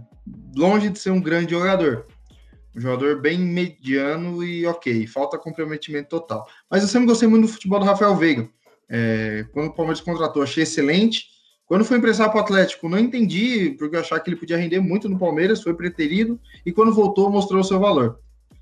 longe 0.55 0.89
de 0.89 0.99
ser 0.99 1.11
um 1.11 1.21
grande 1.21 1.51
jogador. 1.51 2.05
Um 2.75 2.79
jogador 2.79 3.19
bem 3.19 3.37
mediano 3.39 4.43
e 4.43 4.65
ok, 4.65 5.05
falta 5.07 5.37
comprometimento 5.37 6.09
total. 6.09 6.47
Mas 6.69 6.81
eu 6.81 6.87
sempre 6.87 7.07
gostei 7.07 7.27
muito 7.27 7.47
do 7.47 7.51
futebol 7.53 7.79
do 7.79 7.85
Rafael 7.85 8.15
Veiga. 8.15 8.49
É, 8.89 9.45
quando 9.51 9.67
o 9.67 9.73
Palmeiras 9.73 10.01
contratou, 10.01 10.43
achei 10.43 10.63
excelente. 10.63 11.25
Quando 11.65 11.85
foi 11.85 11.97
emprestado 11.97 12.31
para 12.31 12.41
o 12.41 12.43
Atlético, 12.43 12.89
não 12.89 12.99
entendi, 12.99 13.75
porque 13.79 13.95
eu 13.95 14.01
achava 14.01 14.21
que 14.21 14.29
ele 14.29 14.35
podia 14.35 14.57
render 14.57 14.79
muito 14.79 15.07
no 15.07 15.17
Palmeiras, 15.17 15.63
foi 15.63 15.73
preterido, 15.73 16.39
e 16.65 16.71
quando 16.71 16.93
voltou, 16.93 17.29
mostrou 17.29 17.61
o 17.61 17.63
seu 17.63 17.79
valor. 17.79 18.19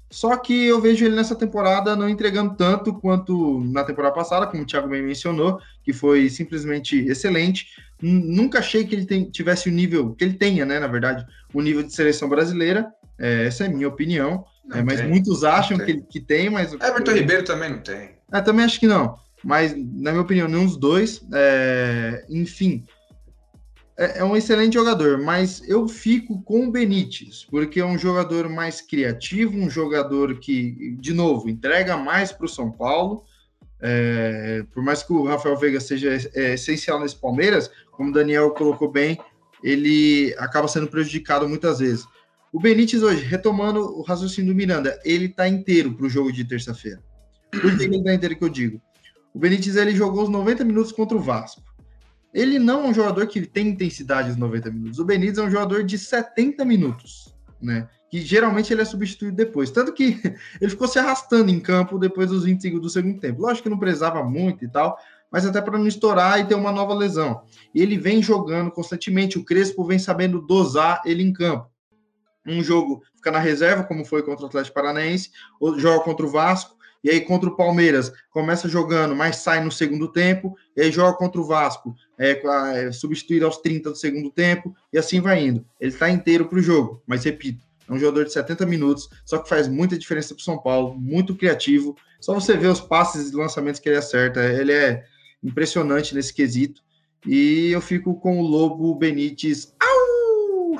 Só 0.09 0.35
que 0.37 0.65
eu 0.65 0.81
vejo 0.81 1.05
ele 1.05 1.15
nessa 1.15 1.35
temporada 1.35 1.95
não 1.95 2.09
entregando 2.09 2.55
tanto 2.55 2.93
quanto 2.93 3.59
na 3.65 3.83
temporada 3.83 4.15
passada, 4.15 4.47
como 4.47 4.63
o 4.63 4.65
Thiago 4.65 4.87
bem 4.87 5.03
mencionou, 5.03 5.59
que 5.83 5.93
foi 5.93 6.29
simplesmente 6.29 6.97
excelente. 7.07 7.67
Nunca 8.01 8.59
achei 8.59 8.85
que 8.85 8.95
ele 8.95 9.05
tem, 9.05 9.29
tivesse 9.29 9.69
o 9.69 9.71
nível 9.71 10.15
que 10.15 10.23
ele 10.23 10.33
tenha, 10.33 10.65
né? 10.65 10.79
Na 10.79 10.87
verdade, 10.87 11.25
o 11.53 11.61
nível 11.61 11.83
de 11.83 11.93
seleção 11.93 12.27
brasileira. 12.27 12.87
É, 13.19 13.45
essa 13.45 13.65
é 13.65 13.67
a 13.67 13.69
minha 13.69 13.87
opinião. 13.87 14.45
É, 14.73 14.81
mas 14.81 15.01
tem, 15.01 15.09
muitos 15.09 15.43
acham 15.43 15.77
que, 15.77 16.01
que 16.01 16.19
tem, 16.19 16.49
mas. 16.49 16.73
Everton 16.73 17.11
eu... 17.11 17.17
Ribeiro 17.17 17.43
também 17.43 17.69
não 17.69 17.79
tem. 17.79 18.11
É, 18.31 18.41
também 18.41 18.65
acho 18.65 18.79
que 18.79 18.87
não. 18.87 19.15
Mas, 19.43 19.73
na 19.73 20.11
minha 20.11 20.21
opinião, 20.21 20.47
nenhum 20.47 20.65
dos 20.65 20.77
dois. 20.77 21.21
É... 21.33 22.25
Enfim, 22.29 22.85
é, 23.99 24.19
é, 24.19 24.23
um 24.23 24.33
excelente 24.33 24.75
jogador, 24.75 25.17
mas 25.17 25.61
eu 25.67 25.85
fico 25.85 26.41
com 26.43 26.65
o 26.65 26.71
Benítez, 26.71 27.45
porque 27.51 27.81
é 27.81 27.85
um 27.85 27.97
jogador 27.97 28.47
mais 28.47 28.79
criativo, 28.79 29.57
um 29.57 29.69
jogador 29.69 30.39
que, 30.39 30.95
de 30.97 31.13
novo, 31.13 31.49
entrega 31.49 31.97
mais 31.97 32.31
para 32.31 32.45
o 32.45 32.49
São 32.49 32.71
Paulo. 32.71 33.25
É, 33.81 34.63
por 34.73 34.81
mais 34.81 35.03
que 35.03 35.11
o 35.11 35.25
Rafael 35.25 35.57
Veiga 35.57 35.81
seja 35.81 36.17
é, 36.33 36.53
essencial 36.53 36.97
nesse 37.01 37.17
Palmeiras, 37.17 37.69
como 37.91 38.09
o 38.09 38.13
Daniel 38.13 38.51
colocou 38.51 38.89
bem, 38.89 39.19
ele 39.61 40.33
acaba 40.37 40.69
sendo 40.69 40.87
prejudicado 40.87 41.47
muitas 41.49 41.79
vezes. 41.79 42.07
O 42.53 42.59
Benítez 42.59 43.03
hoje, 43.03 43.25
retomando 43.25 43.81
o 43.81 44.01
raciocínio 44.01 44.53
do 44.53 44.57
Miranda, 44.57 44.97
ele 45.03 45.25
está 45.25 45.45
inteiro 45.45 45.93
para 45.93 46.05
o 46.05 46.09
jogo 46.09 46.31
de 46.31 46.45
terça-feira. 46.45 47.03
Por 47.51 47.77
que 47.77 47.83
ele 47.83 47.97
está 47.97 48.13
inteiro 48.13 48.37
que 48.37 48.43
eu 48.45 48.49
digo? 48.49 48.81
O 49.33 49.39
Benítez 49.39 49.75
ele 49.75 49.93
jogou 49.93 50.23
os 50.23 50.29
90 50.29 50.63
minutos 50.63 50.93
contra 50.93 51.17
o 51.17 51.21
Vasco. 51.21 51.68
Ele 52.33 52.59
não 52.59 52.85
é 52.85 52.89
um 52.89 52.93
jogador 52.93 53.25
que 53.27 53.45
tem 53.45 53.69
intensidade 53.69 54.29
nos 54.29 54.37
90 54.37 54.71
minutos. 54.71 54.99
O 54.99 55.05
Benítez 55.05 55.37
é 55.37 55.43
um 55.43 55.49
jogador 55.49 55.83
de 55.83 55.97
70 55.97 56.63
minutos, 56.63 57.35
né? 57.61 57.87
Que 58.09 58.21
geralmente 58.21 58.71
ele 58.71 58.81
é 58.81 58.85
substituído 58.85 59.35
depois. 59.35 59.71
Tanto 59.71 59.93
que 59.93 60.19
ele 60.61 60.69
ficou 60.69 60.87
se 60.87 60.99
arrastando 60.99 61.49
em 61.49 61.59
campo 61.59 61.97
depois 61.97 62.29
dos 62.29 62.43
25 62.43 62.79
do 62.79 62.89
segundo 62.89 63.19
tempo. 63.19 63.41
Lógico 63.41 63.63
que 63.63 63.69
não 63.69 63.79
precisava 63.79 64.23
muito 64.23 64.63
e 64.63 64.67
tal, 64.69 64.97
mas 65.31 65.45
até 65.45 65.61
para 65.61 65.77
não 65.77 65.87
estourar 65.87 66.39
e 66.39 66.45
ter 66.45 66.55
uma 66.55 66.71
nova 66.71 66.93
lesão. 66.93 67.41
Ele 67.73 67.97
vem 67.97 68.21
jogando 68.21 68.71
constantemente. 68.71 69.37
O 69.37 69.45
Crespo 69.45 69.83
vem 69.83 69.99
sabendo 69.99 70.41
dosar 70.41 71.01
ele 71.05 71.23
em 71.23 71.33
campo. 71.33 71.69
Um 72.45 72.63
jogo 72.63 73.03
fica 73.15 73.31
na 73.31 73.39
reserva, 73.39 73.83
como 73.83 74.05
foi 74.05 74.23
contra 74.23 74.45
o 74.45 74.47
Atlético 74.47 74.73
Paranaense, 74.73 75.29
outro 75.59 75.79
joga 75.79 76.03
contra 76.03 76.25
o 76.25 76.29
Vasco, 76.29 76.75
e 77.03 77.09
aí 77.09 77.21
contra 77.21 77.49
o 77.49 77.55
Palmeiras 77.55 78.11
começa 78.29 78.67
jogando, 78.67 79.15
mas 79.15 79.37
sai 79.37 79.63
no 79.63 79.71
segundo 79.71 80.11
tempo, 80.11 80.55
e 80.75 80.81
aí 80.81 80.91
joga 80.91 81.17
contra 81.17 81.39
o 81.39 81.45
Vasco, 81.45 81.95
é, 82.17 82.41
é 82.75 82.91
substituído 82.91 83.45
aos 83.45 83.57
30 83.57 83.91
do 83.91 83.95
segundo 83.95 84.29
tempo, 84.29 84.75
e 84.91 84.97
assim 84.97 85.21
vai 85.21 85.43
indo. 85.43 85.65
Ele 85.79 85.91
está 85.91 86.09
inteiro 86.09 86.47
para 86.47 86.59
o 86.59 86.61
jogo, 86.61 87.01
mas 87.07 87.23
repito, 87.23 87.65
é 87.87 87.93
um 87.93 87.97
jogador 87.99 88.25
de 88.25 88.33
70 88.33 88.65
minutos, 88.65 89.09
só 89.25 89.39
que 89.39 89.49
faz 89.49 89.67
muita 89.67 89.97
diferença 89.97 90.35
para 90.35 90.41
o 90.41 90.43
São 90.43 90.59
Paulo, 90.59 90.95
muito 90.99 91.35
criativo. 91.35 91.95
Só 92.21 92.33
você 92.33 92.55
ver 92.55 92.67
os 92.67 92.81
passes 92.81 93.31
e 93.31 93.35
lançamentos 93.35 93.79
que 93.79 93.89
ele 93.89 93.97
acerta, 93.97 94.43
ele 94.43 94.71
é 94.71 95.03
impressionante 95.43 96.13
nesse 96.13 96.33
quesito. 96.33 96.83
E 97.25 97.71
eu 97.71 97.81
fico 97.81 98.19
com 98.19 98.39
o 98.39 98.43
Lobo 98.43 98.95
Benítez. 98.95 99.73
Au! 99.81 100.79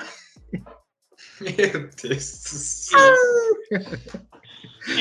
Meu 1.41 1.89
Deus 2.01 2.43
do 2.43 2.57
céu. 2.57 3.15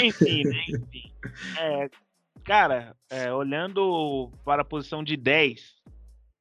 enfim, 0.04 0.44
né? 0.44 0.64
enfim. 0.68 1.12
É, 1.58 1.90
cara, 2.44 2.96
é, 3.10 3.32
olhando 3.32 4.30
para 4.44 4.62
a 4.62 4.64
posição 4.64 5.02
de 5.02 5.16
10, 5.16 5.76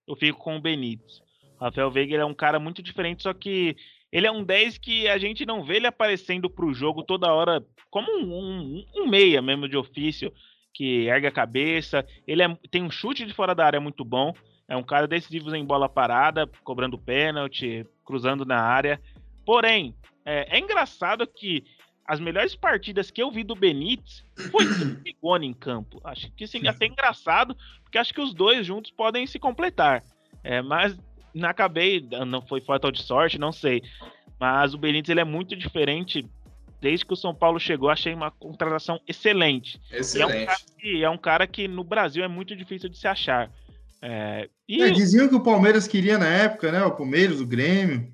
eu 0.07 0.15
fico 0.15 0.39
com 0.39 0.57
o 0.57 0.61
Benítez. 0.61 1.21
Rafael 1.59 1.91
Veiga 1.91 2.15
é 2.15 2.25
um 2.25 2.33
cara 2.33 2.59
muito 2.59 2.81
diferente, 2.81 3.23
só 3.23 3.33
que 3.33 3.75
ele 4.11 4.27
é 4.27 4.31
um 4.31 4.43
10 4.43 4.77
que 4.77 5.07
a 5.07 5.17
gente 5.17 5.45
não 5.45 5.63
vê 5.63 5.77
ele 5.77 5.87
aparecendo 5.87 6.49
para 6.49 6.65
o 6.65 6.73
jogo 6.73 7.03
toda 7.03 7.33
hora 7.33 7.63
como 7.89 8.11
um, 8.11 8.33
um, 8.33 8.85
um, 8.95 9.07
meia 9.07 9.41
mesmo 9.41 9.67
de 9.67 9.75
ofício, 9.75 10.31
que 10.73 11.07
ergue 11.07 11.27
a 11.27 11.31
cabeça. 11.31 12.05
Ele 12.27 12.43
é, 12.43 12.57
tem 12.69 12.83
um 12.83 12.91
chute 12.91 13.25
de 13.25 13.33
fora 13.33 13.55
da 13.55 13.65
área 13.65 13.79
muito 13.79 14.05
bom. 14.05 14.33
É 14.67 14.75
um 14.75 14.83
cara 14.83 15.07
decisivo 15.07 15.53
em 15.55 15.65
bola 15.65 15.89
parada, 15.89 16.47
cobrando 16.63 16.97
pênalti, 16.97 17.85
cruzando 18.05 18.45
na 18.45 18.59
área. 18.59 19.01
Porém, 19.45 19.95
é, 20.25 20.57
é 20.57 20.59
engraçado 20.59 21.25
que 21.25 21.63
as 22.07 22.21
melhores 22.21 22.55
partidas 22.55 23.11
que 23.11 23.21
eu 23.21 23.29
vi 23.29 23.43
do 23.43 23.53
Benítez 23.53 24.23
foi 24.49 24.65
o 24.65 24.95
Bigone 25.03 25.47
em 25.47 25.53
campo. 25.53 25.99
Acho 26.05 26.31
que 26.31 26.45
assim, 26.45 26.65
até 26.65 26.85
engraçado, 26.85 27.55
porque 27.83 27.97
acho 27.97 28.13
que 28.13 28.21
os 28.21 28.33
dois 28.33 28.65
juntos 28.65 28.91
podem 28.91 29.27
se 29.27 29.37
completar. 29.37 30.01
É, 30.41 30.61
mas 30.61 30.97
não 31.33 31.49
acabei, 31.49 32.07
não 32.25 32.41
foi 32.41 32.61
falta 32.61 32.89
de 32.91 33.03
sorte, 33.03 33.37
não 33.37 33.51
sei. 33.51 33.83
Mas 34.39 34.73
o 34.73 34.77
Benítez 34.77 35.09
ele 35.09 35.19
é 35.19 35.25
muito 35.25 35.55
diferente. 35.55 36.25
Desde 36.79 37.05
que 37.05 37.13
o 37.13 37.17
São 37.17 37.33
Paulo 37.33 37.59
chegou, 37.59 37.89
achei 37.89 38.13
uma 38.13 38.29
contratação 38.29 39.01
excelente. 39.07 39.81
Excelente. 39.91 40.47
É 40.47 40.53
um, 40.53 40.77
que, 40.79 41.03
é 41.03 41.09
um, 41.09 41.17
cara 41.17 41.47
que 41.47 41.67
no 41.67 41.83
Brasil 41.83 42.23
é 42.23 42.27
muito 42.27 42.55
difícil 42.55 42.87
de 42.87 42.97
se 42.97 43.07
achar. 43.07 43.51
É, 43.99 44.47
e... 44.69 44.83
é, 44.83 44.91
diziam 44.91 45.27
que 45.27 45.35
o 45.35 45.43
Palmeiras 45.43 45.87
queria 45.87 46.19
na 46.19 46.27
época, 46.27 46.71
né? 46.71 46.83
O 46.83 46.95
Palmeiras, 46.95 47.41
o 47.41 47.47
Grêmio. 47.47 48.13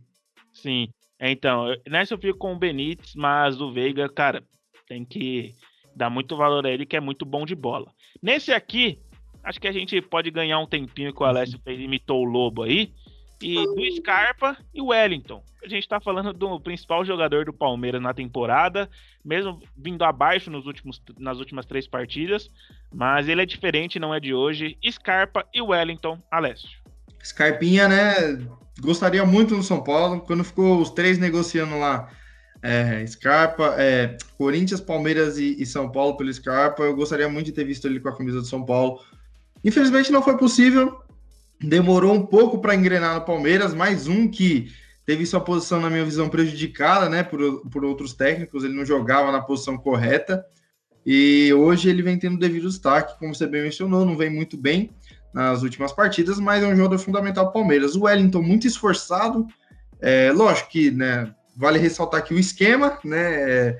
Sim. 0.53 0.87
Então, 1.25 1.73
nessa 1.87 2.13
eu 2.13 2.17
fico 2.17 2.37
com 2.37 2.53
o 2.53 2.57
Benítez, 2.57 3.15
mas 3.15 3.61
o 3.61 3.71
Veiga, 3.71 4.09
cara, 4.09 4.43
tem 4.85 5.05
que 5.05 5.55
dar 5.95 6.09
muito 6.09 6.35
valor 6.35 6.65
a 6.65 6.69
ele, 6.69 6.85
que 6.85 6.97
é 6.97 6.99
muito 6.99 7.25
bom 7.25 7.45
de 7.45 7.55
bola. 7.55 7.89
Nesse 8.21 8.51
aqui, 8.51 8.99
acho 9.41 9.59
que 9.59 9.67
a 9.69 9.71
gente 9.71 10.01
pode 10.01 10.29
ganhar 10.29 10.59
um 10.59 10.67
tempinho 10.67 11.13
que 11.13 11.23
o 11.23 11.25
Alessio 11.25 11.61
imitou 11.65 12.21
o 12.21 12.29
Lobo 12.29 12.63
aí. 12.63 12.93
E 13.41 13.55
do 13.55 13.95
Scarpa 13.97 14.57
e 14.73 14.81
o 14.81 14.87
Wellington. 14.87 15.43
A 15.63 15.67
gente 15.67 15.87
tá 15.87 15.99
falando 15.99 16.31
do 16.31 16.59
principal 16.61 17.03
jogador 17.03 17.43
do 17.43 17.53
Palmeiras 17.53 18.01
na 18.01 18.13
temporada, 18.13 18.89
mesmo 19.23 19.61
vindo 19.77 20.03
abaixo 20.03 20.49
nos 20.49 20.65
últimos, 20.65 21.01
nas 21.17 21.39
últimas 21.39 21.65
três 21.65 21.85
partidas. 21.85 22.49
Mas 22.93 23.27
ele 23.27 23.41
é 23.41 23.45
diferente, 23.45 23.99
não 23.99 24.13
é 24.13 24.19
de 24.19 24.33
hoje. 24.33 24.77
Scarpa 24.89 25.45
e 25.53 25.61
Wellington, 25.61 26.21
Alessio. 26.31 26.82
Scarpinha, 27.23 27.87
né? 27.87 28.37
gostaria 28.79 29.25
muito 29.25 29.55
no 29.55 29.63
São 29.63 29.83
Paulo, 29.83 30.21
quando 30.21 30.43
ficou 30.43 30.81
os 30.81 30.89
três 30.89 31.17
negociando 31.17 31.77
lá, 31.77 32.09
é, 32.61 33.05
Scarpa, 33.05 33.75
é, 33.77 34.17
Corinthians, 34.37 34.79
Palmeiras 34.79 35.37
e, 35.37 35.61
e, 35.61 35.65
São 35.65 35.91
Paulo 35.91 36.15
pelo 36.15 36.33
Scarpa, 36.33 36.83
eu 36.83 36.95
gostaria 36.95 37.27
muito 37.27 37.47
de 37.47 37.51
ter 37.51 37.65
visto 37.65 37.85
ele 37.85 37.99
com 37.99 38.09
a 38.09 38.17
camisa 38.17 38.39
do 38.39 38.47
São 38.47 38.65
Paulo. 38.65 38.99
Infelizmente 39.63 40.11
não 40.11 40.23
foi 40.23 40.37
possível, 40.37 40.97
demorou 41.59 42.13
um 42.13 42.25
pouco 42.25 42.59
para 42.59 42.75
engrenar 42.75 43.15
no 43.15 43.25
Palmeiras, 43.25 43.73
mais 43.73 44.07
um 44.07 44.27
que 44.27 44.71
teve 45.05 45.25
sua 45.25 45.41
posição, 45.41 45.81
na 45.81 45.89
minha 45.89 46.05
visão, 46.05 46.29
prejudicada, 46.29 47.09
né, 47.09 47.23
por, 47.23 47.69
por 47.69 47.83
outros 47.83 48.13
técnicos, 48.13 48.63
ele 48.63 48.73
não 48.73 48.85
jogava 48.85 49.31
na 49.31 49.41
posição 49.41 49.77
correta, 49.77 50.43
e 51.05 51.53
hoje 51.53 51.89
ele 51.89 52.01
vem 52.01 52.17
tendo 52.17 52.39
devido 52.39 52.69
destaque, 52.69 53.19
como 53.19 53.35
você 53.35 53.45
bem 53.45 53.61
mencionou, 53.61 54.05
não 54.05 54.15
vem 54.15 54.29
muito 54.29 54.55
bem, 54.55 54.89
nas 55.33 55.63
últimas 55.63 55.91
partidas, 55.91 56.39
mas 56.39 56.63
é 56.63 56.67
um 56.67 56.75
jogador 56.75 56.99
fundamental 56.99 57.45
para 57.45 57.49
o 57.49 57.53
Palmeiras. 57.53 57.95
O 57.95 58.03
Wellington 58.03 58.41
muito 58.41 58.67
esforçado, 58.67 59.47
é, 59.99 60.31
lógico 60.31 60.69
que 60.69 60.91
né, 60.91 61.33
vale 61.55 61.79
ressaltar 61.79 62.23
que 62.23 62.33
o 62.33 62.39
esquema, 62.39 62.99
né, 63.03 63.77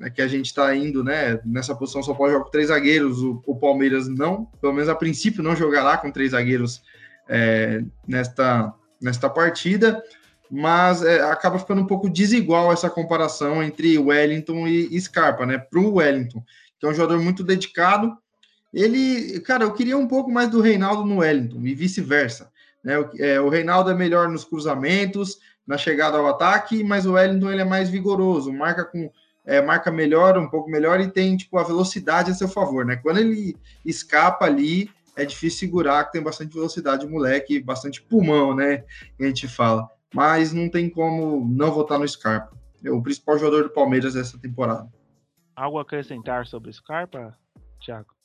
é, 0.00 0.10
que 0.14 0.22
a 0.22 0.28
gente 0.28 0.46
está 0.46 0.74
indo 0.74 1.04
né, 1.04 1.40
nessa 1.44 1.74
posição, 1.74 2.02
só 2.02 2.14
pode 2.14 2.32
jogar 2.32 2.44
com 2.44 2.50
três 2.50 2.68
zagueiros, 2.68 3.20
o, 3.20 3.42
o, 3.46 3.56
Palmeiras 3.56 4.08
não, 4.08 4.46
pelo 4.60 4.72
menos 4.72 4.88
a 4.88 4.94
princípio, 4.94 5.42
não 5.42 5.54
jogará 5.54 5.96
com 5.98 6.10
três 6.10 6.32
zagueiros 6.32 6.82
é, 7.28 7.82
nesta, 8.06 8.72
nesta 9.00 9.28
partida, 9.28 10.02
mas 10.50 11.02
é, 11.02 11.20
acaba 11.22 11.58
ficando 11.58 11.82
um 11.82 11.86
pouco 11.86 12.08
desigual 12.08 12.72
essa 12.72 12.88
comparação 12.88 13.62
entre 13.62 13.98
Wellington 13.98 14.66
e 14.68 14.98
Scarpa, 15.00 15.44
né? 15.44 15.58
Para 15.58 15.80
o 15.80 15.94
Wellington, 15.94 16.42
que 16.78 16.86
é 16.86 16.88
um 16.88 16.94
jogador 16.94 17.20
muito 17.20 17.42
dedicado, 17.42 18.16
ele, 18.72 19.40
cara, 19.40 19.64
eu 19.64 19.72
queria 19.72 19.96
um 19.96 20.08
pouco 20.08 20.30
mais 20.30 20.50
do 20.50 20.60
Reinaldo 20.60 21.04
no 21.04 21.18
Wellington 21.18 21.60
e 21.60 21.74
vice-versa. 21.74 22.50
Né? 22.82 22.98
O, 22.98 23.10
é, 23.18 23.40
o 23.40 23.48
Reinaldo 23.48 23.90
é 23.90 23.94
melhor 23.94 24.28
nos 24.28 24.44
cruzamentos, 24.44 25.38
na 25.66 25.76
chegada 25.76 26.16
ao 26.18 26.28
ataque, 26.28 26.84
mas 26.84 27.06
o 27.06 27.12
Wellington 27.12 27.50
ele 27.50 27.62
é 27.62 27.64
mais 27.64 27.88
vigoroso, 27.88 28.52
marca 28.52 28.84
com 28.84 29.10
é, 29.46 29.62
marca 29.62 29.92
melhor, 29.92 30.36
um 30.36 30.48
pouco 30.48 30.68
melhor 30.68 31.00
e 31.00 31.08
tem 31.08 31.36
tipo 31.36 31.56
a 31.56 31.62
velocidade 31.62 32.32
a 32.32 32.34
seu 32.34 32.48
favor, 32.48 32.84
né? 32.84 32.96
Quando 32.96 33.18
ele 33.18 33.56
escapa 33.84 34.44
ali, 34.44 34.90
é 35.16 35.24
difícil 35.24 35.60
segurar, 35.60 36.04
que 36.04 36.12
tem 36.12 36.22
bastante 36.22 36.52
velocidade, 36.52 37.06
moleque, 37.06 37.60
bastante 37.60 38.02
pulmão, 38.02 38.54
né? 38.54 38.84
A 39.18 39.24
gente 39.24 39.46
fala. 39.46 39.88
Mas 40.12 40.52
não 40.52 40.68
tem 40.68 40.90
como 40.90 41.46
não 41.48 41.70
votar 41.70 41.98
no 41.98 42.08
Scarpa. 42.08 42.56
É 42.84 42.90
o 42.90 43.02
principal 43.02 43.38
jogador 43.38 43.62
do 43.64 43.70
Palmeiras 43.70 44.16
essa 44.16 44.38
temporada. 44.38 44.92
Algo 45.54 45.78
a 45.78 45.82
acrescentar 45.82 46.46
sobre 46.46 46.70
o 46.70 46.72
Scarpa, 46.72 47.36
Thiago? 47.80 48.15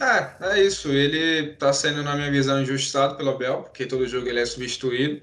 É, 0.00 0.52
é 0.52 0.62
isso. 0.62 0.90
Ele 0.90 1.52
está 1.52 1.72
sendo, 1.72 2.02
na 2.02 2.14
minha 2.14 2.30
visão, 2.30 2.62
injustiçado 2.62 3.16
pelo 3.16 3.30
Abel, 3.30 3.62
porque 3.62 3.86
todo 3.86 4.06
jogo 4.06 4.28
ele 4.28 4.40
é 4.40 4.46
substituído. 4.46 5.22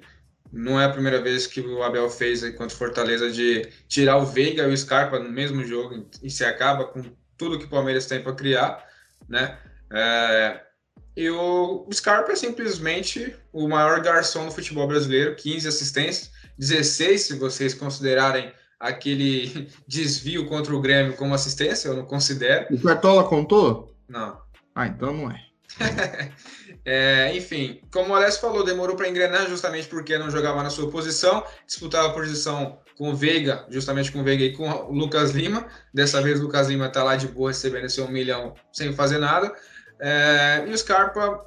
Não 0.52 0.80
é 0.80 0.86
a 0.86 0.90
primeira 0.90 1.22
vez 1.22 1.48
que 1.48 1.60
o 1.62 1.84
Abel 1.84 2.10
fez 2.10 2.44
enquanto 2.44 2.76
Fortaleza 2.76 3.30
de 3.30 3.68
tirar 3.88 4.18
o 4.18 4.26
Veiga 4.26 4.64
e 4.64 4.74
o 4.74 4.78
Scarpa 4.78 5.20
no 5.20 5.30
mesmo 5.30 5.64
jogo 5.66 6.08
e 6.24 6.30
se 6.30 6.46
acaba 6.46 6.86
com 6.86 7.04
tudo 7.38 7.60
que 7.60 7.66
o 7.66 7.70
Palmeiras 7.70 8.06
tem 8.06 8.22
para 8.22 8.34
criar, 8.34 8.86
né? 9.28 9.58
É, 9.92 10.62
e 11.16 11.30
o 11.30 11.88
Scarpa 11.94 12.32
é 12.32 12.36
simplesmente 12.36 13.36
o 13.52 13.68
maior 13.68 14.02
garçom 14.02 14.46
do 14.46 14.52
futebol 14.52 14.88
brasileiro, 14.88 15.36
15 15.36 15.68
assistências, 15.68 16.32
16 16.58 17.22
se 17.22 17.36
vocês 17.36 17.74
considerarem 17.74 18.52
aquele 18.80 19.70
desvio 19.88 20.46
contra 20.46 20.76
o 20.76 20.82
Grêmio 20.82 21.16
como 21.16 21.34
assistência, 21.34 21.90
eu 21.90 21.96
não 21.96 22.06
considero. 22.06 22.74
O 22.74 22.82
Cartola 22.82 23.24
contou? 23.24 23.94
Não. 24.08 24.45
Ah, 24.76 24.88
então 24.88 25.14
não 25.14 25.32
é. 25.32 25.42
é 26.86 27.36
enfim, 27.36 27.82
como 27.92 28.12
o 28.12 28.16
Alessio 28.16 28.42
falou, 28.42 28.64
demorou 28.64 28.96
para 28.96 29.10
engrenar 29.10 29.48
justamente 29.48 29.88
porque 29.88 30.18
não 30.18 30.30
jogava 30.30 30.62
na 30.62 30.70
sua 30.70 30.92
posição, 30.92 31.44
disputava 31.66 32.10
a 32.10 32.14
posição 32.14 32.78
com 32.98 33.10
o 33.10 33.16
Veiga, 33.16 33.66
justamente 33.70 34.12
com 34.12 34.20
o 34.20 34.24
Veiga 34.24 34.44
e 34.44 34.54
com 34.54 34.70
o 34.70 34.92
Lucas 34.92 35.32
Lima. 35.32 35.66
Dessa 35.94 36.22
vez 36.22 36.40
o 36.40 36.44
Lucas 36.44 36.68
Lima 36.68 36.88
está 36.88 37.04
lá 37.04 37.16
de 37.16 37.28
boa 37.28 37.50
recebendo 37.50 37.86
esse 37.86 38.02
um 38.02 38.10
milhão 38.10 38.54
sem 38.72 38.94
fazer 38.94 39.18
nada. 39.18 39.54
É, 40.00 40.66
e 40.68 40.72
o 40.72 40.78
Scarpa, 40.78 41.42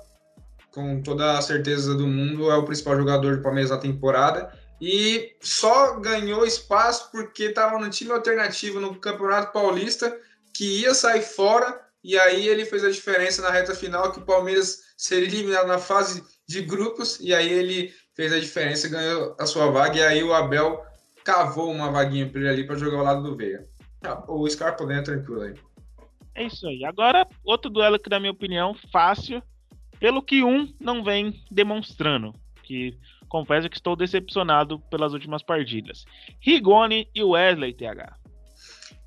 com 0.72 1.02
toda 1.02 1.38
a 1.38 1.42
certeza 1.42 1.94
do 1.94 2.06
mundo, 2.06 2.50
é 2.50 2.56
o 2.56 2.64
principal 2.64 2.96
jogador 2.96 3.36
do 3.36 3.42
Palmeiras 3.42 3.70
na 3.70 3.78
temporada 3.78 4.50
e 4.80 5.36
só 5.40 5.98
ganhou 5.98 6.46
espaço 6.46 7.10
porque 7.10 7.44
estava 7.44 7.78
no 7.78 7.90
time 7.90 8.12
alternativo 8.12 8.78
no 8.78 8.94
Campeonato 8.94 9.52
Paulista 9.52 10.16
que 10.54 10.82
ia 10.82 10.94
sair 10.94 11.22
fora 11.22 11.87
e 12.02 12.18
aí 12.18 12.46
ele 12.48 12.64
fez 12.64 12.84
a 12.84 12.90
diferença 12.90 13.42
na 13.42 13.50
reta 13.50 13.74
final 13.74 14.12
que 14.12 14.20
o 14.20 14.24
Palmeiras 14.24 14.78
seria 14.96 15.28
eliminado 15.28 15.66
na 15.66 15.78
fase 15.78 16.22
de 16.48 16.62
grupos 16.62 17.18
e 17.20 17.34
aí 17.34 17.50
ele 17.50 17.92
fez 18.14 18.32
a 18.32 18.38
diferença 18.38 18.88
ganhou 18.88 19.36
a 19.38 19.46
sua 19.46 19.70
vaga 19.70 19.96
e 19.96 20.02
aí 20.02 20.22
o 20.22 20.32
Abel 20.32 20.82
cavou 21.24 21.70
uma 21.70 21.90
vaguinha 21.90 22.28
para 22.28 22.40
ele 22.40 22.48
ali 22.48 22.66
para 22.66 22.76
jogar 22.76 22.98
ao 22.98 23.04
lado 23.04 23.22
do 23.22 23.36
Veiga. 23.36 23.62
Ah, 24.02 24.24
o 24.26 24.48
Scarpa 24.48 24.90
é 24.90 25.02
tranquilo 25.02 25.42
aí. 25.42 25.54
É 26.34 26.44
isso 26.44 26.66
aí. 26.66 26.84
Agora, 26.84 27.26
outro 27.44 27.70
duelo 27.70 27.98
que, 27.98 28.08
na 28.08 28.20
minha 28.20 28.32
opinião, 28.32 28.74
fácil, 28.90 29.42
pelo 29.98 30.22
que 30.22 30.42
um 30.42 30.72
não 30.80 31.04
vem 31.04 31.44
demonstrando. 31.50 32.32
Que 32.62 32.96
confesso 33.28 33.68
que 33.68 33.76
estou 33.76 33.96
decepcionado 33.96 34.78
pelas 34.90 35.12
últimas 35.12 35.42
partidas. 35.42 36.04
Rigoni 36.40 37.08
e 37.14 37.22
Wesley, 37.22 37.74
TH. 37.74 38.16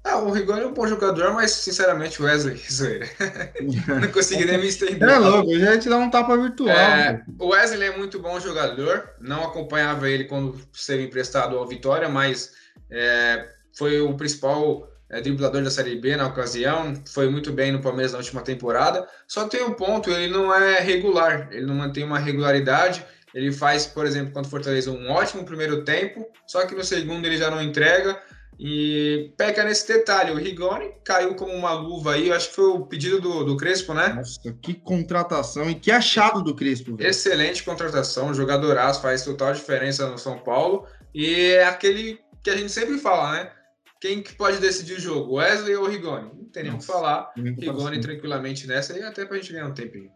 Ah, 0.04 0.18
o 0.18 0.32
Rigoni 0.32 0.62
é 0.62 0.66
um 0.66 0.74
bom 0.74 0.88
jogador, 0.88 1.34
mas 1.34 1.52
sinceramente 1.52 2.22
o 2.22 2.26
Wesley, 2.26 2.60
zoeira. 2.72 3.08
não 4.02 4.12
consegui 4.12 4.46
nem 4.46 4.58
me 4.58 4.68
estender. 4.68 5.08
É 5.08 5.18
louco, 5.20 5.58
já 5.60 5.78
te 5.78 5.90
dá 5.90 5.98
um 5.98 6.10
tapa 6.10 6.36
virtual. 6.36 6.70
É, 6.76 7.24
o 7.38 7.50
Wesley 7.50 7.90
é 7.90 7.98
muito 7.98 8.20
bom 8.20 8.40
jogador, 8.40 9.08
não 9.20 9.44
acompanhava 9.44 10.10
ele 10.10 10.24
quando 10.24 10.60
esteve 10.74 11.04
emprestado 11.04 11.56
ao 11.56 11.68
Vitória, 11.68 12.10
mas 12.10 12.52
é, 12.90 13.48
foi 13.78 14.02
o 14.02 14.16
principal 14.16 14.92
é, 15.08 15.22
driblador 15.22 15.62
da 15.62 15.70
Série 15.70 15.96
B 15.96 16.16
na 16.16 16.28
ocasião, 16.28 16.96
foi 17.06 17.30
muito 17.30 17.52
bem 17.52 17.72
no 17.72 17.82
Palmeiras 17.82 18.14
na 18.14 18.18
última 18.18 18.42
temporada. 18.42 19.08
Só 19.28 19.48
tem 19.48 19.64
um 19.64 19.74
ponto, 19.74 20.10
ele 20.10 20.34
não 20.34 20.54
é 20.54 20.80
regular, 20.80 21.50
ele 21.52 21.66
não 21.66 21.76
mantém 21.76 22.04
uma 22.04 22.18
regularidade. 22.18 23.06
Ele 23.34 23.52
faz, 23.52 23.86
por 23.86 24.06
exemplo, 24.06 24.34
contra 24.34 24.48
o 24.48 24.52
Fortaleza, 24.52 24.92
um 24.92 25.10
ótimo 25.10 25.46
primeiro 25.46 25.84
tempo, 25.86 26.28
só 26.46 26.66
que 26.66 26.76
no 26.76 26.84
segundo 26.84 27.26
ele 27.26 27.38
já 27.38 27.50
não 27.50 27.62
entrega. 27.62 28.22
E 28.64 29.34
peca 29.36 29.64
nesse 29.64 29.88
detalhe. 29.88 30.30
O 30.30 30.36
Rigoni 30.36 30.92
caiu 31.04 31.34
como 31.34 31.52
uma 31.52 31.74
luva 31.74 32.14
aí. 32.14 32.32
Acho 32.32 32.50
que 32.50 32.56
foi 32.56 32.66
o 32.66 32.86
pedido 32.86 33.20
do, 33.20 33.44
do 33.44 33.58
Crespo, 33.58 33.92
né? 33.92 34.10
Nossa, 34.10 34.54
que 34.62 34.76
contratação 34.76 35.68
e 35.68 35.74
que 35.74 35.90
achado 35.90 36.44
do 36.44 36.54
Crespo. 36.54 36.96
Velho. 36.96 37.10
Excelente 37.10 37.64
contratação. 37.64 38.32
Jogadoraço, 38.36 39.02
faz 39.02 39.26
total 39.26 39.52
diferença 39.54 40.08
no 40.08 40.20
São 40.20 40.38
Paulo. 40.38 40.86
E 41.12 41.54
é 41.54 41.64
aquele 41.64 42.20
que 42.44 42.52
a 42.52 42.56
gente 42.56 42.72
sempre 42.72 43.00
fala, 43.00 43.32
né? 43.32 43.52
Quem 44.00 44.22
que 44.22 44.36
pode 44.36 44.60
decidir 44.60 44.94
o 44.94 45.00
jogo, 45.00 45.38
Wesley 45.38 45.76
ou 45.76 45.90
Rigoni? 45.90 46.30
Não 46.32 46.46
tem 46.46 46.62
nem 46.62 46.74
o 46.74 46.78
que 46.78 46.86
falar. 46.86 47.32
Rigoni 47.36 48.00
tranquilamente 48.00 48.68
nessa 48.68 48.96
e 48.96 49.02
até 49.02 49.26
pra 49.26 49.38
gente 49.38 49.54
ganhar 49.54 49.70
um 49.70 49.74
tempinho. 49.74 50.12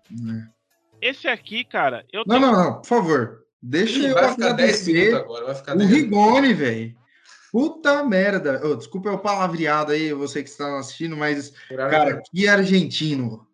É. 1.02 1.10
Esse 1.10 1.28
aqui, 1.28 1.66
cara, 1.66 2.06
eu 2.14 2.24
Não, 2.28 2.40
não, 2.40 2.52
não, 2.52 2.74
por 2.82 2.88
favor. 2.88 3.40
Deixa 3.60 3.98
Ih, 3.98 4.06
eu 4.06 4.14
vai 4.14 4.32
ficar 4.32 4.54
10 4.54 4.88
minutos 4.88 5.20
agora, 5.20 5.46
vai 5.46 5.56
ficar 5.56 5.76
O 5.76 5.80
Rigoni, 5.80 6.54
velho. 6.54 7.05
Puta 7.56 8.04
merda. 8.04 8.60
Oh, 8.66 8.76
desculpa 8.76 9.10
o 9.10 9.18
palavreado 9.18 9.94
aí, 9.94 10.12
você 10.12 10.44
que 10.44 10.50
está 10.50 10.78
assistindo, 10.78 11.16
mas, 11.16 11.54
cara, 11.70 12.22
que 12.30 12.50
argentino. 12.50 13.48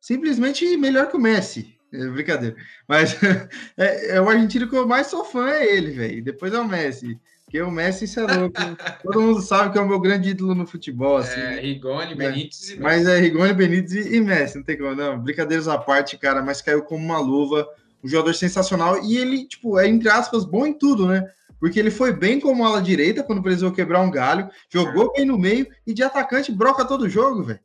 Simplesmente 0.00 0.76
melhor 0.76 1.08
que 1.08 1.16
o 1.16 1.20
Messi. 1.20 1.76
É 1.92 2.06
brincadeira. 2.06 2.54
Mas 2.86 3.16
é, 3.76 4.14
é, 4.14 4.20
o 4.20 4.28
argentino 4.28 4.68
que 4.68 4.76
eu 4.76 4.86
mais 4.86 5.08
sou 5.08 5.24
fã, 5.24 5.50
é 5.50 5.74
ele, 5.76 5.90
velho. 5.90 6.22
Depois 6.22 6.54
é 6.54 6.60
o 6.60 6.68
Messi. 6.68 7.18
Porque 7.44 7.60
o 7.60 7.68
Messi, 7.68 8.04
isso 8.04 8.20
é 8.20 8.32
louco. 8.32 8.60
Todo 9.02 9.20
mundo 9.20 9.42
sabe 9.42 9.72
que 9.72 9.78
é 9.78 9.82
o 9.82 9.88
meu 9.88 9.98
grande 9.98 10.28
ídolo 10.28 10.54
no 10.54 10.64
futebol. 10.64 11.16
Assim, 11.16 11.40
é, 11.40 11.58
Rigoni, 11.58 12.14
Benítez 12.14 12.70
e 12.70 12.78
Mas 12.78 13.08
é 13.08 13.18
Rigoni, 13.18 13.54
Benítez 13.54 14.06
e 14.06 14.20
Messi, 14.20 14.58
não 14.58 14.62
tem 14.62 14.78
como, 14.78 14.94
não. 14.94 15.18
Brincadeiras 15.18 15.66
à 15.66 15.76
parte, 15.76 16.16
cara, 16.16 16.40
mas 16.44 16.62
caiu 16.62 16.84
como 16.84 17.04
uma 17.04 17.18
luva. 17.18 17.68
Um 18.04 18.08
jogador 18.08 18.34
sensacional. 18.34 19.02
E 19.04 19.16
ele, 19.16 19.48
tipo, 19.48 19.80
é, 19.80 19.88
entre 19.88 20.08
aspas, 20.08 20.44
bom 20.44 20.64
em 20.64 20.72
tudo, 20.72 21.08
né? 21.08 21.28
Porque 21.62 21.78
ele 21.78 21.92
foi 21.92 22.12
bem 22.12 22.40
como 22.40 22.64
ala 22.64 22.82
direita 22.82 23.22
quando 23.22 23.40
precisou 23.40 23.70
quebrar 23.70 24.00
um 24.00 24.10
galho, 24.10 24.50
jogou 24.68 25.12
bem 25.12 25.24
no 25.24 25.38
meio 25.38 25.64
e 25.86 25.94
de 25.94 26.02
atacante 26.02 26.50
broca 26.50 26.84
todo 26.84 27.08
jogo, 27.08 27.44
velho. 27.44 27.60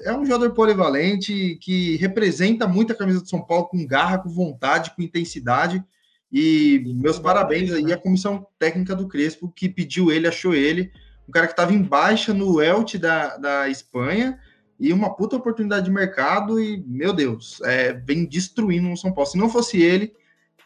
É 0.00 0.14
um 0.14 0.24
jogador 0.24 0.54
polivalente 0.54 1.58
que 1.60 1.96
representa 1.98 2.66
muito 2.66 2.90
a 2.90 2.96
camisa 2.96 3.20
do 3.20 3.28
São 3.28 3.42
Paulo 3.42 3.66
com 3.66 3.86
garra, 3.86 4.16
com 4.16 4.30
vontade, 4.30 4.92
com 4.96 5.02
intensidade. 5.02 5.84
E 6.32 6.82
meus 6.86 7.18
parabéns 7.18 7.70
aí 7.70 7.92
à 7.92 7.98
comissão 7.98 8.46
técnica 8.58 8.96
do 8.96 9.06
Crespo, 9.06 9.52
que 9.54 9.68
pediu 9.68 10.10
ele, 10.10 10.26
achou 10.26 10.54
ele. 10.54 10.90
Um 11.28 11.32
cara 11.32 11.46
que 11.46 11.52
estava 11.52 11.74
em 11.74 11.82
baixa 11.82 12.32
no 12.32 12.62
Elche 12.62 12.96
da, 12.96 13.36
da 13.36 13.68
Espanha 13.68 14.38
e 14.80 14.90
uma 14.90 15.14
puta 15.14 15.36
oportunidade 15.36 15.84
de 15.84 15.90
mercado. 15.90 16.58
E, 16.58 16.82
meu 16.86 17.12
Deus, 17.12 17.60
é, 17.60 17.92
vem 17.92 18.24
destruindo 18.24 18.90
o 18.90 18.96
São 18.96 19.12
Paulo. 19.12 19.28
Se 19.28 19.36
não 19.36 19.50
fosse 19.50 19.82
ele, 19.82 20.14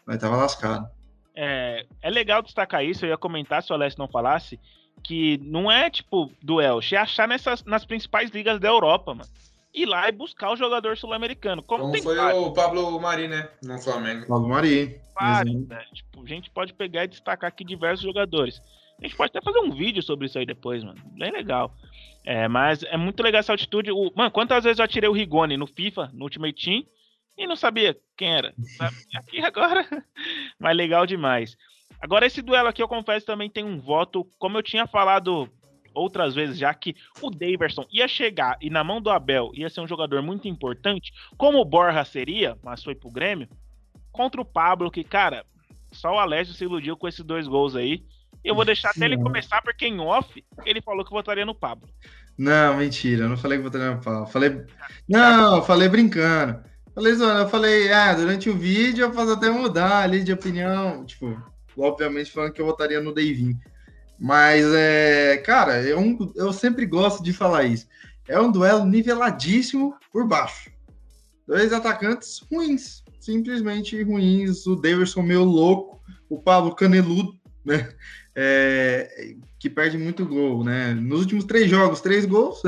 nós 0.07 0.17
tava 0.17 0.37
lascado. 0.37 0.95
É, 1.39 1.85
é 2.01 2.09
legal 2.09 2.41
destacar 2.41 2.83
isso, 2.83 3.05
eu 3.05 3.09
ia 3.09 3.17
comentar 3.17 3.61
se 3.61 3.71
o 3.71 3.75
Alessio 3.75 3.99
não 3.99 4.07
falasse, 4.07 4.59
que 5.03 5.37
não 5.43 5.71
é 5.71 5.87
tipo 5.89 6.31
do 6.41 6.59
Elche, 6.59 6.95
é 6.95 6.97
achar 6.97 7.27
nessas, 7.27 7.63
nas 7.63 7.85
principais 7.85 8.31
ligas 8.31 8.59
da 8.59 8.67
Europa, 8.67 9.13
mano 9.13 9.29
ir 9.77 9.85
lá 9.85 10.09
e 10.09 10.11
buscar 10.11 10.51
o 10.51 10.55
jogador 10.55 10.97
sul-americano. 10.97 11.61
Como, 11.61 11.83
Como 11.83 12.03
foi 12.03 12.15
vários. 12.15 12.43
o 12.43 12.51
Pablo 12.51 12.99
Mari, 12.99 13.27
né? 13.27 13.47
No 13.63 13.77
Flamengo. 13.77 14.25
Pablo 14.27 14.49
Mari. 14.49 14.99
Vários, 15.13 15.67
né? 15.67 15.85
Tipo, 15.93 16.23
a 16.23 16.27
gente 16.27 16.49
pode 16.49 16.73
pegar 16.73 17.03
e 17.03 17.07
destacar 17.07 17.47
aqui 17.47 17.63
diversos 17.63 18.03
jogadores. 18.03 18.59
A 18.99 19.05
gente 19.05 19.15
pode 19.15 19.29
até 19.29 19.41
fazer 19.41 19.59
um 19.59 19.71
vídeo 19.71 20.01
sobre 20.01 20.25
isso 20.25 20.39
aí 20.39 20.45
depois, 20.45 20.83
mano. 20.83 20.99
Bem 21.17 21.31
legal. 21.31 21.71
É, 22.25 22.47
mas 22.47 22.83
é 22.83 22.97
muito 22.97 23.21
legal 23.21 23.39
essa 23.39 23.53
altitude. 23.53 23.91
O, 23.91 24.11
mano, 24.15 24.31
quantas 24.31 24.63
vezes 24.63 24.79
eu 24.79 24.85
atirei 24.85 25.09
o 25.09 25.13
Rigoni 25.13 25.55
no 25.55 25.67
FIFA, 25.67 26.09
no 26.13 26.23
Ultimate 26.23 26.65
Team, 26.65 26.83
e 27.37 27.45
não 27.45 27.55
sabia 27.55 27.97
quem 28.17 28.33
era? 28.33 28.53
Aqui 29.15 29.39
agora. 29.43 29.85
mas 30.59 30.75
legal 30.75 31.05
demais. 31.05 31.55
Agora, 31.99 32.25
esse 32.25 32.41
duelo 32.41 32.67
aqui, 32.67 32.81
eu 32.81 32.87
confesso, 32.87 33.25
também 33.25 33.49
tem 33.49 33.63
um 33.63 33.79
voto, 33.79 34.25
como 34.37 34.57
eu 34.57 34.63
tinha 34.63 34.87
falado 34.87 35.49
outras 35.93 36.35
vezes, 36.35 36.57
já 36.57 36.73
que 36.73 36.95
o 37.21 37.29
Daverson 37.29 37.85
ia 37.91 38.07
chegar 38.07 38.55
e 38.61 38.69
na 38.69 38.83
mão 38.83 39.01
do 39.01 39.09
Abel 39.09 39.51
ia 39.55 39.69
ser 39.69 39.81
um 39.81 39.87
jogador 39.87 40.21
muito 40.21 40.47
importante, 40.47 41.11
como 41.37 41.59
o 41.59 41.65
Borja 41.65 42.05
seria, 42.05 42.55
mas 42.63 42.83
foi 42.83 42.93
pro 42.93 43.09
Grêmio, 43.09 43.47
contra 44.11 44.39
o 44.39 44.45
Pablo, 44.45 44.91
que, 44.91 45.03
cara, 45.03 45.43
só 45.91 46.13
o 46.13 46.19
Alessio 46.19 46.53
se 46.53 46.63
iludiu 46.63 46.95
com 46.95 47.07
esses 47.07 47.23
dois 47.23 47.47
gols 47.47 47.75
aí. 47.75 48.03
Eu 48.43 48.53
vou 48.53 48.63
deixar 48.63 48.91
até 48.91 49.05
ele 49.05 49.17
começar, 49.17 49.61
porque 49.61 49.87
em 49.87 49.99
off 49.99 50.43
ele 50.65 50.81
falou 50.81 51.03
que 51.03 51.11
votaria 51.11 51.45
no 51.45 51.55
Pablo. 51.55 51.89
Não, 52.37 52.77
mentira, 52.77 53.23
eu 53.23 53.29
não 53.29 53.37
falei 53.37 53.57
que 53.57 53.63
votaria 53.63 53.91
no 53.91 54.01
Pablo. 54.01 54.27
Falei. 54.27 54.63
Não, 55.09 55.63
falei 55.63 55.89
brincando. 55.89 56.63
Falei, 56.97 57.13
eu 57.13 57.49
falei, 57.49 57.93
ah, 57.93 58.15
durante 58.15 58.49
o 58.49 58.57
vídeo 58.57 59.03
eu 59.03 59.11
posso 59.11 59.33
até 59.33 59.51
mudar 59.51 59.99
ali 59.99 60.23
de 60.23 60.33
opinião. 60.33 61.05
Tipo, 61.05 61.39
obviamente 61.77 62.31
falando 62.31 62.53
que 62.53 62.59
eu 62.59 62.65
votaria 62.65 62.99
no 62.99 63.13
Davinho. 63.13 63.55
Mas, 64.19 64.65
é, 64.73 65.37
cara, 65.45 65.73
é 65.87 65.95
um, 65.95 66.17
eu 66.35 66.51
sempre 66.51 66.87
gosto 66.87 67.21
de 67.21 67.31
falar 67.31 67.65
isso. 67.65 67.85
É 68.27 68.41
um 68.41 68.51
duelo 68.51 68.83
niveladíssimo 68.83 69.93
por 70.11 70.27
baixo. 70.27 70.71
Dois 71.45 71.71
atacantes 71.71 72.41
ruins, 72.51 73.03
simplesmente 73.19 74.01
ruins. 74.01 74.65
O 74.65 74.75
Davidson 74.75 75.21
meio 75.21 75.43
louco, 75.43 76.01
o 76.27 76.41
Pablo 76.41 76.73
caneludo, 76.73 77.39
né? 77.63 77.89
É, 78.35 79.35
que 79.59 79.69
perde 79.69 79.99
muito 79.99 80.25
gol, 80.25 80.63
né? 80.63 80.95
Nos 80.95 81.19
últimos 81.19 81.45
três 81.45 81.69
jogos, 81.69 82.01
três 82.01 82.25
gols. 82.25 82.63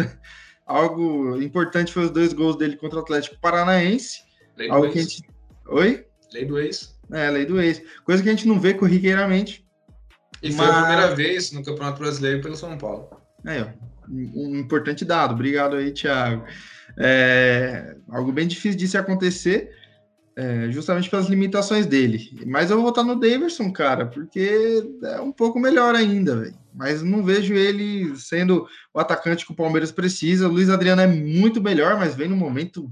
Algo 0.69 1.41
importante 1.41 1.91
foi 1.91 2.05
os 2.05 2.11
dois 2.11 2.31
gols 2.31 2.55
dele 2.55 2.77
contra 2.77 2.99
o 2.99 3.01
Atlético 3.01 3.35
Paranaense. 3.41 4.21
Lei 4.55 4.69
algo 4.69 4.91
que 4.91 4.99
a 4.99 5.01
gente... 5.01 5.23
Oi? 5.67 6.05
Lei 6.31 6.45
do 6.45 6.59
ex. 6.59 6.95
É, 7.11 7.27
lei 7.31 7.43
do 7.43 7.59
ex. 7.59 7.81
Coisa 8.05 8.21
que 8.21 8.29
a 8.29 8.31
gente 8.31 8.47
não 8.47 8.59
vê 8.59 8.75
corriqueiramente 8.75 9.67
e 10.43 10.51
foi 10.51 10.67
Mas... 10.67 10.75
a 10.75 10.81
primeira 10.83 11.15
vez 11.15 11.51
no 11.51 11.63
Campeonato 11.63 11.99
Brasileiro 11.99 12.41
pelo 12.41 12.55
São 12.55 12.77
Paulo. 12.77 13.09
É, 13.47 13.73
um 14.07 14.59
importante 14.59 15.03
dado. 15.03 15.33
Obrigado 15.33 15.75
aí, 15.75 15.91
Thiago. 15.91 16.45
É, 16.97 17.95
algo 18.09 18.31
bem 18.31 18.47
difícil 18.47 18.77
de 18.77 18.87
se 18.87 18.97
acontecer, 18.97 19.75
é, 20.39 20.71
justamente 20.71 21.09
pelas 21.09 21.27
limitações 21.27 21.85
dele. 21.85 22.41
Mas 22.47 22.71
eu 22.71 22.77
vou 22.77 22.85
votar 22.85 23.03
no 23.03 23.19
Davidson, 23.19 23.69
cara, 23.73 24.05
porque 24.05 24.89
é 25.03 25.19
um 25.19 25.33
pouco 25.33 25.59
melhor 25.59 25.93
ainda, 25.95 26.37
véio. 26.37 26.55
Mas 26.73 27.03
não 27.03 27.21
vejo 27.21 27.53
ele 27.53 28.15
sendo 28.15 28.65
o 28.93 28.99
atacante 29.01 29.45
que 29.45 29.51
o 29.51 29.55
Palmeiras 29.55 29.91
precisa. 29.91 30.47
O 30.47 30.51
Luiz 30.51 30.69
Adriano 30.69 31.01
é 31.01 31.07
muito 31.07 31.61
melhor, 31.61 31.97
mas 31.97 32.15
vem 32.15 32.29
no 32.29 32.37
momento 32.37 32.89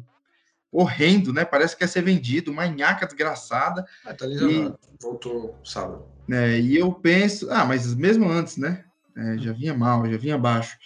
horrendo, 0.69 1.31
né? 1.31 1.45
Parece 1.45 1.73
que 1.73 1.79
quer 1.79 1.87
ser 1.87 2.01
vendido, 2.01 2.51
uma 2.51 2.67
nhaca 2.67 3.05
desgraçada. 3.05 3.85
Ah, 4.05 4.13
tá 4.13 4.25
e... 4.27 4.73
voltou 5.01 5.57
sábado. 5.63 6.03
É, 6.29 6.59
e 6.59 6.75
eu 6.75 6.91
penso, 6.91 7.49
ah, 7.49 7.63
mas 7.63 7.95
mesmo 7.95 8.29
antes, 8.29 8.57
né? 8.57 8.83
né? 9.15 9.37
já 9.39 9.53
vinha 9.53 9.73
mal, 9.73 10.05
já 10.11 10.17
vinha 10.17 10.37
baixo. 10.37 10.77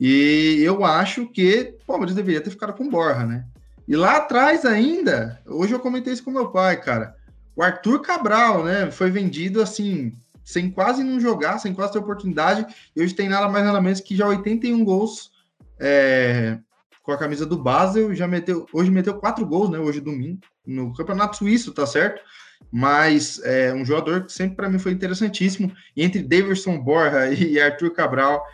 E 0.00 0.62
eu 0.62 0.86
acho 0.86 1.26
que 1.26 1.76
o 1.82 1.86
Palmeiras 1.86 2.14
deveria 2.14 2.40
ter 2.40 2.50
ficado 2.50 2.72
com 2.72 2.88
Borra, 2.88 3.26
né? 3.26 3.44
E 3.88 3.96
lá 3.96 4.18
atrás 4.18 4.66
ainda, 4.66 5.40
hoje 5.46 5.72
eu 5.72 5.80
comentei 5.80 6.12
isso 6.12 6.22
com 6.22 6.30
meu 6.30 6.50
pai, 6.50 6.78
cara. 6.78 7.16
O 7.56 7.62
Arthur 7.62 8.02
Cabral, 8.02 8.62
né? 8.62 8.90
Foi 8.90 9.10
vendido 9.10 9.62
assim, 9.62 10.12
sem 10.44 10.70
quase 10.70 11.02
não 11.02 11.18
jogar, 11.18 11.58
sem 11.58 11.72
quase 11.72 11.94
ter 11.94 11.98
oportunidade. 11.98 12.66
E 12.94 13.02
hoje 13.02 13.14
tem 13.14 13.30
nada 13.30 13.48
mais 13.48 13.64
nada 13.64 13.80
menos 13.80 14.02
que 14.02 14.14
já 14.14 14.28
81 14.28 14.84
gols 14.84 15.30
é, 15.80 16.58
com 17.02 17.12
a 17.12 17.16
camisa 17.16 17.46
do 17.46 17.56
Basel. 17.56 18.14
Já 18.14 18.28
meteu, 18.28 18.66
hoje 18.74 18.90
meteu 18.90 19.14
quatro 19.14 19.46
gols, 19.46 19.70
né? 19.70 19.78
Hoje 19.78 20.02
domingo, 20.02 20.40
no 20.66 20.92
Campeonato 20.92 21.38
Suíço, 21.38 21.72
tá 21.72 21.86
certo? 21.86 22.20
Mas 22.70 23.40
é 23.42 23.72
um 23.72 23.86
jogador 23.86 24.24
que 24.24 24.32
sempre 24.34 24.54
para 24.54 24.68
mim 24.68 24.78
foi 24.78 24.92
interessantíssimo. 24.92 25.72
E 25.96 26.04
entre 26.04 26.22
Davidson 26.22 26.78
Borja 26.78 27.32
e 27.32 27.58
Arthur 27.58 27.94
Cabral, 27.94 28.44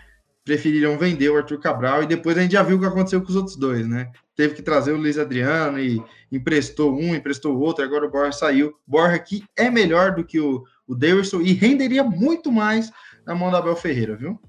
preferiram 0.45 0.97
vender 0.97 1.31
o 1.31 1.37
Arthur 1.37 1.59
Cabral 1.59 2.05
e 2.05 2.07
depois 2.07 2.39
a 2.39 2.43
gente 2.43 2.53
já 2.53 2.63
viu 2.63 2.77
o 2.77 2.81
que 2.81 2.87
aconteceu 2.87 3.21
com 3.21 3.29
os 3.29 3.37
outros 3.37 3.57
dois, 3.57 3.89
né? 3.89 4.13
Teve 4.37 4.55
que 4.55 4.63
trazer 4.63 4.93
o 4.93 4.97
Luiz 4.97 5.19
Adriano 5.19 5.79
e 5.79 6.03
emprestou 6.31 6.93
um, 6.93 7.15
emprestou 7.15 7.55
o 7.55 7.61
outro, 7.61 7.85
agora 7.85 8.07
o 8.07 8.11
Borja 8.11 8.33
saiu. 8.33 8.75
Borja 8.87 9.19
que 9.19 9.45
é 9.57 9.71
melhor 9.71 10.15
do 10.15 10.25
que 10.25 10.41
o, 10.41 10.65
o 10.87 10.95
Davidson 10.95 11.41
e 11.41 11.53
renderia 11.53 12.03
muito 12.03 12.51
mais 12.51 12.91
na 13.25 13.35
mão 13.35 13.51
da 13.51 13.59
Abel 13.59 13.77
Ferreira, 13.77 14.17
viu? 14.17 14.41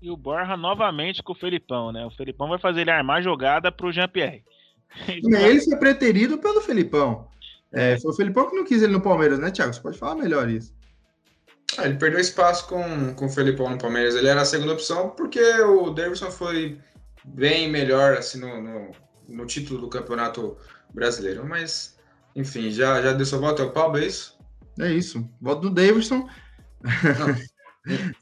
E 0.00 0.10
o 0.10 0.16
Borja 0.16 0.56
novamente 0.56 1.22
com 1.22 1.32
o 1.32 1.36
Felipão, 1.36 1.90
né? 1.90 2.04
O 2.06 2.10
Felipão 2.10 2.48
vai 2.48 2.58
fazer 2.58 2.82
ele 2.82 2.90
armar 2.90 3.22
jogada 3.22 3.72
para 3.72 3.86
o 3.86 3.92
Jean-Pierre. 3.92 4.44
Ele 5.08 5.60
foi 5.60 5.76
preterido 5.76 6.38
pelo 6.38 6.60
Felipão. 6.60 7.26
É, 7.72 7.98
foi 7.98 8.12
o 8.12 8.14
Felipão 8.14 8.48
que 8.48 8.54
não 8.54 8.64
quis 8.64 8.82
ele 8.82 8.92
no 8.92 9.00
Palmeiras, 9.00 9.40
né, 9.40 9.50
Thiago? 9.50 9.72
Você 9.72 9.80
pode 9.80 9.98
falar 9.98 10.14
melhor 10.14 10.48
isso. 10.48 10.72
Ah, 11.76 11.86
ele 11.86 11.96
perdeu 11.96 12.20
espaço 12.20 12.68
com, 12.68 13.14
com 13.14 13.26
o 13.26 13.28
Felipão 13.28 13.68
no 13.68 13.78
Palmeiras. 13.78 14.14
Ele 14.14 14.28
era 14.28 14.42
a 14.42 14.44
segunda 14.44 14.74
opção 14.74 15.10
porque 15.10 15.40
o 15.40 15.90
Davidson 15.90 16.30
foi 16.30 16.78
bem 17.24 17.68
melhor 17.68 18.12
assim, 18.12 18.38
no, 18.38 18.62
no, 18.62 18.90
no 19.28 19.46
título 19.46 19.80
do 19.80 19.88
Campeonato 19.88 20.56
Brasileiro. 20.92 21.46
Mas, 21.46 21.96
enfim, 22.34 22.70
já, 22.70 23.00
já 23.02 23.12
deu 23.12 23.26
sua 23.26 23.38
volta 23.38 23.62
ao 23.62 23.70
Pablo, 23.70 23.98
é 23.98 24.06
isso? 24.06 24.38
É 24.78 24.92
isso. 24.92 25.28
Voto 25.40 25.62
do 25.62 25.70
Davidson. 25.70 26.28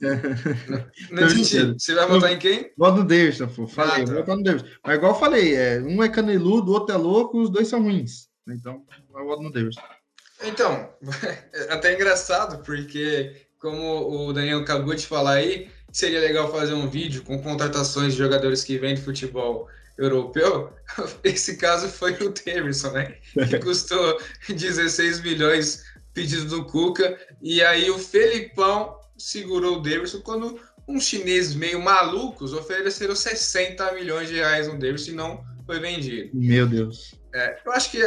Não, 0.00 0.12
não 1.12 1.26
entendi. 1.28 1.74
Você 1.78 1.94
vai 1.94 2.06
votar 2.08 2.32
em 2.32 2.38
quem? 2.38 2.72
Voto 2.76 2.98
no 2.98 3.04
Davidson, 3.04 3.46
pô. 3.46 3.66
Falei, 3.66 4.02
ah, 4.02 4.06
tá. 4.06 4.14
voto 4.14 4.36
no 4.36 4.42
Davidson. 4.42 4.68
Mas 4.84 4.96
igual 4.96 5.12
eu 5.12 5.18
falei, 5.18 5.54
é, 5.54 5.80
um 5.80 6.02
é 6.02 6.08
caneludo, 6.08 6.70
o 6.70 6.74
outro 6.74 6.94
é 6.94 6.98
louco, 6.98 7.40
os 7.40 7.50
dois 7.50 7.68
são 7.68 7.82
ruins. 7.82 8.28
Então, 8.48 8.84
eu 9.14 9.24
voto 9.24 9.42
no 9.42 9.52
Davidson. 9.52 9.80
Então, 10.44 10.90
é 11.52 11.72
até 11.72 11.94
engraçado, 11.94 12.62
porque 12.64 13.46
como 13.58 14.28
o 14.28 14.32
Daniel 14.32 14.60
acabou 14.60 14.94
de 14.94 15.06
falar 15.06 15.34
aí, 15.34 15.70
seria 15.92 16.20
legal 16.20 16.50
fazer 16.50 16.74
um 16.74 16.88
vídeo 16.88 17.22
com 17.22 17.40
contratações 17.40 18.14
de 18.14 18.18
jogadores 18.18 18.64
que 18.64 18.78
vêm 18.78 18.94
de 18.94 19.02
futebol 19.02 19.68
europeu. 19.98 20.72
Esse 21.24 21.56
caso 21.56 21.88
foi 21.88 22.12
o 22.14 22.32
Davidson, 22.32 22.92
né? 22.92 23.16
Que 23.48 23.58
custou 23.60 24.20
16 24.48 25.20
milhões 25.22 25.84
pedido 26.14 26.46
do 26.46 26.64
Cuca. 26.64 27.18
E 27.40 27.62
aí 27.62 27.90
o 27.90 27.98
Felipão 27.98 28.96
segurou 29.16 29.78
o 29.78 29.82
Davidson 29.82 30.20
quando 30.20 30.58
uns 30.88 31.04
chineses 31.04 31.54
meio 31.54 31.80
malucos 31.80 32.52
ofereceram 32.52 33.14
60 33.14 33.92
milhões 33.92 34.28
de 34.28 34.34
reais 34.34 34.66
no 34.66 34.78
Davidson 34.78 35.12
e 35.12 35.14
não 35.14 35.44
foi 35.64 35.78
vendido. 35.78 36.30
Meu 36.34 36.66
Deus. 36.66 37.14
É, 37.34 37.58
eu 37.64 37.72
acho 37.72 37.90
que 37.90 37.98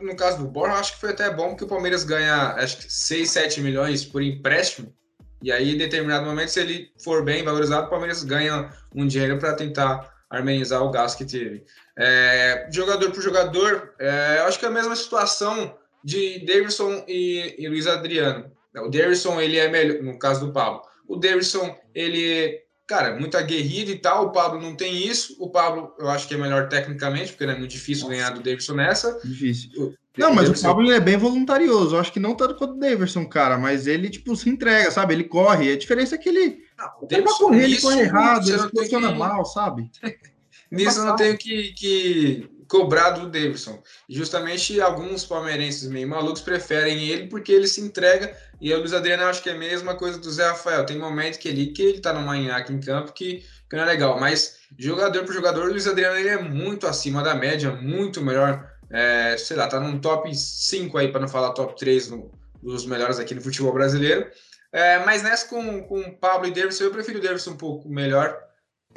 no 0.00 0.16
caso 0.16 0.38
do 0.38 0.48
Borja, 0.48 0.74
acho 0.74 0.94
que 0.94 1.00
foi 1.00 1.10
até 1.10 1.30
bom 1.30 1.54
que 1.54 1.62
o 1.62 1.68
Palmeiras 1.68 2.02
ganha 2.02 2.54
acho 2.54 2.78
que 2.78 2.92
6, 2.92 3.30
7 3.30 3.60
milhões 3.60 4.04
por 4.04 4.22
empréstimo. 4.22 4.92
E 5.40 5.50
aí, 5.50 5.74
em 5.74 5.78
determinado 5.78 6.24
momento, 6.24 6.50
se 6.50 6.60
ele 6.60 6.92
for 7.02 7.24
bem 7.24 7.44
valorizado, 7.44 7.86
o 7.86 7.90
Palmeiras 7.90 8.22
ganha 8.22 8.70
um 8.94 9.06
dinheiro 9.06 9.38
para 9.38 9.54
tentar 9.54 10.11
amenizar 10.38 10.82
o 10.82 10.90
gasto 10.90 11.18
que 11.18 11.24
teve. 11.24 11.64
É, 11.96 12.66
jogador 12.70 13.10
por 13.10 13.22
jogador, 13.22 13.94
é, 13.98 14.38
eu 14.38 14.44
acho 14.44 14.58
que 14.58 14.64
é 14.64 14.68
a 14.68 14.72
mesma 14.72 14.96
situação 14.96 15.76
de 16.02 16.40
Davidson 16.40 17.04
e, 17.06 17.54
e 17.58 17.68
Luiz 17.68 17.86
Adriano. 17.86 18.50
O 18.74 18.88
Davidson, 18.88 19.40
ele 19.40 19.58
é 19.58 19.68
melhor, 19.68 20.02
no 20.02 20.18
caso 20.18 20.46
do 20.46 20.52
Pablo. 20.52 20.82
O 21.06 21.16
Davidson, 21.16 21.76
ele 21.94 22.62
cara, 22.86 23.18
muito 23.18 23.36
aguerrido 23.36 23.90
e 23.90 23.98
tal. 23.98 24.26
O 24.26 24.32
Pablo 24.32 24.60
não 24.60 24.74
tem 24.74 25.06
isso. 25.06 25.36
O 25.38 25.50
Pablo, 25.50 25.94
eu 25.98 26.08
acho 26.08 26.26
que 26.28 26.34
é 26.34 26.36
melhor 26.36 26.68
tecnicamente, 26.68 27.32
porque 27.32 27.44
é 27.44 27.58
muito 27.58 27.70
difícil 27.70 28.04
Nossa. 28.04 28.16
ganhar 28.16 28.30
do 28.30 28.42
Davidson 28.42 28.74
nessa. 28.74 29.20
Difícil. 29.24 29.70
O, 29.76 29.94
não, 30.18 30.34
mas 30.34 30.44
Davidson... 30.46 30.66
o 30.66 30.70
Pablo 30.70 30.92
é 30.92 31.00
bem 31.00 31.16
voluntarioso. 31.16 31.94
Eu 31.94 32.00
acho 32.00 32.12
que 32.12 32.20
não 32.20 32.34
tanto 32.34 32.56
quanto 32.56 32.74
o 32.74 32.78
Davidson, 32.78 33.26
cara, 33.26 33.56
mas 33.56 33.86
ele, 33.86 34.10
tipo, 34.10 34.36
se 34.36 34.48
entrega, 34.48 34.90
sabe? 34.90 35.14
Ele 35.14 35.24
corre. 35.24 35.72
A 35.72 35.78
diferença 35.78 36.14
é 36.14 36.18
que 36.18 36.28
ele. 36.28 36.58
Não, 36.78 36.90
o 37.02 37.06
Davidson, 37.06 37.44
correr, 37.44 37.64
ele 37.64 37.80
corre 37.80 38.00
errado, 38.00 38.48
ele 38.48 38.68
funciona 38.68 39.12
que... 39.12 39.18
mal, 39.18 39.44
sabe? 39.44 39.90
nisso 40.70 41.00
eu 41.00 41.04
não 41.04 41.16
tenho 41.16 41.36
que, 41.36 41.72
que 41.74 42.50
cobrar 42.72 43.10
do 43.10 43.28
Davidson. 43.28 43.82
Justamente 44.08 44.80
alguns 44.80 45.26
palmeirenses 45.26 45.86
meio 45.90 46.08
malucos 46.08 46.40
preferem 46.40 47.06
ele 47.06 47.26
porque 47.26 47.52
ele 47.52 47.66
se 47.66 47.82
entrega. 47.82 48.34
E 48.62 48.72
o 48.72 48.78
Luiz 48.78 48.94
Adriano 48.94 49.24
acho 49.24 49.42
que 49.42 49.50
é 49.50 49.52
a 49.52 49.58
mesma 49.58 49.94
coisa 49.94 50.18
do 50.18 50.30
Zé 50.30 50.48
Rafael. 50.48 50.86
Tem 50.86 50.98
momentos 50.98 51.38
que 51.38 51.48
ele, 51.48 51.66
que 51.66 51.82
ele 51.82 52.00
tá 52.00 52.14
no 52.14 52.26
aqui 52.50 52.72
em 52.72 52.80
campo 52.80 53.12
que, 53.12 53.44
que 53.68 53.76
não 53.76 53.82
é 53.82 53.86
legal. 53.86 54.18
Mas 54.18 54.56
jogador 54.78 55.22
por 55.22 55.34
jogador, 55.34 55.66
o 55.66 55.70
Luiz 55.70 55.86
Adriano 55.86 56.16
ele 56.16 56.30
é 56.30 56.38
muito 56.38 56.86
acima 56.86 57.22
da 57.22 57.34
média, 57.34 57.70
muito 57.72 58.22
melhor. 58.22 58.66
É, 58.88 59.36
sei 59.36 59.58
lá, 59.58 59.66
tá 59.66 59.78
num 59.78 59.98
top 59.98 60.34
5 60.34 60.96
aí, 60.96 61.08
para 61.08 61.20
não 61.20 61.28
falar 61.28 61.50
top 61.50 61.78
3 61.78 62.08
no, 62.08 62.30
dos 62.62 62.86
melhores 62.86 63.18
aqui 63.18 63.34
no 63.34 63.42
futebol 63.42 63.74
brasileiro. 63.74 64.26
É, 64.72 65.04
mas 65.04 65.22
nessa 65.22 65.46
com, 65.46 65.82
com 65.82 66.10
Pablo 66.14 66.48
e 66.48 66.50
Davidson, 66.50 66.84
eu 66.84 66.90
prefiro 66.90 67.18
o 67.18 67.22
Davidson 67.22 67.50
um 67.50 67.56
pouco 67.58 67.86
melhor 67.90 68.34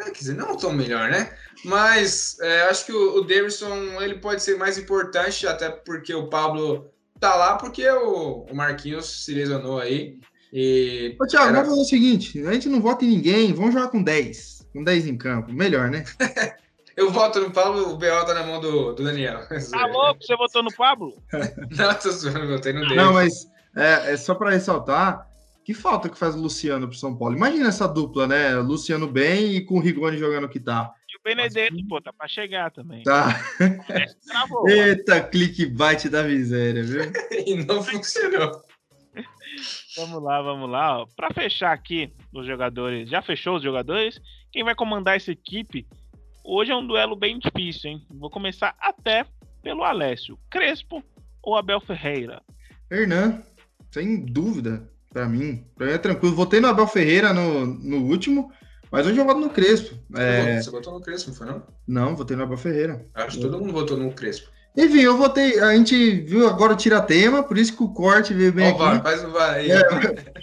quer 0.03 0.11
dizer, 0.11 0.35
não 0.35 0.57
tão 0.57 0.73
melhor, 0.73 1.09
né? 1.09 1.33
Mas 1.63 2.37
é, 2.41 2.63
acho 2.63 2.85
que 2.85 2.91
o, 2.91 3.17
o 3.17 3.21
Davidson 3.21 4.01
ele 4.01 4.15
pode 4.15 4.43
ser 4.43 4.57
mais 4.57 4.77
importante, 4.77 5.47
até 5.47 5.69
porque 5.69 6.13
o 6.13 6.27
Pablo 6.27 6.91
tá 7.19 7.35
lá, 7.35 7.55
porque 7.57 7.87
o, 7.89 8.45
o 8.49 8.55
Marquinhos 8.55 9.25
se 9.25 9.33
lesionou 9.33 9.79
aí. 9.79 10.19
E 10.51 11.15
Ô, 11.19 11.25
Thiago, 11.25 11.49
era... 11.49 11.53
vamos 11.53 11.69
fazer 11.69 11.81
o 11.81 11.85
seguinte: 11.85 12.45
a 12.45 12.53
gente 12.53 12.69
não 12.69 12.81
vota 12.81 13.03
em 13.05 13.09
ninguém, 13.09 13.53
vamos 13.53 13.73
jogar 13.73 13.89
com 13.89 14.01
10. 14.01 14.67
Com 14.73 14.83
10 14.83 15.07
em 15.07 15.17
campo, 15.17 15.51
melhor, 15.53 15.89
né? 15.89 16.03
Eu 16.95 17.11
voto 17.11 17.41
no 17.41 17.51
Pablo, 17.51 17.91
o 17.91 17.97
BO 17.97 18.25
tá 18.25 18.33
na 18.33 18.43
mão 18.43 18.61
do, 18.61 18.93
do 18.93 19.03
Daniel. 19.03 19.41
Tá 19.69 19.85
louco? 19.85 20.23
Você 20.23 20.35
votou 20.37 20.63
no 20.63 20.73
Pablo? 20.73 21.13
não, 21.77 21.93
tô 21.95 22.09
zoando, 22.09 22.47
votei 22.47 22.71
no 22.71 22.81
Davidson. 22.81 23.03
Não, 23.03 23.13
mas 23.13 23.47
é, 23.75 24.13
é 24.13 24.17
só 24.17 24.33
para 24.33 24.51
ressaltar 24.51 25.27
que 25.65 25.73
falta 25.73 26.07
que 26.07 26.17
faz 26.17 26.35
o 26.35 26.39
Luciano 26.39 26.87
pro 26.87 26.95
São 26.95 27.17
Paulo. 27.17 27.35
Imagina 27.35 27.69
essa 27.69 27.87
dupla, 27.87 28.27
né? 28.27 28.53
Luciano 28.57 29.07
bem 29.07 29.55
e 29.55 29.65
com 29.65 29.77
o 29.77 29.79
Rigoni 29.79 30.15
jogando 30.15 30.47
que 30.47 30.59
tá. 30.59 30.93
E 31.09 31.17
o 31.17 31.19
Benedetto, 31.23 31.73
Mas... 31.73 31.87
pô, 31.87 31.99
tá 31.99 32.13
pra 32.13 32.27
chegar 32.27 32.69
também. 32.69 33.01
Tá. 33.01 33.29
Travou, 34.27 34.69
Eita, 34.69 35.23
clickbait 35.23 36.07
da 36.07 36.21
miséria, 36.21 36.83
viu? 36.83 37.01
e 37.47 37.65
não 37.65 37.81
funcionou. 37.81 38.61
Vamos 39.97 40.21
lá, 40.21 40.39
vamos 40.43 40.69
lá. 40.69 41.03
Para 41.15 41.33
fechar 41.33 41.71
aqui 41.71 42.13
os 42.31 42.45
jogadores, 42.45 43.09
já 43.09 43.23
fechou 43.23 43.55
os 43.55 43.63
jogadores? 43.63 44.21
Quem 44.51 44.63
vai 44.63 44.75
comandar 44.75 45.15
essa 45.15 45.31
equipe? 45.31 45.87
Hoje 46.43 46.71
é 46.71 46.75
um 46.75 46.85
duelo 46.85 47.15
bem 47.15 47.39
difícil, 47.39 47.89
hein? 47.89 48.05
Vou 48.11 48.29
começar 48.29 48.75
até 48.79 49.25
pelo 49.63 49.83
Alessio. 49.83 50.37
Crespo 50.47 51.03
ou 51.41 51.57
Abel 51.57 51.81
Ferreira? 51.81 52.43
Hernan, 52.91 53.41
sem 53.89 54.23
dúvida. 54.23 54.93
Para 55.15 55.29
mim, 55.29 55.65
para 55.77 55.87
mim 55.87 55.93
é 55.93 55.97
tranquilo. 55.97 56.35
Votei 56.35 56.59
no 56.59 56.67
Abel 56.67 56.85
Ferreira 56.87 57.31
no, 57.31 57.65
no 57.65 58.03
último, 58.03 58.51
mas 58.91 59.07
hoje 59.07 59.17
eu 59.17 59.23
voto 59.23 59.39
no 59.39 59.49
Crespo. 59.49 59.95
É... 60.13 60.61
Você 60.61 60.69
votou 60.69 60.91
no 60.91 60.99
Crespo, 60.99 61.29
não 61.29 61.37
foi 61.37 61.47
não? 61.47 61.63
Não, 61.87 62.15
votei 62.17 62.35
no 62.35 62.43
Abel 62.43 62.57
Ferreira. 62.57 63.05
Acho 63.13 63.37
que 63.37 63.43
todo 63.43 63.57
mundo 63.57 63.71
votou 63.71 63.95
no 63.95 64.11
Crespo. 64.11 64.49
Enfim, 64.75 64.99
eu 64.99 65.15
votei. 65.15 65.57
A 65.61 65.73
gente 65.73 66.19
viu 66.19 66.45
agora 66.45 66.73
o 66.73 66.75
tira-tema, 66.75 67.41
por 67.43 67.57
isso 67.57 67.77
que 67.77 67.81
o 67.81 67.93
corte 67.93 68.33
veio 68.33 68.51
bem. 68.51 68.67
Aqui. 68.67 69.03
faz 69.03 69.23
o 69.23 69.31
vai 69.31 69.59
aí. 69.61 69.71
É, 69.71 70.33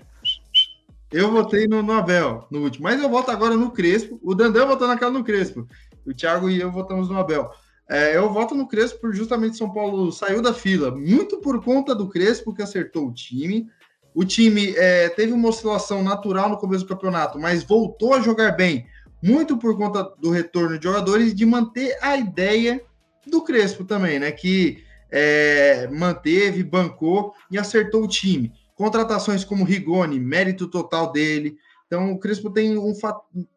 eu 1.13 1.31
votei 1.31 1.67
no, 1.67 1.83
no, 1.83 1.93
Abel 1.93 2.47
no 2.51 2.63
último, 2.63 2.85
mas 2.85 2.99
eu 2.99 3.11
voto 3.11 3.31
agora 3.31 3.55
no 3.55 3.73
Crespo. 3.73 4.19
O 4.23 4.35
Dandão 4.35 4.67
votou 4.67 4.89
naquela 4.89 5.11
no 5.11 5.23
Crespo. 5.23 5.69
O 6.07 6.15
Thiago 6.15 6.49
e 6.49 6.59
eu 6.59 6.73
votamos 6.73 7.11
no 7.11 7.19
Abel. 7.19 7.51
É, 7.91 8.17
eu 8.17 8.33
voto 8.33 8.55
no 8.55 8.67
Crespo 8.67 9.03
por 9.03 9.15
justamente 9.15 9.59
São 9.59 9.71
Paulo 9.71 10.11
saiu 10.11 10.41
da 10.41 10.55
fila, 10.55 10.91
muito 10.91 11.43
por 11.43 11.63
conta 11.63 11.95
do 11.95 12.09
Crespo 12.09 12.55
que 12.55 12.63
acertou 12.63 13.09
o 13.09 13.13
time. 13.13 13.69
O 14.15 14.25
time 14.25 14.75
é, 14.77 15.09
teve 15.09 15.33
uma 15.33 15.49
oscilação 15.49 16.03
natural 16.03 16.51
no 16.51 16.59
começo 16.59 16.85
do 16.85 16.89
campeonato, 16.89 17.39
mas 17.39 17.63
voltou 17.63 18.15
a 18.15 18.21
jogar 18.21 18.53
bem, 18.53 18.87
muito 19.23 19.57
por 19.57 19.77
conta 19.77 20.03
do 20.19 20.31
retorno 20.31 20.79
de 20.79 20.85
jogadores 20.85 21.33
e 21.33 21.35
de 21.35 21.47
manter 21.47 21.97
a 22.03 22.17
ideia 22.17 22.83
do 23.27 23.43
Crespo 23.43 23.85
também, 23.85 24.19
né? 24.19 24.33
Que 24.33 24.85
é, 25.11 25.89
manteve, 25.89 26.63
bancou 26.63 27.33
e 27.51 27.59
acertou 27.59 28.03
o 28.03 28.09
time. 28.09 28.53
Contratações 28.75 29.45
como 29.45 29.65
Rigoni, 29.65 30.19
mérito 30.19 30.67
total 30.67 31.13
dele. 31.13 31.57
Então 31.87 32.13
o 32.13 32.19
Crespo 32.19 32.51
tem 32.51 32.77
um, 32.77 32.93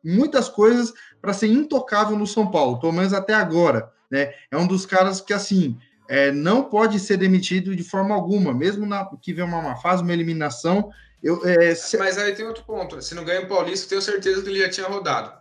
muitas 0.04 0.48
coisas 0.48 0.94
para 1.22 1.34
ser 1.34 1.48
intocável 1.48 2.18
no 2.18 2.28
São 2.28 2.52
Paulo, 2.52 2.80
pelo 2.80 2.94
menos 2.94 3.14
até 3.14 3.34
agora. 3.34 3.92
Né? 4.12 4.34
É 4.52 4.58
um 4.58 4.68
dos 4.68 4.86
caras 4.86 5.20
que, 5.20 5.34
assim, 5.34 5.78
é, 6.08 6.32
não 6.32 6.64
pode 6.64 7.00
ser 7.00 7.18
demitido 7.18 7.76
de 7.76 7.84
forma 7.84 8.14
alguma, 8.14 8.54
mesmo 8.54 8.86
na, 8.86 9.06
que 9.22 9.34
vem 9.34 9.46
uma, 9.46 9.60
uma 9.60 9.76
fase, 9.76 10.04
uma 10.04 10.14
eliminação, 10.14 10.92
Eu, 11.24 11.42
é, 11.46 11.74
se... 11.74 11.98
Mas 11.98 12.18
aí 12.18 12.34
tem 12.36 12.46
outro 12.46 12.64
ponto. 12.64 13.02
Se 13.02 13.16
não 13.16 13.26
ganha 13.26 13.42
o 13.42 13.48
Paulista, 13.48 13.90
tenho 13.90 14.02
certeza 14.02 14.42
que 14.42 14.50
ele 14.50 14.62
já 14.62 14.70
tinha 14.70 14.88
rodado. 14.88 15.34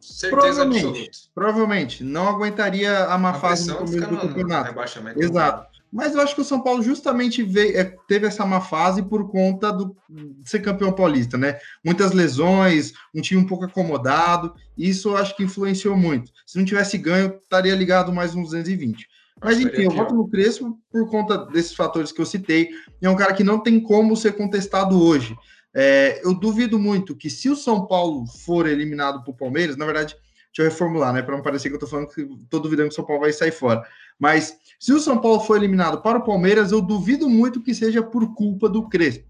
Certeza 0.00 0.36
provavelmente, 0.36 0.86
absoluta. 0.86 1.10
Provavelmente. 1.34 2.04
Não 2.04 2.28
aguentaria 2.28 3.04
a 3.06 3.18
má 3.18 3.30
a 3.30 3.34
fase 3.34 3.68
no 3.68 3.76
começo 3.76 4.06
do 4.06 4.18
campeonato. 4.18 4.74
Exato. 5.16 5.76
Mas 5.92 6.14
eu 6.14 6.20
acho 6.20 6.34
que 6.34 6.40
o 6.40 6.44
São 6.44 6.62
Paulo 6.62 6.82
justamente 6.82 7.42
veio, 7.42 7.76
é, 7.76 7.84
teve 8.06 8.26
essa 8.26 8.44
má 8.44 8.60
fase 8.60 9.02
por 9.02 9.30
conta 9.30 9.72
do, 9.72 9.96
de 10.08 10.48
ser 10.48 10.60
campeão 10.60 10.92
paulista, 10.92 11.38
né? 11.38 11.58
Muitas 11.84 12.12
lesões, 12.12 12.92
um 13.14 13.20
time 13.20 13.40
um 13.40 13.46
pouco 13.46 13.64
acomodado, 13.64 14.54
isso 14.76 15.10
eu 15.10 15.16
acho 15.16 15.36
que 15.36 15.44
influenciou 15.44 15.96
muito. 15.96 16.30
Se 16.44 16.58
não 16.58 16.64
tivesse 16.64 16.98
ganho, 16.98 17.38
estaria 17.40 17.74
ligado 17.74 18.12
mais 18.12 18.34
uns 18.34 18.44
220. 18.50 19.08
Mas 19.42 19.60
enfim, 19.60 19.82
eu 19.82 19.90
voto 19.90 20.14
no 20.14 20.28
Crespo 20.28 20.78
por 20.90 21.08
conta 21.10 21.36
desses 21.46 21.74
fatores 21.74 22.10
que 22.10 22.20
eu 22.20 22.26
citei. 22.26 22.70
É 23.02 23.08
um 23.08 23.16
cara 23.16 23.34
que 23.34 23.44
não 23.44 23.62
tem 23.62 23.78
como 23.80 24.16
ser 24.16 24.32
contestado 24.32 25.00
hoje. 25.00 25.36
É, 25.74 26.22
eu 26.24 26.32
duvido 26.32 26.78
muito 26.78 27.14
que 27.14 27.28
se 27.28 27.50
o 27.50 27.56
São 27.56 27.86
Paulo 27.86 28.26
for 28.26 28.66
eliminado 28.66 29.22
por 29.22 29.34
Palmeiras, 29.34 29.76
na 29.76 29.84
verdade, 29.84 30.16
deixa 30.46 30.62
eu 30.62 30.64
reformular, 30.64 31.12
né? 31.12 31.20
Para 31.20 31.36
não 31.36 31.42
parecer 31.42 31.68
que 31.68 31.74
eu 31.74 31.78
tô 31.78 31.86
falando 31.86 32.08
que 32.08 32.26
tô 32.48 32.58
duvidando 32.58 32.88
que 32.88 32.94
o 32.94 32.96
São 32.96 33.04
Paulo 33.04 33.20
vai 33.20 33.32
sair 33.32 33.52
fora. 33.52 33.86
Mas 34.18 34.56
se 34.80 34.94
o 34.94 35.00
São 35.00 35.18
Paulo 35.18 35.40
for 35.40 35.58
eliminado 35.58 36.00
para 36.00 36.18
o 36.18 36.24
Palmeiras, 36.24 36.72
eu 36.72 36.80
duvido 36.80 37.28
muito 37.28 37.62
que 37.62 37.74
seja 37.74 38.02
por 38.02 38.34
culpa 38.34 38.70
do 38.70 38.88
Crespo, 38.88 39.28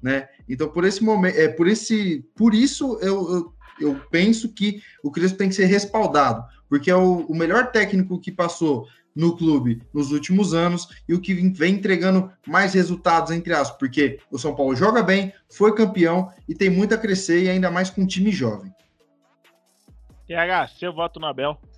né? 0.00 0.28
Então, 0.48 0.68
por 0.68 0.84
esse 0.84 1.02
momento, 1.02 1.36
é 1.36 1.48
por 1.48 1.66
esse, 1.66 2.24
por 2.36 2.54
isso 2.54 2.96
eu, 3.02 3.32
eu, 3.32 3.52
eu 3.80 4.00
penso 4.08 4.54
que 4.54 4.80
o 5.02 5.10
Crespo 5.10 5.38
tem 5.38 5.48
que 5.48 5.56
ser 5.56 5.66
respaldado, 5.66 6.44
porque 6.68 6.92
é 6.92 6.96
o, 6.96 7.26
o 7.26 7.34
melhor 7.34 7.72
técnico 7.72 8.20
que 8.20 8.30
passou 8.30 8.86
no 9.18 9.36
clube 9.36 9.82
nos 9.92 10.12
últimos 10.12 10.54
anos 10.54 10.86
e 11.08 11.12
o 11.12 11.20
que 11.20 11.34
vem 11.34 11.74
entregando 11.74 12.30
mais 12.46 12.72
resultados, 12.72 13.32
entre 13.32 13.52
aspas, 13.52 13.76
porque 13.76 14.20
o 14.30 14.38
São 14.38 14.54
Paulo 14.54 14.76
joga 14.76 15.02
bem, 15.02 15.32
foi 15.50 15.74
campeão 15.74 16.32
e 16.48 16.54
tem 16.54 16.70
muito 16.70 16.94
a 16.94 16.98
crescer 16.98 17.42
e 17.42 17.50
ainda 17.50 17.68
mais 17.68 17.90
com 17.90 18.02
um 18.02 18.06
time 18.06 18.30
jovem. 18.30 18.72
TH, 20.28 20.68
seu 20.78 20.92
voto 20.92 21.18
no 21.18 21.26
Abel. 21.26 21.58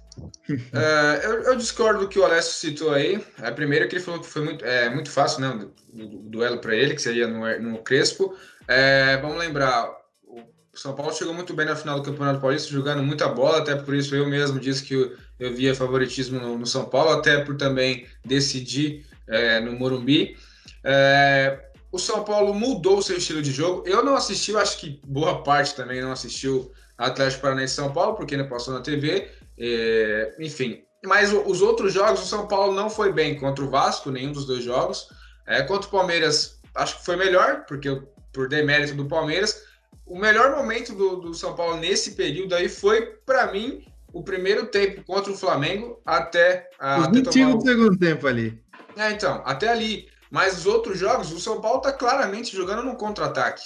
É, 0.50 1.24
eu, 1.24 1.42
eu, 1.44 1.56
discordo 1.56 2.00
do 2.00 2.08
que 2.08 2.18
o 2.18 2.24
Alessio 2.24 2.52
citou 2.52 2.92
aí. 2.92 3.24
A 3.38 3.52
primeira 3.52 3.86
que 3.86 3.94
ele 3.94 4.02
falou 4.02 4.20
que 4.20 4.26
foi 4.26 4.42
muito, 4.42 4.64
é, 4.64 4.90
muito 4.90 5.08
fácil, 5.08 5.40
né? 5.40 5.48
O, 5.94 6.02
o 6.02 6.28
duelo 6.28 6.58
para 6.58 6.74
ele, 6.74 6.94
que 6.94 7.00
seria 7.00 7.26
no, 7.26 7.60
no 7.60 7.78
Crespo. 7.78 8.36
É, 8.66 9.16
vamos 9.18 9.38
lembrar, 9.38 9.88
o 10.26 10.42
São 10.74 10.94
Paulo 10.94 11.14
chegou 11.14 11.32
muito 11.32 11.54
bem 11.54 11.64
na 11.64 11.76
final 11.76 12.00
do 12.00 12.04
Campeonato 12.04 12.40
Paulista, 12.40 12.68
jogando 12.68 13.02
muita 13.02 13.28
bola, 13.28 13.58
até 13.58 13.76
por 13.76 13.94
isso 13.94 14.14
eu 14.14 14.28
mesmo 14.28 14.58
disse 14.58 14.82
que 14.82 15.16
eu, 15.40 15.48
eu 15.48 15.54
via 15.54 15.74
favoritismo 15.74 16.38
no, 16.38 16.58
no, 16.58 16.66
São 16.66 16.84
Paulo, 16.84 17.10
até 17.10 17.42
por 17.44 17.56
também 17.56 18.06
decidir 18.24 19.06
é, 19.26 19.60
no 19.60 19.72
Morumbi. 19.72 20.36
É, 20.84 21.70
o 21.90 21.98
São 21.98 22.22
Paulo 22.22 22.54
mudou 22.54 22.98
o 22.98 23.02
seu 23.02 23.16
estilo 23.16 23.42
de 23.42 23.50
jogo. 23.50 23.82
Eu 23.86 24.04
não 24.04 24.14
assisti, 24.14 24.54
acho 24.56 24.78
que 24.78 25.00
boa 25.04 25.42
parte 25.42 25.74
também 25.74 26.00
não 26.00 26.12
assistiu 26.12 26.70
Atlético 26.96 27.42
Paranaense 27.42 27.74
São 27.74 27.92
Paulo, 27.92 28.14
porque 28.14 28.34
ainda 28.34 28.48
passou 28.48 28.74
na 28.74 28.80
TV. 28.80 29.30
É, 29.58 30.34
enfim, 30.38 30.82
mas 31.04 31.32
os 31.32 31.62
outros 31.62 31.92
jogos, 31.92 32.22
o 32.22 32.26
São 32.26 32.46
Paulo 32.46 32.74
não 32.74 32.90
foi 32.90 33.12
bem 33.12 33.34
contra 33.38 33.64
o 33.64 33.70
Vasco, 33.70 34.10
nenhum 34.10 34.32
dos 34.32 34.46
dois 34.46 34.62
jogos. 34.62 35.08
É, 35.46 35.62
contra 35.62 35.88
o 35.88 35.90
Palmeiras, 35.90 36.60
acho 36.74 36.98
que 36.98 37.04
foi 37.04 37.16
melhor, 37.16 37.64
porque 37.66 38.00
por 38.32 38.48
demérito 38.48 38.94
do 38.94 39.06
Palmeiras 39.06 39.68
o 40.10 40.18
melhor 40.18 40.56
momento 40.56 40.92
do, 40.92 41.16
do 41.16 41.34
São 41.34 41.54
Paulo 41.54 41.76
nesse 41.76 42.16
período 42.16 42.54
aí 42.54 42.68
foi, 42.68 43.06
para 43.24 43.52
mim, 43.52 43.84
o 44.12 44.22
primeiro 44.22 44.66
tempo 44.66 45.02
contra 45.04 45.32
o 45.32 45.36
Flamengo 45.36 46.00
até. 46.04 46.68
A, 46.78 47.08
o 47.08 47.12
21 47.12 47.58
do 47.58 47.62
segundo 47.62 47.98
tempo 47.98 48.26
ali. 48.26 48.62
É, 48.96 49.10
então, 49.10 49.42
até 49.44 49.68
ali. 49.68 50.08
Mas 50.30 50.58
os 50.58 50.66
outros 50.66 50.98
jogos, 50.98 51.32
o 51.32 51.40
São 51.40 51.60
Paulo 51.60 51.80
tá 51.80 51.92
claramente 51.92 52.54
jogando 52.54 52.84
no 52.84 52.94
contra-ataque. 52.94 53.62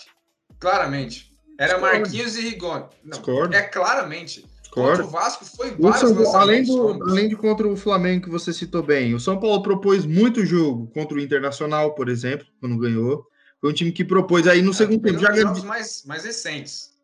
Claramente. 0.59 1.31
Era 1.59 1.75
Discord. 1.75 1.99
Marquinhos 1.99 2.37
e 2.37 2.41
Rigoni. 2.41 2.85
Não, 3.05 3.19
Discord. 3.19 3.55
é 3.55 3.63
claramente. 3.63 4.47
Discord. 4.63 4.99
Contra 4.99 5.05
o 5.05 5.09
Vasco 5.09 5.45
foi 5.45 5.71
vários 5.73 6.35
além, 6.35 6.65
do, 6.65 7.03
além 7.05 7.29
de 7.29 7.37
contra 7.37 7.69
o 7.69 7.77
Flamengo 7.77 8.25
que 8.25 8.31
você 8.31 8.53
citou 8.53 8.83
bem, 8.83 9.15
o 9.15 9.21
São 9.21 9.39
Paulo 9.39 9.63
propôs 9.63 10.05
muito 10.05 10.45
jogo 10.45 10.89
contra 10.89 11.17
o 11.17 11.21
Internacional, 11.21 11.95
por 11.95 12.09
exemplo, 12.09 12.47
quando 12.61 12.79
ganhou. 12.79 13.25
Foi 13.61 13.71
um 13.71 13.75
time 13.75 13.93
que 13.93 14.05
propôs 14.05 14.47
aí 14.47 14.63
no 14.63 14.73
é, 14.73 14.75
segundo 14.75 15.03
tempo. 15.03 15.19
Já 15.19 15.31
ganhou 15.31 15.65
mais, 15.65 16.03
mais 16.05 16.25
recentes. 16.25 16.95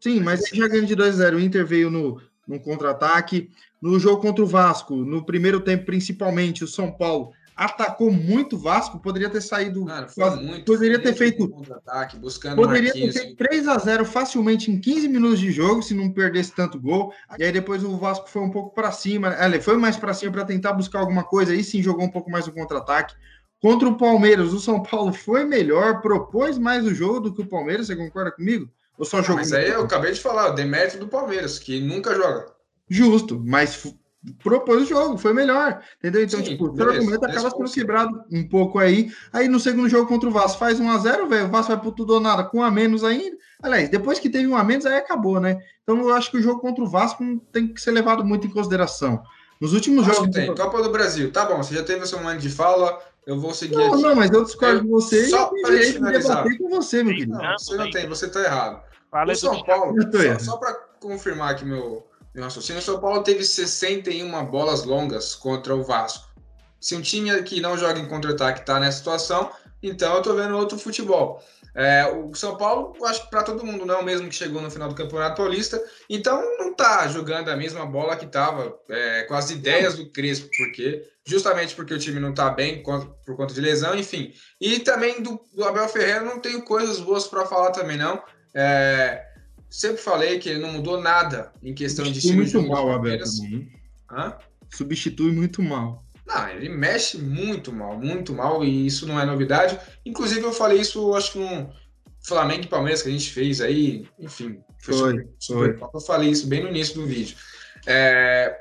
Sim, 0.00 0.20
mas 0.20 0.42
já 0.52 0.66
ganhou 0.66 0.86
de 0.86 0.96
2x0. 0.96 1.36
O 1.36 1.40
Inter 1.40 1.64
veio 1.64 1.90
no, 1.90 2.20
no 2.50 2.60
contra-ataque. 2.60 3.50
No 3.80 3.98
jogo 3.98 4.20
contra 4.20 4.44
o 4.44 4.46
Vasco, 4.46 4.96
no 4.96 5.24
primeiro 5.24 5.60
tempo, 5.60 5.86
principalmente, 5.86 6.64
o 6.64 6.68
São 6.68 6.90
Paulo 6.90 7.32
atacou 7.56 8.10
muito 8.10 8.56
o 8.56 8.58
Vasco, 8.58 8.98
poderia 8.98 9.28
ter 9.28 9.42
saído. 9.42 9.84
Cara, 9.84 10.06
quase, 10.14 10.42
muito, 10.42 10.64
poderia 10.64 10.98
ter 10.98 11.14
feito. 11.14 11.48
Contra-ataque, 11.48 12.18
buscando 12.18 12.56
Poderia 12.56 12.92
ter 12.92 13.12
feito 13.12 13.36
3 13.36 13.68
a 13.68 13.78
0 13.78 14.04
facilmente 14.06 14.70
em 14.70 14.80
15 14.80 15.08
minutos 15.08 15.38
de 15.38 15.52
jogo, 15.52 15.82
se 15.82 15.94
não 15.94 16.10
perdesse 16.10 16.54
tanto 16.54 16.80
gol. 16.80 17.12
E 17.38 17.44
aí 17.44 17.52
depois 17.52 17.84
o 17.84 17.98
Vasco 17.98 18.28
foi 18.30 18.42
um 18.42 18.50
pouco 18.50 18.74
para 18.74 18.90
cima. 18.92 19.36
Ele 19.38 19.60
foi 19.60 19.76
mais 19.76 19.96
para 19.96 20.14
cima 20.14 20.32
para 20.32 20.44
tentar 20.46 20.72
buscar 20.72 21.00
alguma 21.00 21.22
coisa. 21.22 21.52
Aí 21.52 21.62
sim 21.62 21.82
jogou 21.82 22.04
um 22.04 22.10
pouco 22.10 22.30
mais 22.30 22.46
o 22.46 22.52
contra-ataque. 22.52 23.14
Contra 23.60 23.88
o 23.90 23.98
Palmeiras, 23.98 24.54
o 24.54 24.58
São 24.58 24.82
Paulo 24.82 25.12
foi 25.12 25.44
melhor, 25.44 26.00
propôs 26.00 26.56
mais 26.58 26.86
o 26.86 26.94
jogo 26.94 27.20
do 27.20 27.34
que 27.34 27.42
o 27.42 27.46
Palmeiras, 27.46 27.88
você 27.88 27.96
concorda 27.96 28.32
comigo? 28.32 28.70
Ou 29.00 29.06
só 29.06 29.22
jogou? 29.22 29.36
Mas 29.36 29.50
aí 29.54 29.70
eu 29.70 29.82
acabei 29.82 30.12
de 30.12 30.20
falar, 30.20 30.50
o 30.50 30.54
demérito 30.54 30.98
do 30.98 31.08
Palmeiras, 31.08 31.58
que 31.58 31.80
nunca 31.80 32.14
joga. 32.14 32.52
Justo, 32.86 33.42
mas 33.42 33.94
propôs 34.42 34.82
o 34.82 34.86
jogo, 34.86 35.16
foi 35.16 35.32
melhor, 35.32 35.80
entendeu? 35.98 36.22
Então, 36.22 36.40
Sim, 36.40 36.50
tipo, 36.50 36.66
o 36.66 36.82
argumento 36.82 37.24
acaba 37.24 37.50
sendo 37.50 37.72
quebrado 37.72 38.22
um 38.30 38.46
pouco 38.46 38.78
aí. 38.78 39.10
Aí 39.32 39.48
no 39.48 39.58
segundo 39.58 39.88
jogo 39.88 40.06
contra 40.06 40.28
o 40.28 40.32
Vasco 40.32 40.58
faz 40.58 40.78
1x0, 40.78 41.28
velho, 41.30 41.46
o 41.46 41.50
Vasco 41.50 41.72
vai 41.72 41.80
pro 41.80 41.92
tudo 41.92 42.12
ou 42.12 42.20
nada 42.20 42.44
com 42.44 42.58
um 42.58 42.62
a 42.62 42.70
menos 42.70 43.02
ainda. 43.02 43.38
Aliás, 43.62 43.88
depois 43.88 44.18
que 44.18 44.28
teve 44.28 44.46
um 44.46 44.54
a 44.56 44.62
menos, 44.62 44.84
aí 44.84 44.98
acabou, 44.98 45.40
né? 45.40 45.62
Então 45.82 45.98
eu 45.98 46.12
acho 46.12 46.30
que 46.30 46.36
o 46.36 46.42
jogo 46.42 46.60
contra 46.60 46.84
o 46.84 46.86
Vasco 46.86 47.24
tem 47.50 47.68
que 47.68 47.80
ser 47.80 47.92
levado 47.92 48.22
muito 48.22 48.46
em 48.46 48.50
consideração. 48.50 49.22
Nos 49.58 49.72
últimos 49.72 50.06
acho 50.06 50.16
jogos. 50.16 50.36
Que 50.36 50.46
tem. 50.46 50.54
Copa 50.54 50.82
do 50.82 50.90
Brasil, 50.90 51.32
tá 51.32 51.46
bom, 51.46 51.56
você 51.56 51.74
já 51.74 51.82
teve 51.82 52.02
o 52.02 52.06
seu 52.06 52.18
momento 52.18 52.40
de 52.40 52.50
fala, 52.50 52.98
eu 53.26 53.40
vou 53.40 53.54
seguir 53.54 53.76
não, 53.76 53.94
aqui. 53.94 54.02
Não, 54.02 54.14
mas 54.14 54.30
eu 54.30 54.44
discordo 54.44 54.82
de 54.82 54.88
você 54.88 55.28
só 55.28 55.50
e 55.54 55.62
para 55.62 55.82
finalizar. 55.82 56.44
com 56.58 56.68
você, 56.68 57.02
meu 57.02 57.14
querido. 57.14 57.32
Não, 57.32 57.58
você 57.58 57.76
não 57.76 57.90
tem, 57.90 58.06
você 58.06 58.26
está 58.26 58.42
errado. 58.42 58.89
Fala 59.10 59.32
o 59.32 59.36
São 59.36 59.62
Paulo, 59.64 59.94
só, 60.12 60.38
só 60.38 60.56
para 60.56 60.74
confirmar 61.00 61.50
aqui 61.52 61.64
meu, 61.64 62.06
meu 62.34 62.44
raciocínio, 62.44 62.80
o 62.80 62.84
São 62.84 63.00
Paulo 63.00 63.22
teve 63.22 63.44
61 63.44 64.44
bolas 64.46 64.84
longas 64.84 65.34
contra 65.34 65.74
o 65.74 65.82
Vasco. 65.82 66.30
Se 66.80 66.94
um 66.94 67.02
time 67.02 67.42
que 67.42 67.60
não 67.60 67.76
joga 67.76 67.98
em 67.98 68.08
contra-ataque 68.08 68.60
está 68.60 68.78
nessa 68.78 68.98
situação, 68.98 69.50
então 69.82 70.12
eu 70.14 70.18
estou 70.18 70.34
vendo 70.34 70.56
outro 70.56 70.78
futebol. 70.78 71.42
É, 71.74 72.04
o 72.06 72.34
São 72.34 72.56
Paulo, 72.56 72.96
acho 73.04 73.24
que 73.24 73.30
para 73.30 73.42
todo 73.42 73.64
mundo 73.64 73.86
não 73.86 73.96
é 73.96 73.98
o 73.98 74.04
mesmo 74.04 74.28
que 74.28 74.34
chegou 74.34 74.60
no 74.60 74.70
final 74.70 74.88
do 74.88 74.94
Campeonato 74.94 75.36
Paulista, 75.36 75.80
então 76.08 76.40
não 76.58 76.70
está 76.70 77.06
jogando 77.08 77.48
a 77.48 77.56
mesma 77.56 77.86
bola 77.86 78.16
que 78.16 78.24
estava 78.24 78.76
é, 78.88 79.22
com 79.24 79.34
as 79.34 79.50
ideias 79.50 79.94
do 79.96 80.10
Crespo, 80.10 80.48
porque 80.56 81.08
justamente 81.24 81.74
porque 81.74 81.94
o 81.94 81.98
time 81.98 82.18
não 82.18 82.30
está 82.30 82.50
bem 82.50 82.82
por 82.82 83.36
conta 83.36 83.54
de 83.54 83.60
lesão, 83.60 83.94
enfim. 83.94 84.32
E 84.60 84.80
também 84.80 85.22
do, 85.22 85.40
do 85.54 85.64
Abel 85.64 85.88
Ferreira 85.88 86.22
não 86.22 86.40
tenho 86.40 86.62
coisas 86.62 86.98
boas 86.98 87.26
para 87.26 87.46
falar 87.46 87.70
também 87.70 87.96
não. 87.96 88.20
É, 88.54 89.26
sempre 89.68 89.98
falei 89.98 90.38
que 90.38 90.48
ele 90.48 90.60
não 90.60 90.72
mudou 90.72 91.00
nada 91.00 91.52
em 91.62 91.74
questão 91.74 92.04
Substitui 92.04 92.44
de 92.44 92.56
muito 92.56 92.68
mal 92.68 92.90
Abel. 92.92 93.18
Hã? 94.10 94.36
Substitui 94.70 95.32
muito 95.32 95.62
mal. 95.62 96.04
Não, 96.26 96.48
ele 96.48 96.68
mexe 96.68 97.18
muito 97.18 97.72
mal, 97.72 97.98
muito 97.98 98.32
mal, 98.32 98.64
e 98.64 98.86
isso 98.86 99.06
não 99.06 99.18
é 99.18 99.26
novidade. 99.26 99.78
Inclusive, 100.06 100.42
eu 100.42 100.52
falei 100.52 100.80
isso, 100.80 101.12
acho 101.14 101.32
que 101.32 101.38
no 101.38 101.72
Flamengo 102.22 102.64
e 102.64 102.68
Palmeiras 102.68 103.02
que 103.02 103.08
a 103.08 103.12
gente 103.12 103.30
fez 103.30 103.60
aí, 103.60 104.06
enfim. 104.18 104.60
Foi, 104.80 104.94
foi, 104.94 105.28
super, 105.38 105.78
foi. 105.78 105.88
Eu 105.92 106.00
falei 106.00 106.30
isso 106.30 106.46
bem 106.46 106.62
no 106.62 106.68
início 106.68 106.94
do 106.94 107.06
vídeo. 107.06 107.36
É, 107.86 108.60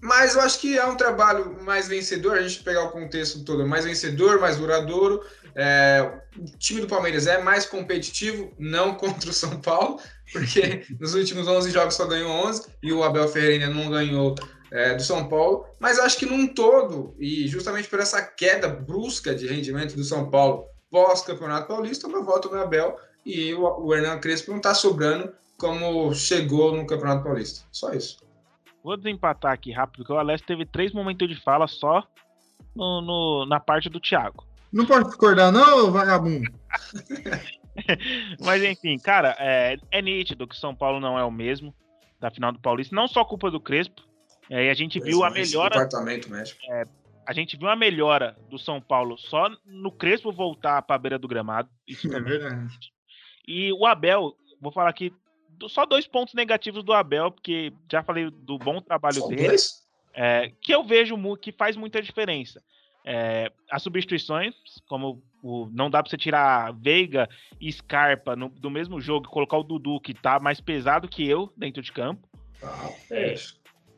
mas 0.00 0.34
eu 0.34 0.40
acho 0.40 0.58
que 0.60 0.78
é 0.78 0.84
um 0.86 0.96
trabalho 0.96 1.62
mais 1.62 1.88
vencedor, 1.88 2.38
a 2.38 2.42
gente 2.42 2.62
pegar 2.62 2.84
o 2.84 2.90
contexto 2.90 3.44
todo, 3.44 3.66
mais 3.66 3.84
vencedor, 3.84 4.40
mais 4.40 4.56
duradouro. 4.56 5.22
É, 5.54 6.20
o 6.38 6.56
time 6.58 6.80
do 6.80 6.86
Palmeiras 6.86 7.26
é 7.26 7.42
mais 7.42 7.66
competitivo, 7.66 8.52
não 8.58 8.94
contra 8.96 9.28
o 9.28 9.32
São 9.32 9.60
Paulo, 9.60 10.00
porque 10.32 10.86
nos 10.98 11.14
últimos 11.14 11.46
11 11.46 11.70
jogos 11.70 11.94
só 11.94 12.06
ganhou 12.06 12.30
11 12.46 12.68
e 12.82 12.92
o 12.92 13.02
Abel 13.02 13.28
Ferreira 13.28 13.68
não 13.68 13.90
ganhou 13.90 14.34
é, 14.70 14.94
do 14.94 15.02
São 15.02 15.28
Paulo, 15.28 15.66
mas 15.78 15.98
acho 15.98 16.16
que 16.16 16.26
num 16.26 16.46
todo, 16.46 17.14
e 17.18 17.46
justamente 17.48 17.88
por 17.88 17.98
essa 17.98 18.22
queda 18.22 18.68
brusca 18.68 19.34
de 19.34 19.46
rendimento 19.46 19.96
do 19.96 20.04
São 20.04 20.30
Paulo 20.30 20.64
pós-Campeonato 20.90 21.68
Paulista, 21.68 22.08
meu 22.08 22.24
voto 22.24 22.48
no 22.48 22.60
Abel 22.60 22.96
e 23.24 23.52
o, 23.54 23.62
o 23.62 23.94
Hernan 23.94 24.18
Crespo 24.18 24.50
não 24.50 24.58
está 24.58 24.74
sobrando 24.74 25.32
como 25.58 26.12
chegou 26.14 26.74
no 26.74 26.86
Campeonato 26.86 27.22
Paulista. 27.22 27.64
Só 27.70 27.92
isso. 27.92 28.16
Vou 28.82 28.96
desempatar 28.96 29.52
aqui 29.52 29.72
rápido, 29.72 29.98
porque 29.98 30.12
o 30.12 30.18
Alessio 30.18 30.46
teve 30.46 30.64
três 30.64 30.92
momentos 30.92 31.28
de 31.28 31.34
fala 31.42 31.66
só 31.66 32.06
no, 32.74 33.00
no, 33.00 33.46
na 33.46 33.60
parte 33.60 33.88
do 33.88 34.00
Thiago. 34.00 34.46
Não 34.72 34.86
pode 34.86 35.06
discordar, 35.06 35.52
não, 35.52 35.90
vagabundo. 35.90 36.50
Mas 38.40 38.62
enfim, 38.62 38.98
cara, 38.98 39.36
é, 39.38 39.76
é 39.90 40.02
nítido 40.02 40.46
que 40.46 40.56
São 40.56 40.74
Paulo 40.74 41.00
não 41.00 41.18
é 41.18 41.24
o 41.24 41.30
mesmo 41.30 41.74
da 42.18 42.30
final 42.30 42.52
do 42.52 42.60
Paulista. 42.60 42.94
Não 42.94 43.08
só 43.08 43.24
culpa 43.24 43.50
do 43.50 43.60
Crespo, 43.60 44.02
é, 44.48 44.66
e 44.66 44.70
a 44.70 44.74
gente 44.74 45.00
viu 45.00 45.24
a 45.24 45.30
melhora. 45.30 45.70
Departamento 45.70 46.30
médico. 46.30 46.60
É, 46.70 46.84
a 47.26 47.32
gente 47.32 47.56
viu 47.56 47.68
a 47.68 47.76
melhora 47.76 48.36
do 48.48 48.58
São 48.58 48.80
Paulo 48.80 49.16
só 49.16 49.48
no 49.64 49.92
Crespo 49.92 50.32
voltar 50.32 50.82
para 50.82 50.96
a 50.96 50.98
beira 50.98 51.18
do 51.18 51.28
gramado. 51.28 51.68
Isso 51.86 52.12
é 52.12 52.20
verdade. 52.20 52.76
E 53.46 53.72
o 53.72 53.86
Abel, 53.86 54.34
vou 54.60 54.72
falar 54.72 54.90
aqui 54.90 55.12
só 55.68 55.84
dois 55.84 56.06
pontos 56.06 56.34
negativos 56.34 56.82
do 56.84 56.92
Abel, 56.92 57.30
porque 57.30 57.72
já 57.90 58.02
falei 58.02 58.30
do 58.30 58.58
bom 58.58 58.80
trabalho 58.80 59.20
só 59.20 59.28
dele, 59.28 59.56
é, 60.14 60.52
que 60.60 60.74
eu 60.74 60.84
vejo 60.84 61.16
que 61.36 61.52
faz 61.52 61.76
muita 61.76 62.02
diferença. 62.02 62.62
É, 63.04 63.50
as 63.70 63.82
substituições, 63.82 64.54
como 64.86 65.22
o, 65.42 65.68
não 65.72 65.88
dá 65.88 66.02
para 66.02 66.10
você 66.10 66.18
tirar 66.18 66.72
Veiga 66.74 67.28
e 67.60 67.72
Scarpa 67.72 68.36
no, 68.36 68.48
do 68.50 68.70
mesmo 68.70 69.00
jogo 69.00 69.26
e 69.26 69.30
colocar 69.30 69.56
o 69.56 69.62
Dudu, 69.62 70.00
que 70.00 70.12
tá 70.12 70.38
mais 70.38 70.60
pesado 70.60 71.08
que 71.08 71.26
eu 71.26 71.52
dentro 71.56 71.82
de 71.82 71.92
campo. 71.92 72.28
Ah, 72.62 72.90
é. 73.10 73.34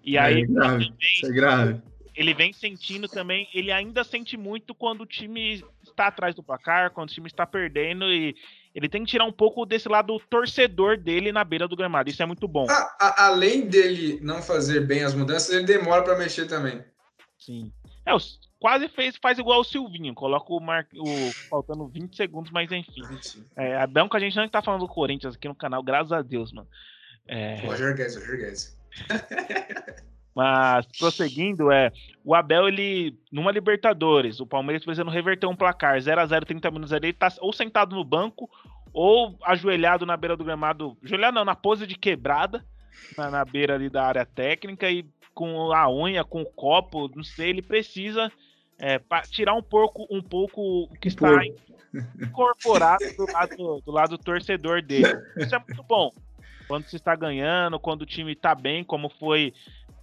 E 0.05 0.17
aí. 0.17 0.43
É 0.43 0.47
grave. 0.47 0.85
Vem, 0.85 1.31
é 1.31 1.33
grave. 1.33 1.83
Ele 2.15 2.35
vem 2.35 2.53
sentindo 2.53 3.09
também, 3.09 3.49
ele 3.55 3.73
ainda 3.73 4.05
sente 4.05 4.37
muito 4.37 4.75
quando 4.75 5.01
o 5.01 5.07
time 5.07 5.65
está 5.83 6.09
atrás 6.09 6.35
do 6.35 6.43
placar, 6.43 6.91
quando 6.91 7.09
o 7.09 7.13
time 7.13 7.27
está 7.27 7.47
perdendo 7.47 8.05
e 8.13 8.37
ele 8.75 8.89
tem 8.89 9.05
que 9.05 9.11
tirar 9.11 9.25
um 9.25 9.33
pouco 9.33 9.67
desse 9.67 9.89
lado 9.89 10.19
torcedor 10.31 10.97
dele 10.97 11.33
na 11.33 11.45
beira 11.45 11.69
do 11.69 11.77
gramado. 11.77 12.09
Isso 12.09 12.23
é 12.23 12.27
muito 12.27 12.49
bom. 12.49 12.67
A, 12.71 12.97
a, 13.01 13.27
além 13.27 13.67
dele 13.67 14.19
não 14.23 14.43
fazer 14.43 14.87
bem 14.87 15.05
as 15.05 15.15
mudanças, 15.15 15.51
ele 15.51 15.65
demora 15.65 16.03
para 16.03 16.17
mexer 16.17 16.47
também. 16.47 16.83
Sim. 17.39 17.73
É, 18.07 18.13
quase 18.59 18.89
fez, 18.89 19.17
faz 19.21 19.39
igual 19.39 19.61
o 19.61 19.65
Silvinho, 19.65 20.15
coloca 20.15 20.53
o, 20.53 20.61
mar, 20.61 20.87
o 20.97 21.33
faltando 21.51 21.87
20 21.89 22.17
segundos, 22.17 22.51
mas 22.51 22.71
enfim. 22.73 23.03
É, 23.57 23.73
é 23.73 23.87
bom 23.87 24.09
que 24.09 24.17
a 24.17 24.21
gente 24.21 24.37
não 24.37 24.45
está 24.45 24.63
falando 24.63 24.81
do 24.81 24.89
Corinthians 24.89 25.35
aqui 25.35 25.49
no 25.49 25.55
canal, 25.55 25.83
graças 25.83 26.13
a 26.13 26.23
Deus, 26.23 26.53
mano. 26.53 26.69
É... 27.29 27.57
Roger 27.67 27.95
Guedes, 27.95 28.17
Roger 28.17 28.39
Guedes. 28.39 28.79
Mas, 30.35 30.87
prosseguindo, 30.99 31.71
é. 31.71 31.93
O 32.25 32.35
Abel, 32.35 32.69
ele. 32.69 33.19
Numa 33.31 33.53
Libertadores, 33.53 34.41
o 34.41 34.47
Palmeiras 34.47 34.85
precisando 34.85 35.11
reverter 35.11 35.47
um 35.47 35.57
placar 35.57 35.99
0x0, 35.99 36.45
30 36.45 36.71
minutos 36.71 36.93
ali, 36.93 37.09
ele 37.09 37.13
tá 37.13 37.31
ou 37.41 37.53
sentado 37.53 37.95
no 37.95 38.05
banco, 38.05 38.49
ou 38.93 39.37
ajoelhado 39.43 40.07
na 40.07 40.17
beira 40.17 40.37
do 40.37 40.45
gramado. 40.45 40.97
Ajoelhado 41.05 41.35
não, 41.35 41.45
na 41.45 41.55
pose 41.55 41.87
de 41.87 41.97
quebrada, 41.97 42.65
na, 43.17 43.31
na 43.31 43.45
beira 43.45 43.75
ali 43.75 43.91
da 43.91 44.05
área 44.05 44.25
técnica, 44.25 44.91
e 44.91 45.05
com 45.35 45.73
a 45.73 45.91
unha, 45.91 46.25
com 46.25 46.43
o 46.43 46.47
copo, 46.47 47.11
não 47.15 47.25
sei, 47.25 47.51
ele 47.51 47.63
precisa 47.63 48.31
é, 48.79 49.01
tirar 49.31 49.55
um 49.55 49.63
pouco, 49.63 50.07
um 50.11 50.23
pouco 50.23 50.85
o 50.85 50.89
que 51.01 51.09
está 51.09 51.29
incorporado 52.21 53.05
do 53.17 53.33
lado, 53.33 53.83
do 53.85 53.93
lado 53.93 54.19
torcedor 54.19 54.83
dele. 54.83 55.07
Isso 55.37 55.55
é 55.55 55.59
muito 55.59 55.83
bom. 55.83 56.11
Quando 56.69 56.89
se 56.89 56.97
está 56.97 57.15
ganhando, 57.15 57.79
quando 57.79 58.03
o 58.03 58.07
time 58.07 58.33
está 58.33 58.55
bem, 58.55 58.83
como 58.83 59.09
foi 59.09 59.53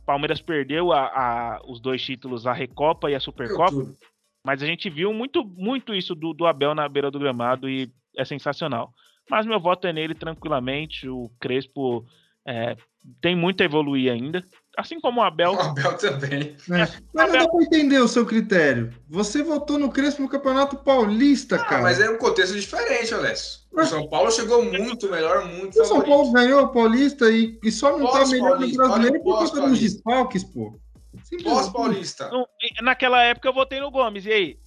Palmeiras 0.09 0.41
perdeu 0.41 0.91
a, 0.91 1.01
a, 1.05 1.61
os 1.67 1.79
dois 1.79 2.03
títulos, 2.03 2.47
a 2.47 2.51
Recopa 2.51 3.11
e 3.11 3.13
a 3.13 3.19
Supercopa. 3.19 3.95
Mas 4.43 4.63
a 4.63 4.65
gente 4.65 4.89
viu 4.89 5.13
muito, 5.13 5.45
muito 5.45 5.93
isso 5.93 6.15
do, 6.15 6.33
do 6.33 6.47
Abel 6.47 6.73
na 6.73 6.89
beira 6.89 7.11
do 7.11 7.19
gramado 7.19 7.69
e 7.69 7.91
é 8.17 8.25
sensacional. 8.25 8.91
Mas 9.29 9.45
meu 9.45 9.59
voto 9.59 9.85
é 9.85 9.93
nele 9.93 10.15
tranquilamente. 10.15 11.07
O 11.07 11.29
Crespo 11.39 12.07
é, 12.43 12.75
tem 13.21 13.35
muito 13.35 13.61
a 13.61 13.65
evoluir 13.65 14.11
ainda. 14.11 14.43
Assim 14.79 14.97
como 14.97 15.19
o 15.19 15.23
Abel. 15.23 15.51
O 15.51 15.59
Abel 15.59 15.97
também. 15.97 16.55
É. 16.71 16.87
Mas 17.13 17.31
não 17.33 17.39
dá 17.39 17.49
pra 17.49 17.63
entender 17.63 17.99
o 17.99 18.07
seu 18.07 18.25
critério. 18.25 18.93
Você 19.09 19.43
votou 19.43 19.77
no 19.77 19.91
Crespo 19.91 20.21
no 20.21 20.29
Campeonato 20.29 20.77
Paulista, 20.77 21.57
ah, 21.57 21.65
cara. 21.65 21.83
Mas 21.83 21.99
é 21.99 22.09
um 22.09 22.17
contexto 22.17 22.57
diferente, 22.57 23.13
Alessio. 23.13 23.59
O 23.73 23.83
São 23.83 24.07
Paulo 24.07 24.31
chegou 24.31 24.63
muito 24.63 25.11
melhor, 25.11 25.45
muito 25.45 25.77
O 25.81 25.85
São 25.85 26.01
Paulo 26.01 26.31
ganhou 26.31 26.63
o 26.63 26.69
Paulista 26.69 27.29
e, 27.29 27.59
e 27.61 27.69
só 27.69 27.97
não 27.97 28.09
tá 28.09 28.25
melhor 28.25 28.57
no 28.57 28.73
brasileiro 28.73 29.21
por 29.21 29.39
conta 29.39 29.67
dos 29.67 29.79
desfalques, 29.79 30.45
pô. 30.45 30.79
Pós-Paulista. 31.43 32.29
Naquela 32.81 33.21
época 33.21 33.49
eu 33.49 33.53
votei 33.53 33.81
no 33.81 33.91
Gomes, 33.91 34.25
e 34.25 34.31
aí? 34.31 34.59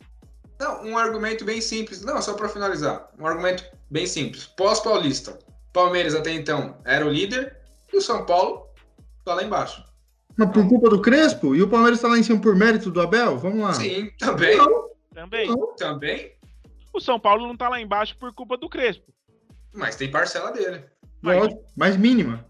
Não, 0.60 0.84
um 0.84 0.98
argumento 0.98 1.42
bem 1.42 1.62
simples. 1.62 2.04
Não, 2.04 2.20
só 2.20 2.34
para 2.34 2.50
finalizar. 2.50 3.08
Um 3.18 3.26
argumento 3.26 3.64
bem 3.90 4.06
simples. 4.06 4.44
Pós-Paulista. 4.44 5.38
Palmeiras 5.72 6.14
até 6.14 6.32
então 6.32 6.76
era 6.84 7.06
o 7.06 7.08
líder 7.08 7.56
e 7.90 7.96
o 7.96 8.02
São 8.02 8.26
Paulo 8.26 8.66
tá 9.24 9.34
lá 9.34 9.42
embaixo. 9.42 9.91
Mas 10.36 10.50
por 10.50 10.66
culpa 10.68 10.88
do 10.88 11.00
Crespo? 11.00 11.54
E 11.54 11.62
o 11.62 11.68
Palmeiras 11.68 12.00
tá 12.00 12.08
lá 12.08 12.18
em 12.18 12.22
cima 12.22 12.40
por 12.40 12.56
mérito 12.56 12.90
do 12.90 13.00
Abel? 13.00 13.36
Vamos 13.38 13.60
lá. 13.60 13.74
Sim, 13.74 14.10
também. 14.18 14.56
Não. 14.56 14.90
Também. 15.14 15.48
Não. 15.48 15.74
Também. 15.76 16.32
O 16.92 17.00
São 17.00 17.18
Paulo 17.18 17.46
não 17.46 17.56
tá 17.56 17.68
lá 17.68 17.80
embaixo 17.80 18.16
por 18.18 18.32
culpa 18.34 18.56
do 18.56 18.68
Crespo. 18.68 19.12
Mas 19.74 19.96
tem 19.96 20.10
parcela 20.10 20.50
dele. 20.50 20.84
Lógico, 21.22 21.62
mais 21.76 21.96
mínima. 21.96 22.44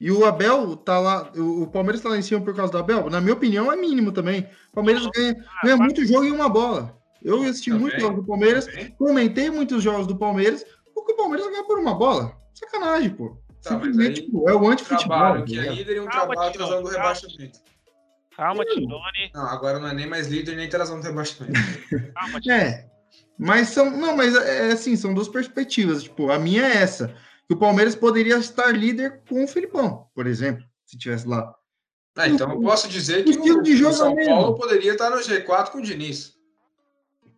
E 0.00 0.10
o 0.10 0.24
Abel 0.24 0.76
tá 0.76 0.98
lá. 0.98 1.30
O 1.36 1.66
Palmeiras 1.68 2.00
tá 2.00 2.08
lá 2.08 2.18
em 2.18 2.22
cima 2.22 2.40
por 2.40 2.54
causa 2.54 2.72
do 2.72 2.78
Abel? 2.78 3.08
Na 3.08 3.20
minha 3.20 3.34
opinião, 3.34 3.72
é 3.72 3.76
mínimo 3.76 4.10
também. 4.10 4.48
O 4.70 4.74
Palmeiras 4.74 5.06
ganha, 5.06 5.36
ah, 5.46 5.60
ganha 5.64 5.76
muito 5.76 6.04
jogo 6.04 6.24
em 6.24 6.32
uma 6.32 6.48
bola. 6.48 6.98
Eu 7.22 7.42
assisti 7.42 7.70
também, 7.70 7.82
muito 7.82 8.00
jogos 8.00 8.16
do 8.16 8.26
Palmeiras, 8.26 8.66
também. 8.66 8.90
comentei 8.98 9.48
muitos 9.48 9.80
jogos 9.80 10.08
do 10.08 10.16
Palmeiras, 10.16 10.64
porque 10.92 11.12
o 11.12 11.16
Palmeiras 11.16 11.46
ganha 11.48 11.62
por 11.64 11.78
uma 11.78 11.94
bola. 11.94 12.36
Sacanagem, 12.52 13.10
pô. 13.10 13.36
Tá, 13.62 13.70
Simplesmente, 13.70 14.22
tipo, 14.22 14.48
é 14.48 14.54
o 14.54 14.66
anti-futebol. 14.68 15.44
que 15.44 15.58
é 15.58 15.72
líder 15.72 15.96
e 15.96 16.00
um 16.00 16.06
Calma, 16.06 16.34
trabalho 16.34 16.52
trazendo 16.52 16.82
do 16.82 16.88
rebaixamento. 16.88 17.60
Calma, 18.36 18.64
Tirone. 18.64 19.30
Não, 19.34 19.46
agora 19.46 19.78
não 19.78 19.88
é 19.88 19.94
nem 19.94 20.06
mais 20.06 20.26
líder 20.26 20.56
nem 20.56 20.68
trazendo 20.68 21.00
do 21.00 21.06
rebaixamento. 21.06 21.52
Calma, 22.14 22.40
É. 22.50 22.90
Mas 23.38 23.68
são. 23.68 23.90
Não, 23.90 24.16
mas 24.16 24.34
é, 24.34 24.68
é 24.68 24.72
assim, 24.72 24.96
são 24.96 25.14
duas 25.14 25.28
perspectivas. 25.28 26.02
Tipo, 26.04 26.30
a 26.30 26.38
minha 26.38 26.64
é 26.64 26.76
essa. 26.76 27.14
Que 27.46 27.54
o 27.54 27.58
Palmeiras 27.58 27.94
poderia 27.94 28.36
estar 28.36 28.72
líder 28.72 29.22
com 29.28 29.44
o 29.44 29.48
Filipão, 29.48 30.06
por 30.14 30.26
exemplo, 30.26 30.64
se 30.84 30.96
tivesse 30.98 31.26
lá. 31.26 31.54
Ah, 32.16 32.28
então 32.28 32.50
eu 32.50 32.60
posso 32.60 32.88
dizer 32.88 33.24
que 33.24 33.30
o, 33.30 33.62
de 33.62 33.76
jogo 33.76 33.94
o 33.94 33.96
São 33.96 34.14
Paulo 34.14 34.54
poderia 34.54 34.92
estar 34.92 35.10
no 35.10 35.16
G4 35.16 35.70
com 35.70 35.78
o 35.78 35.82
Diniz. 35.82 36.34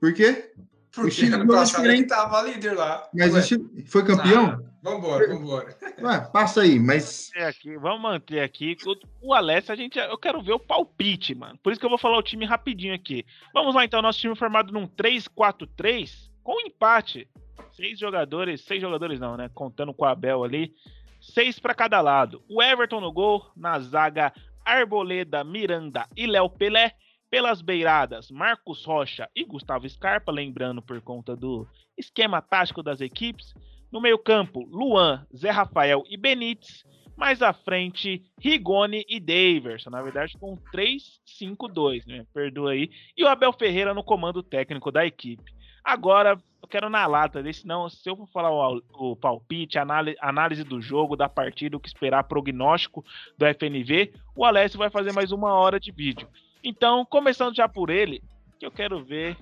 Por 0.01 0.13
quê? 0.13 0.53
Porque 0.95 1.27
ano 1.27 1.47
passado 1.47 1.87
ele 1.87 2.03
estava 2.03 2.43
líder 2.43 2.75
lá. 2.75 3.09
Mas 3.13 3.51
foi 3.87 4.05
campeão? 4.05 4.47
Ah, 4.47 4.61
vambora, 4.83 5.27
vambora. 5.29 5.77
Ué, 6.01 6.21
passa 6.33 6.63
aí, 6.63 6.79
mas. 6.79 7.31
Aqui, 7.37 7.77
vamos 7.77 8.01
manter 8.01 8.41
aqui. 8.41 8.77
O 9.21 9.35
Alessio, 9.35 9.73
a 9.73 9.77
gente, 9.77 9.99
eu 9.99 10.19
quero 10.19 10.41
ver 10.43 10.53
o 10.53 10.59
palpite, 10.59 11.35
mano. 11.35 11.59
Por 11.63 11.73
isso 11.73 11.81
que 11.81 11.87
eu 11.87 11.91
vou 11.91 11.99
falar 11.99 12.19
o 12.19 12.23
time 12.23 12.45
rapidinho 12.45 12.95
aqui. 12.95 13.25
Vamos 13.53 13.75
lá, 13.75 13.85
então. 13.85 14.01
Nosso 14.01 14.21
time 14.21 14.37
formado 14.37 14.73
num 14.73 14.87
3-4-3 14.87 16.31
com 16.43 16.61
empate. 16.61 17.29
Seis 17.73 17.99
jogadores, 17.99 18.61
seis 18.61 18.81
jogadores 18.81 19.19
não, 19.19 19.37
né? 19.37 19.51
Contando 19.53 19.93
com 19.93 20.05
o 20.05 20.09
Abel 20.09 20.45
ali. 20.45 20.73
Seis 21.21 21.59
para 21.59 21.75
cada 21.75 22.01
lado. 22.01 22.43
O 22.49 22.63
Everton 22.63 23.01
no 23.01 23.11
gol, 23.11 23.51
na 23.57 23.81
zaga 23.81 24.33
Arboleda, 24.65 25.43
Miranda 25.43 26.07
e 26.17 26.27
Léo 26.27 26.49
Pelé. 26.49 26.95
Pelas 27.35 27.61
beiradas, 27.61 28.31
Marcos 28.31 28.85
Rocha 28.85 29.29
e 29.35 29.45
Gustavo 29.45 29.89
Scarpa, 29.89 30.31
lembrando 30.31 30.81
por 30.81 31.01
conta 31.01 31.35
do 31.35 31.67
esquema 31.99 32.41
tático 32.41 32.81
das 32.81 33.01
equipes. 33.01 33.53
No 33.91 34.01
meio-campo, 34.01 34.65
Luan, 34.71 35.27
Zé 35.37 35.51
Rafael 35.51 36.05
e 36.09 36.17
Benítez. 36.17 36.85
Mais 37.17 37.43
à 37.43 37.53
frente, 37.53 38.23
Rigoni 38.39 39.05
e 39.09 39.19
Daverson. 39.19 39.91
Na 39.91 40.01
verdade, 40.01 40.39
com 40.39 40.57
3-5-2, 40.73 42.07
né? 42.07 42.25
Perdoa 42.33 42.71
aí. 42.71 42.89
E 43.17 43.25
o 43.25 43.29
Abel 43.29 43.53
Ferreira 43.53 43.93
no 43.93 44.05
comando 44.05 44.41
técnico 44.41 44.93
da 44.93 45.05
equipe. 45.05 45.53
Agora, 45.83 46.41
eu 46.63 46.69
quero 46.69 46.89
na 46.89 47.05
lata 47.05 47.43
desse, 47.43 47.67
não. 47.67 47.89
Se 47.89 48.09
eu 48.09 48.17
for 48.17 48.29
falar 48.29 48.53
o, 48.53 48.81
o 48.93 49.17
palpite, 49.17 49.77
análise, 49.77 50.17
análise 50.21 50.63
do 50.63 50.81
jogo, 50.81 51.17
da 51.17 51.29
partida, 51.29 51.77
o 51.77 51.81
que 51.81 51.89
esperar, 51.89 52.23
prognóstico 52.23 53.05
do 53.37 53.45
FNV, 53.45 54.13
o 54.37 54.45
Alessio 54.45 54.79
vai 54.79 54.89
fazer 54.89 55.13
mais 55.13 55.33
uma 55.33 55.53
hora 55.53 55.81
de 55.81 55.91
vídeo. 55.91 56.29
Então, 56.65 57.05
começando 57.05 57.55
já 57.55 57.69
por 57.69 57.91
ele, 57.91 58.23
que 58.59 58.65
eu 58.65 58.71
quero 58.71 59.05
ver 59.05 59.37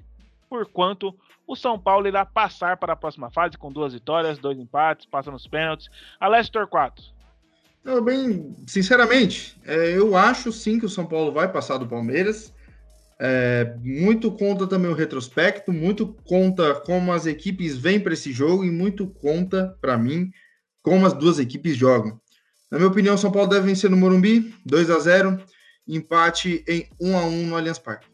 por 0.50 0.66
quanto 0.66 1.14
o 1.46 1.54
São 1.54 1.78
Paulo 1.78 2.08
irá 2.08 2.26
passar 2.26 2.76
para 2.76 2.94
a 2.94 2.96
próxima 2.96 3.30
fase 3.30 3.56
com 3.56 3.72
duas 3.72 3.92
vitórias, 3.92 4.38
dois 4.38 4.58
empates, 4.58 5.06
passa 5.06 5.30
nos 5.30 5.46
pênaltis. 5.46 5.88
Alessio 6.18 6.52
Torquato. 6.52 7.02
Eu, 7.84 8.02
bem, 8.02 8.54
sinceramente, 8.66 9.56
é, 9.64 9.96
eu 9.96 10.16
acho 10.16 10.52
sim 10.52 10.78
que 10.78 10.86
o 10.86 10.88
São 10.88 11.06
Paulo 11.06 11.32
vai 11.32 11.50
passar 11.50 11.78
do 11.78 11.86
Palmeiras. 11.86 12.52
É, 13.20 13.76
muito 13.80 14.32
conta 14.32 14.66
também 14.66 14.90
o 14.90 14.94
retrospecto, 14.94 15.72
muito 15.72 16.08
conta 16.24 16.74
como 16.74 17.12
as 17.12 17.24
equipes 17.24 17.78
vêm 17.78 18.00
para 18.00 18.14
esse 18.14 18.32
jogo 18.32 18.64
e 18.64 18.70
muito 18.70 19.06
conta, 19.06 19.76
para 19.80 19.96
mim, 19.96 20.30
como 20.82 21.06
as 21.06 21.12
duas 21.12 21.38
equipes 21.38 21.76
jogam. 21.76 22.20
Na 22.70 22.78
minha 22.78 22.90
opinião, 22.90 23.14
o 23.14 23.18
São 23.18 23.30
Paulo 23.30 23.48
deve 23.48 23.66
vencer 23.66 23.88
no 23.88 23.96
Morumbi, 23.96 24.54
2 24.66 24.90
a 24.90 24.98
0 24.98 25.40
empate 25.86 26.64
em 26.68 26.88
1 27.00 27.18
a 27.18 27.24
1 27.24 27.46
no 27.46 27.56
Allianz 27.56 27.78
Parque. 27.78 28.06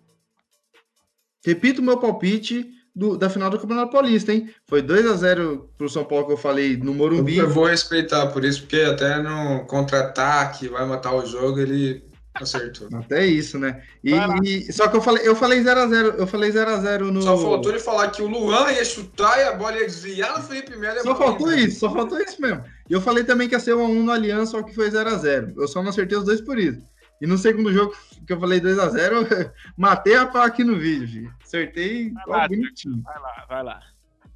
Repito 1.45 1.81
o 1.81 1.85
meu 1.85 1.99
palpite 1.99 2.69
do, 2.95 3.17
da 3.17 3.31
final 3.31 3.49
do 3.49 3.59
Campeonato 3.59 3.93
Paulista, 3.93 4.33
hein? 4.33 4.53
Foi 4.67 4.83
2 4.83 5.07
a 5.07 5.15
0 5.15 5.71
para 5.79 5.87
o 5.87 5.89
São 5.89 6.05
Paulo 6.05 6.27
que 6.27 6.33
eu 6.33 6.37
falei 6.37 6.77
no 6.77 6.93
Morumbi. 6.93 7.37
Eu 7.37 7.49
vou 7.49 7.67
respeitar 7.67 8.27
por 8.29 8.45
isso, 8.45 8.63
porque 8.63 8.81
até 8.81 9.23
no 9.23 9.65
contra-ataque 9.67 10.69
vai 10.69 10.85
matar 10.85 11.15
o 11.15 11.25
jogo, 11.25 11.61
ele 11.61 12.05
acertou. 12.35 12.89
Até 12.93 13.25
isso, 13.25 13.57
né? 13.57 13.83
E, 14.03 14.13
e, 14.45 14.73
só 14.73 14.89
que 14.89 14.97
eu 14.97 15.01
falei, 15.01 15.27
eu 15.27 15.37
falei 15.37 15.63
0 15.63 15.81
a 15.81 15.87
0, 15.87 16.09
eu 16.19 16.27
falei 16.27 16.51
0 16.51 16.71
a 16.71 16.77
0 16.81 17.13
no 17.13 17.23
Só 17.23 17.39
faltou 17.39 17.71
ele 17.71 17.81
falar 17.81 18.11
que 18.11 18.21
o 18.21 18.27
Luan 18.27 18.71
ia 18.73 18.85
chutar 18.85 19.39
e 19.39 19.45
a 19.45 19.53
bola 19.53 19.77
ia 19.77 19.87
desviar 19.87 20.37
no 20.37 20.45
Felipe 20.45 20.77
Melo. 20.77 21.01
Só 21.03 21.15
faltou 21.15 21.53
isso, 21.53 21.81
só 21.81 21.93
faltou 21.93 22.21
isso 22.21 22.41
mesmo. 22.43 22.65
E 22.91 22.93
eu 22.93 23.01
falei 23.01 23.23
também 23.23 23.49
que 23.49 23.55
ia 23.55 23.61
ser 23.61 23.75
1 23.75 23.81
a 23.81 23.89
1 23.89 24.03
no 24.03 24.13
Aliança, 24.13 24.53
só 24.53 24.63
que 24.63 24.75
foi 24.75 24.91
0 24.91 25.09
a 25.09 25.15
0. 25.17 25.55
Eu 25.57 25.69
só 25.69 25.83
não 25.83 25.91
acertei 25.91 26.19
os 26.19 26.25
dois 26.25 26.41
por 26.41 26.59
isso. 26.59 26.83
E 27.21 27.27
no 27.27 27.37
segundo 27.37 27.73
jogo 27.73 27.97
que 28.27 28.33
eu 28.33 28.41
falei 28.41 28.61
2x0, 28.61 29.53
matei 29.77 30.17
a 30.17 30.27
pau 30.27 30.43
aqui 30.43 30.63
no 30.63 30.79
vídeo, 30.79 31.09
filho. 31.09 31.35
Acertei 31.43 32.11
vai 32.11 32.25
lá, 32.27 32.49
bonitinho. 32.49 33.03
Vai 33.03 33.21
lá, 33.21 33.47
vai 33.49 33.65
lá. 33.65 33.81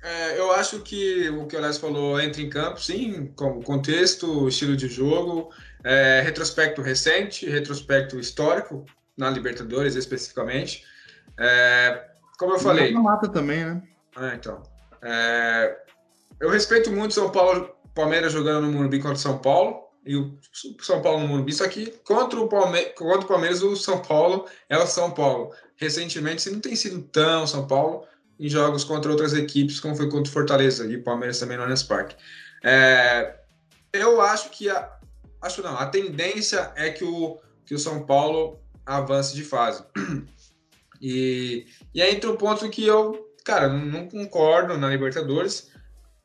É, 0.03 0.39
eu 0.39 0.51
acho 0.53 0.81
que 0.81 1.29
o 1.29 1.47
que 1.47 1.55
o 1.55 1.59
Alex 1.61 1.79
falou 1.79 2.21
entra 2.21 2.43
em 2.43 2.51
campo, 2.51 2.81
sim, 2.81 3.33
com 3.37 3.63
contexto, 3.63 4.49
estilo 4.49 4.77
de 4.77 4.89
jogo, 4.89 5.51
é, 5.85 6.21
retrospecto 6.25 6.83
recente, 6.83 7.49
retrospecto 7.49 8.19
histórico, 8.19 8.85
na 9.17 9.31
Libertadores 9.31 9.95
especificamente. 9.95 10.85
É, 11.39 12.05
como 12.37 12.55
eu 12.55 12.59
falei. 12.59 12.93
mata 12.93 13.29
também, 13.29 13.65
né? 13.65 13.83
É, 14.17 14.35
então. 14.35 14.63
É, 15.03 15.77
eu 16.41 16.51
respeito 16.51 16.91
muito 16.91 17.15
São 17.15 17.31
Paulo, 17.31 17.71
Palmeiras 17.95 18.33
jogando 18.33 18.67
no 18.67 18.73
Morumbi 18.73 18.99
contra 18.99 19.15
o 19.15 19.21
São 19.21 19.39
Paulo 19.39 19.92
e 20.05 20.17
o 20.17 20.37
São 20.81 21.01
Paulo 21.01 21.21
no 21.21 21.29
Morumbi. 21.29 21.53
Só 21.53 21.69
que 21.69 21.87
contra 22.05 22.41
o, 22.41 22.49
Palme 22.49 22.83
contra 22.97 23.21
o 23.21 23.29
Palmeiras, 23.29 23.63
o 23.63 23.77
São 23.77 24.03
Paulo 24.03 24.47
é 24.69 24.77
o 24.77 24.87
São 24.87 25.11
Paulo. 25.13 25.55
Recentemente, 25.77 26.39
isso 26.39 26.53
não 26.53 26.61
tem 26.61 26.75
sido 26.77 27.03
tão 27.03 27.47
São 27.47 27.67
Paulo 27.67 28.07
em 28.39 28.49
jogos 28.49 28.85
contra 28.85 29.11
outras 29.11 29.35
equipes, 29.35 29.79
como 29.79 29.95
foi 29.95 30.11
contra 30.11 30.29
o 30.29 30.33
Fortaleza 30.33 30.87
e 30.87 30.97
o 30.97 31.03
Palmeiras 31.03 31.39
também 31.39 31.57
no 31.57 31.63
Allianz 31.63 31.83
Parque. 31.83 32.17
É, 32.63 33.37
eu 33.93 34.21
acho 34.21 34.51
que 34.51 34.69
a, 34.69 34.99
acho 35.41 35.63
não, 35.63 35.77
a 35.77 35.87
tendência 35.87 36.73
é 36.77 36.91
que 36.91 37.05
o, 37.05 37.39
que 37.65 37.75
o 37.75 37.79
São 37.79 38.05
Paulo 38.05 38.61
avance 38.85 39.35
de 39.35 39.45
fase. 39.45 39.85
E, 41.05 41.67
e 41.93 42.01
aí 42.01 42.15
entra 42.15 42.31
um 42.31 42.37
ponto 42.37 42.71
que 42.71 42.87
eu, 42.87 43.27
cara, 43.45 43.69
não 43.69 44.09
concordo 44.09 44.79
na 44.79 44.89
Libertadores 44.89 45.69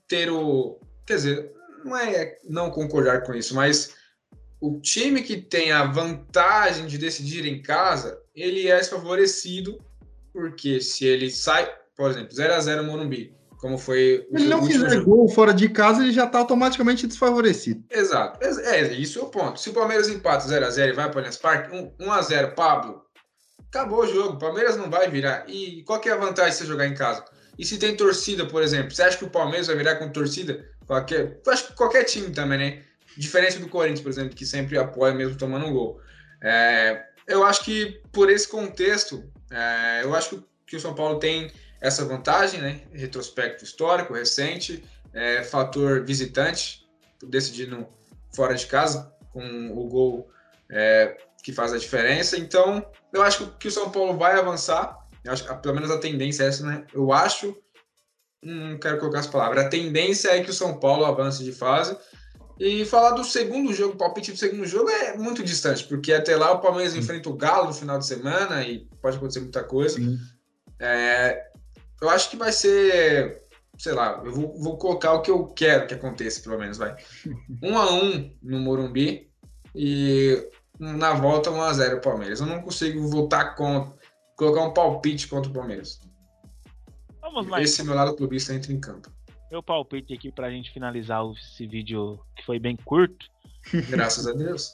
ter 0.07 0.30
o. 0.30 0.80
Quer 1.03 1.15
dizer, 1.15 1.51
não 1.88 1.97
é 1.97 2.38
não 2.47 2.69
concordar 2.69 3.23
com 3.23 3.33
isso, 3.33 3.55
mas 3.55 3.93
o 4.59 4.79
time 4.79 5.21
que 5.21 5.38
tem 5.38 5.71
a 5.71 5.85
vantagem 5.85 6.88
de 6.88 6.97
decidir 6.97 7.45
em 7.45 7.61
casa, 7.61 8.19
ele 8.35 8.67
é 8.67 8.77
desfavorecido, 8.77 9.79
porque 10.33 10.81
se 10.81 11.05
ele 11.05 11.29
sai, 11.29 11.71
por 11.95 12.11
exemplo, 12.11 12.35
0 12.35 12.53
a 12.53 12.59
0 12.59 12.83
no 12.83 12.91
Morumbi, 12.91 13.35
como 13.57 13.77
foi 13.77 14.25
o 14.31 14.38
Ele 14.38 14.47
não 14.49 14.63
fizer 14.65 14.89
jogo. 14.91 15.05
gol 15.05 15.29
fora 15.29 15.53
de 15.53 15.67
casa, 15.69 16.03
ele 16.03 16.11
já 16.11 16.25
está 16.25 16.38
automaticamente 16.38 17.07
desfavorecido. 17.07 17.83
Exato. 17.89 18.39
É, 18.43 18.81
é, 18.81 18.93
isso 18.93 19.19
é 19.19 19.23
o 19.23 19.29
ponto. 19.29 19.59
Se 19.59 19.69
o 19.69 19.73
Palmeiras 19.73 20.07
empata 20.09 20.47
0 20.47 20.65
a 20.65 20.69
0 20.69 20.91
e 20.91 20.95
vai 20.95 21.05
para 21.09 21.15
o 21.15 21.19
Allianz 21.19 21.38
Parque, 21.38 21.75
1, 21.75 21.93
1 21.99 22.11
a 22.11 22.21
0 22.21 22.51
Pablo, 22.53 23.01
acabou 23.67 24.03
o 24.03 24.07
jogo. 24.07 24.35
O 24.35 24.39
Palmeiras 24.39 24.77
não 24.77 24.89
vai 24.89 25.09
virar. 25.09 25.45
E 25.47 25.83
qual 25.83 25.99
que 25.99 26.07
é 26.07 26.13
a 26.13 26.17
vantagem 26.17 26.51
de 26.51 26.57
você 26.57 26.65
jogar 26.65 26.88
em 26.88 26.93
casa? 26.93 27.25
E 27.57 27.65
se 27.65 27.79
tem 27.79 27.95
torcida, 27.95 28.45
por 28.45 28.61
exemplo, 28.61 28.91
você 28.91 29.01
acha 29.01 29.17
que 29.17 29.25
o 29.25 29.29
Palmeiras 29.29 29.65
vai 29.65 29.75
virar 29.75 29.95
com 29.95 30.09
torcida? 30.09 30.63
Qualquer, 30.88 31.41
acho 31.47 31.67
que 31.67 31.73
qualquer 31.73 32.05
time 32.05 32.31
também, 32.31 32.57
né? 32.57 32.83
Diferente 33.17 33.59
do 33.59 33.67
Corinthians, 33.67 34.01
por 34.01 34.09
exemplo, 34.09 34.35
que 34.35 34.45
sempre 34.45 34.77
apoia 34.77 35.13
mesmo 35.13 35.38
tomando 35.38 35.65
um 35.65 35.73
gol. 35.73 35.99
É, 36.41 37.03
eu 37.27 37.43
acho 37.43 37.65
que 37.65 38.01
por 38.11 38.29
esse 38.29 38.47
contexto, 38.47 39.29
é, 39.51 40.03
eu 40.03 40.15
acho 40.15 40.43
que, 40.65 40.75
o 40.75 40.79
São 40.79 40.95
Paulo 40.95 41.19
tem 41.19 41.51
essa 41.81 42.05
vantagem, 42.05 42.61
né? 42.61 42.81
Retrospecto 42.93 43.63
histórico, 43.63 44.13
recente, 44.13 44.83
é, 45.13 45.43
fator 45.43 46.05
visitante, 46.05 46.88
decidindo 47.23 47.88
fora 48.33 48.55
de 48.55 48.65
casa, 48.65 49.11
com 49.33 49.71
o 49.71 49.88
gol 49.88 50.31
é, 50.69 51.17
que 51.43 51.51
faz 51.51 51.73
a 51.73 51.77
diferença. 51.77 52.38
Então, 52.38 52.85
eu 53.11 53.21
acho 53.21 53.51
que 53.59 53.67
o 53.67 53.71
São 53.71 53.89
Paulo 53.89 54.17
vai 54.17 54.33
avançar. 54.39 54.97
Eu 55.23 55.33
acho 55.33 55.43
pelo 55.57 55.75
menos 55.75 55.91
a 55.91 55.97
tendência 55.97 56.43
é 56.43 56.47
essa, 56.47 56.65
né? 56.65 56.85
Eu 56.93 57.11
acho. 57.11 57.57
Não 58.43 58.77
quero 58.77 58.99
colocar 58.99 59.19
as 59.19 59.27
palavras. 59.27 59.65
A 59.65 59.69
tendência 59.69 60.29
é 60.29 60.43
que 60.43 60.49
o 60.49 60.53
São 60.53 60.79
Paulo 60.79 61.05
avance 61.05 61.43
de 61.43 61.51
fase. 61.51 61.97
E 62.59 62.85
falar 62.85 63.11
do 63.11 63.23
segundo 63.23 63.71
jogo, 63.71 63.93
o 63.93 63.97
palpite 63.97 64.31
do 64.31 64.38
segundo 64.38 64.65
jogo 64.65 64.89
é 64.89 65.15
muito 65.15 65.43
distante, 65.43 65.83
porque 65.83 66.11
até 66.11 66.35
lá 66.35 66.51
o 66.51 66.59
Palmeiras 66.59 66.93
Sim. 66.93 66.99
enfrenta 66.99 67.29
o 67.29 67.35
Galo 67.35 67.67
no 67.67 67.73
final 67.73 67.99
de 67.99 68.07
semana 68.07 68.63
e 68.63 68.88
pode 68.99 69.17
acontecer 69.17 69.41
muita 69.41 69.63
coisa. 69.63 69.99
É, 70.79 71.47
eu 72.01 72.09
acho 72.09 72.31
que 72.31 72.38
vai 72.38 72.51
ser, 72.51 73.43
sei 73.77 73.93
lá, 73.93 74.21
eu 74.25 74.31
vou, 74.31 74.59
vou, 74.59 74.77
colocar 74.77 75.13
o 75.13 75.21
que 75.21 75.29
eu 75.29 75.45
quero 75.47 75.85
que 75.85 75.93
aconteça, 75.93 76.41
pelo 76.41 76.57
menos, 76.57 76.77
vai. 76.77 76.95
Um 77.61 77.77
a 77.77 77.91
um 77.91 78.35
no 78.41 78.59
Morumbi 78.59 79.29
e 79.75 80.49
na 80.79 81.13
volta 81.13 81.51
1x0 81.51 81.97
o 81.97 82.01
Palmeiras. 82.01 82.39
Eu 82.39 82.47
não 82.47 82.61
consigo 82.61 83.07
votar 83.07 83.55
contra, 83.55 83.93
colocar 84.35 84.63
um 84.63 84.73
palpite 84.73 85.27
contra 85.27 85.49
o 85.49 85.53
Palmeiras. 85.53 85.99
Vamos 87.32 87.47
lá. 87.47 87.61
Esse 87.61 87.82
então. 87.82 87.88
meu 87.88 87.95
lado 87.95 88.15
clubista 88.15 88.53
entra 88.53 88.71
em 88.71 88.80
campo. 88.80 89.11
Meu 89.51 89.61
palpite 89.61 90.13
aqui 90.13 90.32
pra 90.32 90.49
gente 90.49 90.71
finalizar 90.71 91.23
esse 91.32 91.67
vídeo 91.67 92.19
que 92.36 92.45
foi 92.45 92.59
bem 92.59 92.75
curto. 92.75 93.25
Graças 93.89 94.28
a 94.28 94.34
Deus. 94.34 94.73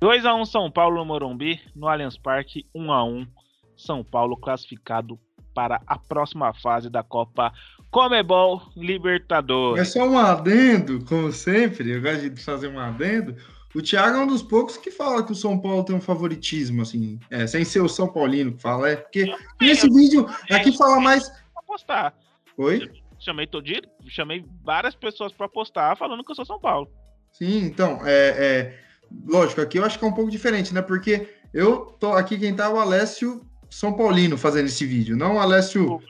2x1 0.00 0.46
São 0.46 0.70
Paulo 0.70 0.96
no 0.96 1.04
Morumbi, 1.04 1.60
no 1.74 1.88
Allianz 1.88 2.16
Parque, 2.16 2.66
1x1 2.74 3.28
São 3.76 4.04
Paulo 4.04 4.36
classificado 4.36 5.18
para 5.52 5.80
a 5.86 5.98
próxima 5.98 6.54
fase 6.54 6.88
da 6.88 7.02
Copa 7.02 7.52
Comebol 7.90 8.62
Libertadores. 8.76 9.82
É 9.82 9.84
só 9.84 10.08
um 10.08 10.16
adendo, 10.16 11.04
como 11.04 11.32
sempre, 11.32 11.90
eu 11.90 12.00
gosto 12.00 12.30
de 12.30 12.40
fazer 12.40 12.68
um 12.68 12.78
adendo. 12.78 13.34
O 13.74 13.82
Thiago 13.82 14.16
é 14.16 14.20
um 14.20 14.26
dos 14.26 14.42
poucos 14.42 14.76
que 14.76 14.90
fala 14.90 15.22
que 15.22 15.32
o 15.32 15.34
São 15.34 15.58
Paulo 15.58 15.84
tem 15.84 15.94
um 15.94 16.00
favoritismo, 16.00 16.82
assim, 16.82 17.18
é, 17.30 17.46
sem 17.46 17.64
ser 17.64 17.80
o 17.80 17.88
São 17.88 18.08
Paulino 18.08 18.52
que 18.52 18.62
fala, 18.62 18.90
é 18.90 18.96
porque 18.96 19.32
nesse 19.60 19.88
vídeo 19.88 20.26
aqui 20.50 20.76
fala 20.76 21.00
mais. 21.00 21.30
Apostar. 21.68 22.14
Oi? 22.56 22.90
Chamei 23.20 23.46
todo 23.46 23.64
dia, 23.64 23.82
chamei 24.08 24.42
várias 24.64 24.94
pessoas 24.94 25.32
para 25.32 25.44
apostar 25.44 25.94
falando 25.98 26.24
que 26.24 26.30
eu 26.30 26.34
sou 26.34 26.46
São 26.46 26.58
Paulo. 26.58 26.90
Sim, 27.30 27.58
então, 27.58 28.00
é, 28.06 28.12
é, 28.38 28.78
lógico, 29.26 29.60
aqui 29.60 29.78
eu 29.78 29.84
acho 29.84 29.98
que 29.98 30.04
é 30.04 30.08
um 30.08 30.12
pouco 30.14 30.30
diferente, 30.30 30.72
né? 30.72 30.80
Porque 30.80 31.28
eu 31.52 31.94
tô 32.00 32.12
aqui, 32.12 32.38
quem 32.38 32.56
tá 32.56 32.64
é 32.64 32.68
o 32.68 32.80
Alessio 32.80 33.44
São 33.68 33.92
Paulino 33.92 34.38
fazendo 34.38 34.66
esse 34.66 34.86
vídeo, 34.86 35.14
não 35.14 35.36
o 35.36 35.40
Alessio 35.40 36.00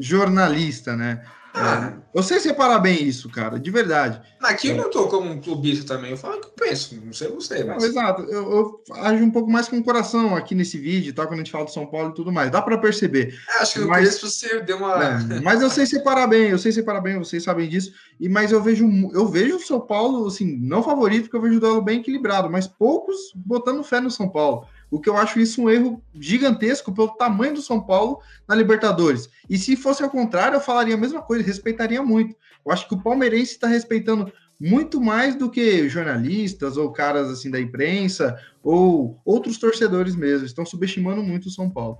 jornalista, 0.00 0.96
né? 0.96 1.24
É, 1.58 1.92
eu 2.14 2.22
sei 2.22 2.40
separar 2.40 2.78
bem 2.78 3.02
isso, 3.02 3.28
cara, 3.28 3.58
de 3.58 3.70
verdade. 3.70 4.20
Aqui 4.40 4.68
eu 4.68 4.76
não 4.76 4.90
tô 4.90 5.08
como 5.08 5.30
um 5.30 5.40
clubista 5.40 5.94
também, 5.94 6.12
eu 6.12 6.16
falo 6.16 6.36
o 6.36 6.40
que 6.40 6.46
eu 6.46 6.68
penso, 6.68 7.00
não 7.04 7.12
sei 7.12 7.28
você, 7.28 7.64
mas... 7.64 7.82
Não, 7.82 7.88
exato, 7.88 8.22
eu, 8.22 8.50
eu 8.50 8.82
ajo 8.94 9.24
um 9.24 9.30
pouco 9.30 9.50
mais 9.50 9.68
com 9.68 9.78
o 9.78 9.84
coração 9.84 10.34
aqui 10.34 10.54
nesse 10.54 10.78
vídeo, 10.78 11.12
tá? 11.12 11.26
Quando 11.26 11.34
a 11.34 11.42
gente 11.42 11.50
fala 11.50 11.64
de 11.64 11.72
São 11.72 11.86
Paulo 11.86 12.10
e 12.10 12.14
tudo 12.14 12.32
mais, 12.32 12.50
dá 12.50 12.62
para 12.62 12.78
perceber. 12.78 13.38
É, 13.56 13.62
acho 13.62 13.74
que 13.74 13.80
no 13.80 13.88
mas, 13.88 14.20
você 14.20 14.60
deu 14.60 14.78
uma... 14.78 15.04
É, 15.04 15.40
mas 15.40 15.60
eu 15.60 15.70
sei 15.70 15.86
separar 15.86 16.26
bem, 16.26 16.50
eu 16.50 16.58
sei 16.58 16.72
separar 16.72 17.00
bem, 17.00 17.18
vocês 17.18 17.42
sabem 17.42 17.68
disso, 17.68 17.92
e 18.18 18.28
mas 18.28 18.52
eu 18.52 18.62
vejo, 18.62 18.88
eu 19.12 19.26
vejo 19.26 19.56
o 19.56 19.60
São 19.60 19.80
Paulo, 19.80 20.26
assim, 20.26 20.56
não 20.60 20.82
favorito, 20.82 21.24
porque 21.24 21.36
eu 21.36 21.42
vejo 21.42 21.56
o 21.56 21.60
duelo 21.60 21.82
bem 21.82 22.00
equilibrado, 22.00 22.50
mas 22.50 22.66
poucos 22.66 23.16
botando 23.34 23.82
fé 23.84 24.00
no 24.00 24.10
São 24.10 24.28
Paulo. 24.28 24.66
O 24.90 25.00
que 25.00 25.08
eu 25.08 25.16
acho 25.16 25.38
isso 25.38 25.62
um 25.62 25.70
erro 25.70 26.02
gigantesco 26.14 26.92
pelo 26.92 27.08
tamanho 27.08 27.54
do 27.54 27.62
São 27.62 27.80
Paulo 27.80 28.20
na 28.46 28.54
Libertadores. 28.54 29.28
E 29.48 29.58
se 29.58 29.76
fosse 29.76 30.02
ao 30.02 30.10
contrário, 30.10 30.56
eu 30.56 30.60
falaria 30.60 30.94
a 30.94 30.98
mesma 30.98 31.22
coisa, 31.22 31.44
respeitaria 31.44 32.02
muito. 32.02 32.34
Eu 32.64 32.72
acho 32.72 32.88
que 32.88 32.94
o 32.94 33.02
palmeirense 33.02 33.52
está 33.52 33.66
respeitando 33.66 34.32
muito 34.60 35.00
mais 35.00 35.36
do 35.36 35.50
que 35.50 35.88
jornalistas 35.88 36.76
ou 36.76 36.92
caras 36.92 37.30
assim 37.30 37.50
da 37.50 37.60
imprensa 37.60 38.36
ou 38.62 39.20
outros 39.24 39.58
torcedores 39.58 40.16
mesmo. 40.16 40.46
Estão 40.46 40.66
subestimando 40.66 41.22
muito 41.22 41.46
o 41.46 41.50
São 41.50 41.70
Paulo. 41.70 41.98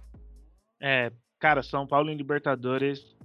É, 0.80 1.12
cara, 1.38 1.62
São 1.62 1.86
Paulo 1.86 2.10
em 2.10 2.16
Libertadores 2.16 3.16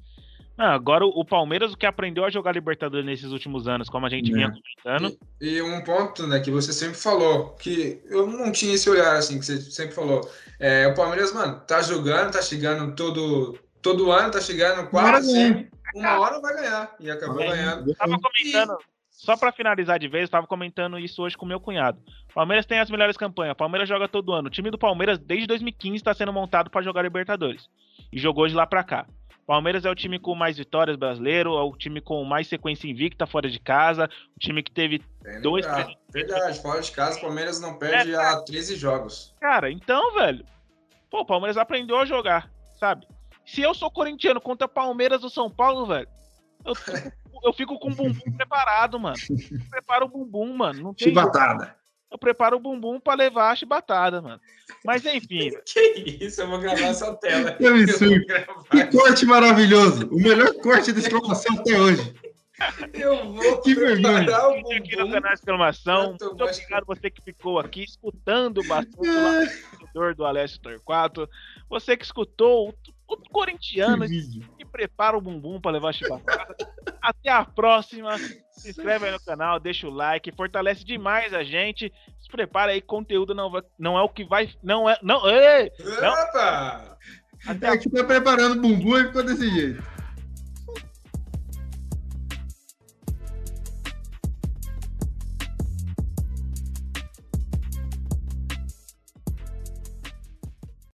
ah, 0.57 0.73
agora 0.73 1.03
o 1.05 1.25
Palmeiras, 1.25 1.73
o 1.73 1.77
que 1.77 1.85
aprendeu 1.85 2.23
a 2.23 2.29
jogar 2.29 2.51
Libertadores 2.51 3.05
nesses 3.05 3.31
últimos 3.31 3.67
anos, 3.67 3.89
como 3.89 4.05
a 4.05 4.09
gente 4.09 4.31
é. 4.31 4.33
vinha 4.35 4.51
comentando. 4.51 5.17
E, 5.41 5.57
e, 5.57 5.61
um 5.61 5.83
ponto, 5.83 6.27
né, 6.27 6.39
que 6.39 6.51
você 6.51 6.71
sempre 6.71 6.95
falou, 6.95 7.55
que 7.55 8.01
eu 8.05 8.27
não 8.27 8.51
tinha 8.51 8.75
esse 8.75 8.87
olhar 8.87 9.15
assim, 9.15 9.39
que 9.39 9.45
você 9.45 9.59
sempre 9.59 9.95
falou. 9.95 10.29
É, 10.59 10.87
o 10.87 10.93
Palmeiras, 10.93 11.33
mano, 11.33 11.59
tá 11.61 11.81
jogando, 11.81 12.33
tá 12.33 12.41
chegando 12.41 12.95
todo, 12.95 13.57
todo 13.81 14.11
ano, 14.11 14.31
tá 14.31 14.39
chegando 14.39 14.87
quase. 14.89 15.67
Uma 15.95 16.19
hora 16.19 16.39
vai 16.39 16.55
ganhar. 16.55 16.95
E 16.99 17.09
acabou 17.09 17.41
é, 17.41 17.47
ganhando. 17.47 17.89
Eu 17.89 17.95
tava 17.95 18.19
comentando, 18.19 18.77
e... 18.79 18.85
só 19.09 19.35
para 19.35 19.51
finalizar 19.51 19.97
de 19.97 20.07
vez, 20.07 20.25
eu 20.25 20.31
tava 20.31 20.45
comentando 20.45 20.99
isso 20.99 21.23
hoje 21.23 21.35
com 21.35 21.47
meu 21.47 21.59
cunhado. 21.59 21.99
Palmeiras 22.33 22.67
tem 22.67 22.79
as 22.79 22.91
melhores 22.91 23.17
campanhas. 23.17 23.57
Palmeiras 23.57 23.89
joga 23.89 24.07
todo 24.07 24.33
ano. 24.33 24.49
O 24.49 24.51
time 24.51 24.69
do 24.69 24.77
Palmeiras, 24.77 25.17
desde 25.17 25.47
2015, 25.47 25.95
está 25.95 26.13
sendo 26.13 26.31
montado 26.31 26.69
para 26.69 26.83
jogar 26.83 27.01
Libertadores. 27.01 27.67
E 28.11 28.19
jogou 28.19 28.47
de 28.47 28.53
lá 28.53 28.67
para 28.67 28.83
cá. 28.83 29.07
Palmeiras 29.45 29.83
é 29.85 29.89
o 29.89 29.95
time 29.95 30.17
com 30.17 30.33
mais 30.35 30.57
vitórias 30.57 30.95
brasileiro, 30.95 31.57
é 31.57 31.61
o 31.61 31.75
time 31.75 31.99
com 31.99 32.23
mais 32.23 32.47
sequência 32.47 32.87
invicta 32.87 33.27
fora 33.27 33.49
de 33.49 33.59
casa, 33.59 34.09
o 34.35 34.39
time 34.39 34.63
que 34.63 34.71
teve 34.71 35.01
Bem 35.21 35.41
dois. 35.41 35.65
Verdade, 36.11 36.61
fora 36.61 36.81
de 36.81 36.91
casa, 36.91 37.17
o 37.17 37.21
Palmeiras 37.21 37.59
não 37.59 37.77
perde 37.77 38.13
é, 38.13 38.15
há 38.15 38.41
13 38.41 38.75
jogos. 38.75 39.33
Cara, 39.39 39.69
então, 39.69 40.13
velho, 40.13 40.45
pô, 41.09 41.21
o 41.21 41.25
Palmeiras 41.25 41.57
aprendeu 41.57 41.97
a 41.97 42.05
jogar, 42.05 42.49
sabe? 42.79 43.05
Se 43.45 43.61
eu 43.61 43.73
sou 43.73 43.91
corintiano 43.91 44.39
contra 44.39 44.67
Palmeiras 44.67 45.23
ou 45.23 45.29
São 45.29 45.49
Paulo, 45.49 45.85
velho, 45.85 46.07
eu 46.65 46.75
fico, 46.75 47.11
eu 47.43 47.53
fico 47.53 47.79
com 47.79 47.89
o 47.89 47.95
bumbum 47.95 48.31
preparado, 48.37 48.97
mano. 48.97 49.17
Prepara 49.69 50.05
o 50.05 50.09
bumbum, 50.09 50.55
mano. 50.55 50.81
Não 50.81 50.93
tem 50.93 51.09
Chibatada 51.09 51.82
eu 52.13 52.17
preparo 52.19 52.57
o 52.57 52.59
bumbum 52.59 52.99
para 52.99 53.15
levar 53.15 53.51
a 53.51 53.55
chibatada, 53.55 54.21
mano. 54.21 54.39
Mas 54.85 55.03
enfim. 55.03 55.49
que 55.65 56.17
isso, 56.21 56.41
eu 56.41 56.47
vou 56.47 56.59
gravar 56.59 56.85
essa 56.85 57.11
tela. 57.15 57.53
Que 57.53 57.65
absurdo. 57.65 58.25
Que 58.69 58.85
corte 58.85 59.25
maravilhoso. 59.25 60.07
O 60.11 60.21
melhor 60.21 60.53
corte 60.61 60.93
de 60.93 60.99
exclamação 60.99 61.57
até 61.57 61.79
hoje. 61.79 62.13
Eu 62.93 63.33
vou 63.33 63.61
que 63.61 63.73
vergonha. 63.73 64.21
o 64.47 64.53
bumbum. 64.53 64.77
aqui 64.77 64.95
no 64.95 65.11
canal 65.11 65.29
de 65.29 65.33
exclamação. 65.33 66.09
Muito 66.09 66.25
obrigado 66.25 66.85
você 66.85 67.09
que 67.09 67.21
ficou 67.23 67.57
aqui 67.57 67.83
escutando 67.83 68.63
bastante 68.67 69.09
o 69.09 69.99
lá 69.99 70.13
do 70.13 70.23
Alessio 70.23 70.61
Torquato. 70.61 71.27
Você 71.67 71.97
que 71.97 72.05
escutou 72.05 72.69
o, 72.69 73.13
o 73.13 73.17
corintiano 73.31 74.05
que 74.07 74.65
prepara 74.71 75.17
o 75.17 75.21
bumbum 75.21 75.59
para 75.59 75.71
levar 75.71 75.89
a 75.89 75.93
chibatada. 75.93 76.55
Até 77.01 77.31
a 77.31 77.43
próxima. 77.43 78.17
Se 78.53 78.69
inscreve 78.69 79.05
aí 79.05 79.11
no 79.11 79.19
canal, 79.19 79.59
deixa 79.59 79.87
o 79.87 79.91
like, 79.93 80.31
fortalece 80.31 80.85
demais 80.85 81.33
a 81.33 81.43
gente. 81.43 81.91
Se 82.21 82.29
prepara 82.29 82.71
aí, 82.71 82.81
conteúdo 82.81 83.33
não, 83.33 83.49
vai, 83.49 83.61
não 83.77 83.97
é 83.97 84.01
o 84.01 84.09
que 84.09 84.23
vai. 84.23 84.49
Não 84.63 84.89
é. 84.89 84.97
Não, 85.01 85.27
ei, 85.27 85.71
não. 86.01 86.13
Opa! 86.13 86.97
Até 87.45 87.67
é 87.67 87.69
a... 87.71 87.77
que 87.77 87.89
tá 87.89 88.03
preparando 88.03 88.61
bumbum 88.61 88.97
e 88.97 89.07
ficou 89.07 89.23
desse 89.23 89.49
jeito. 89.49 89.92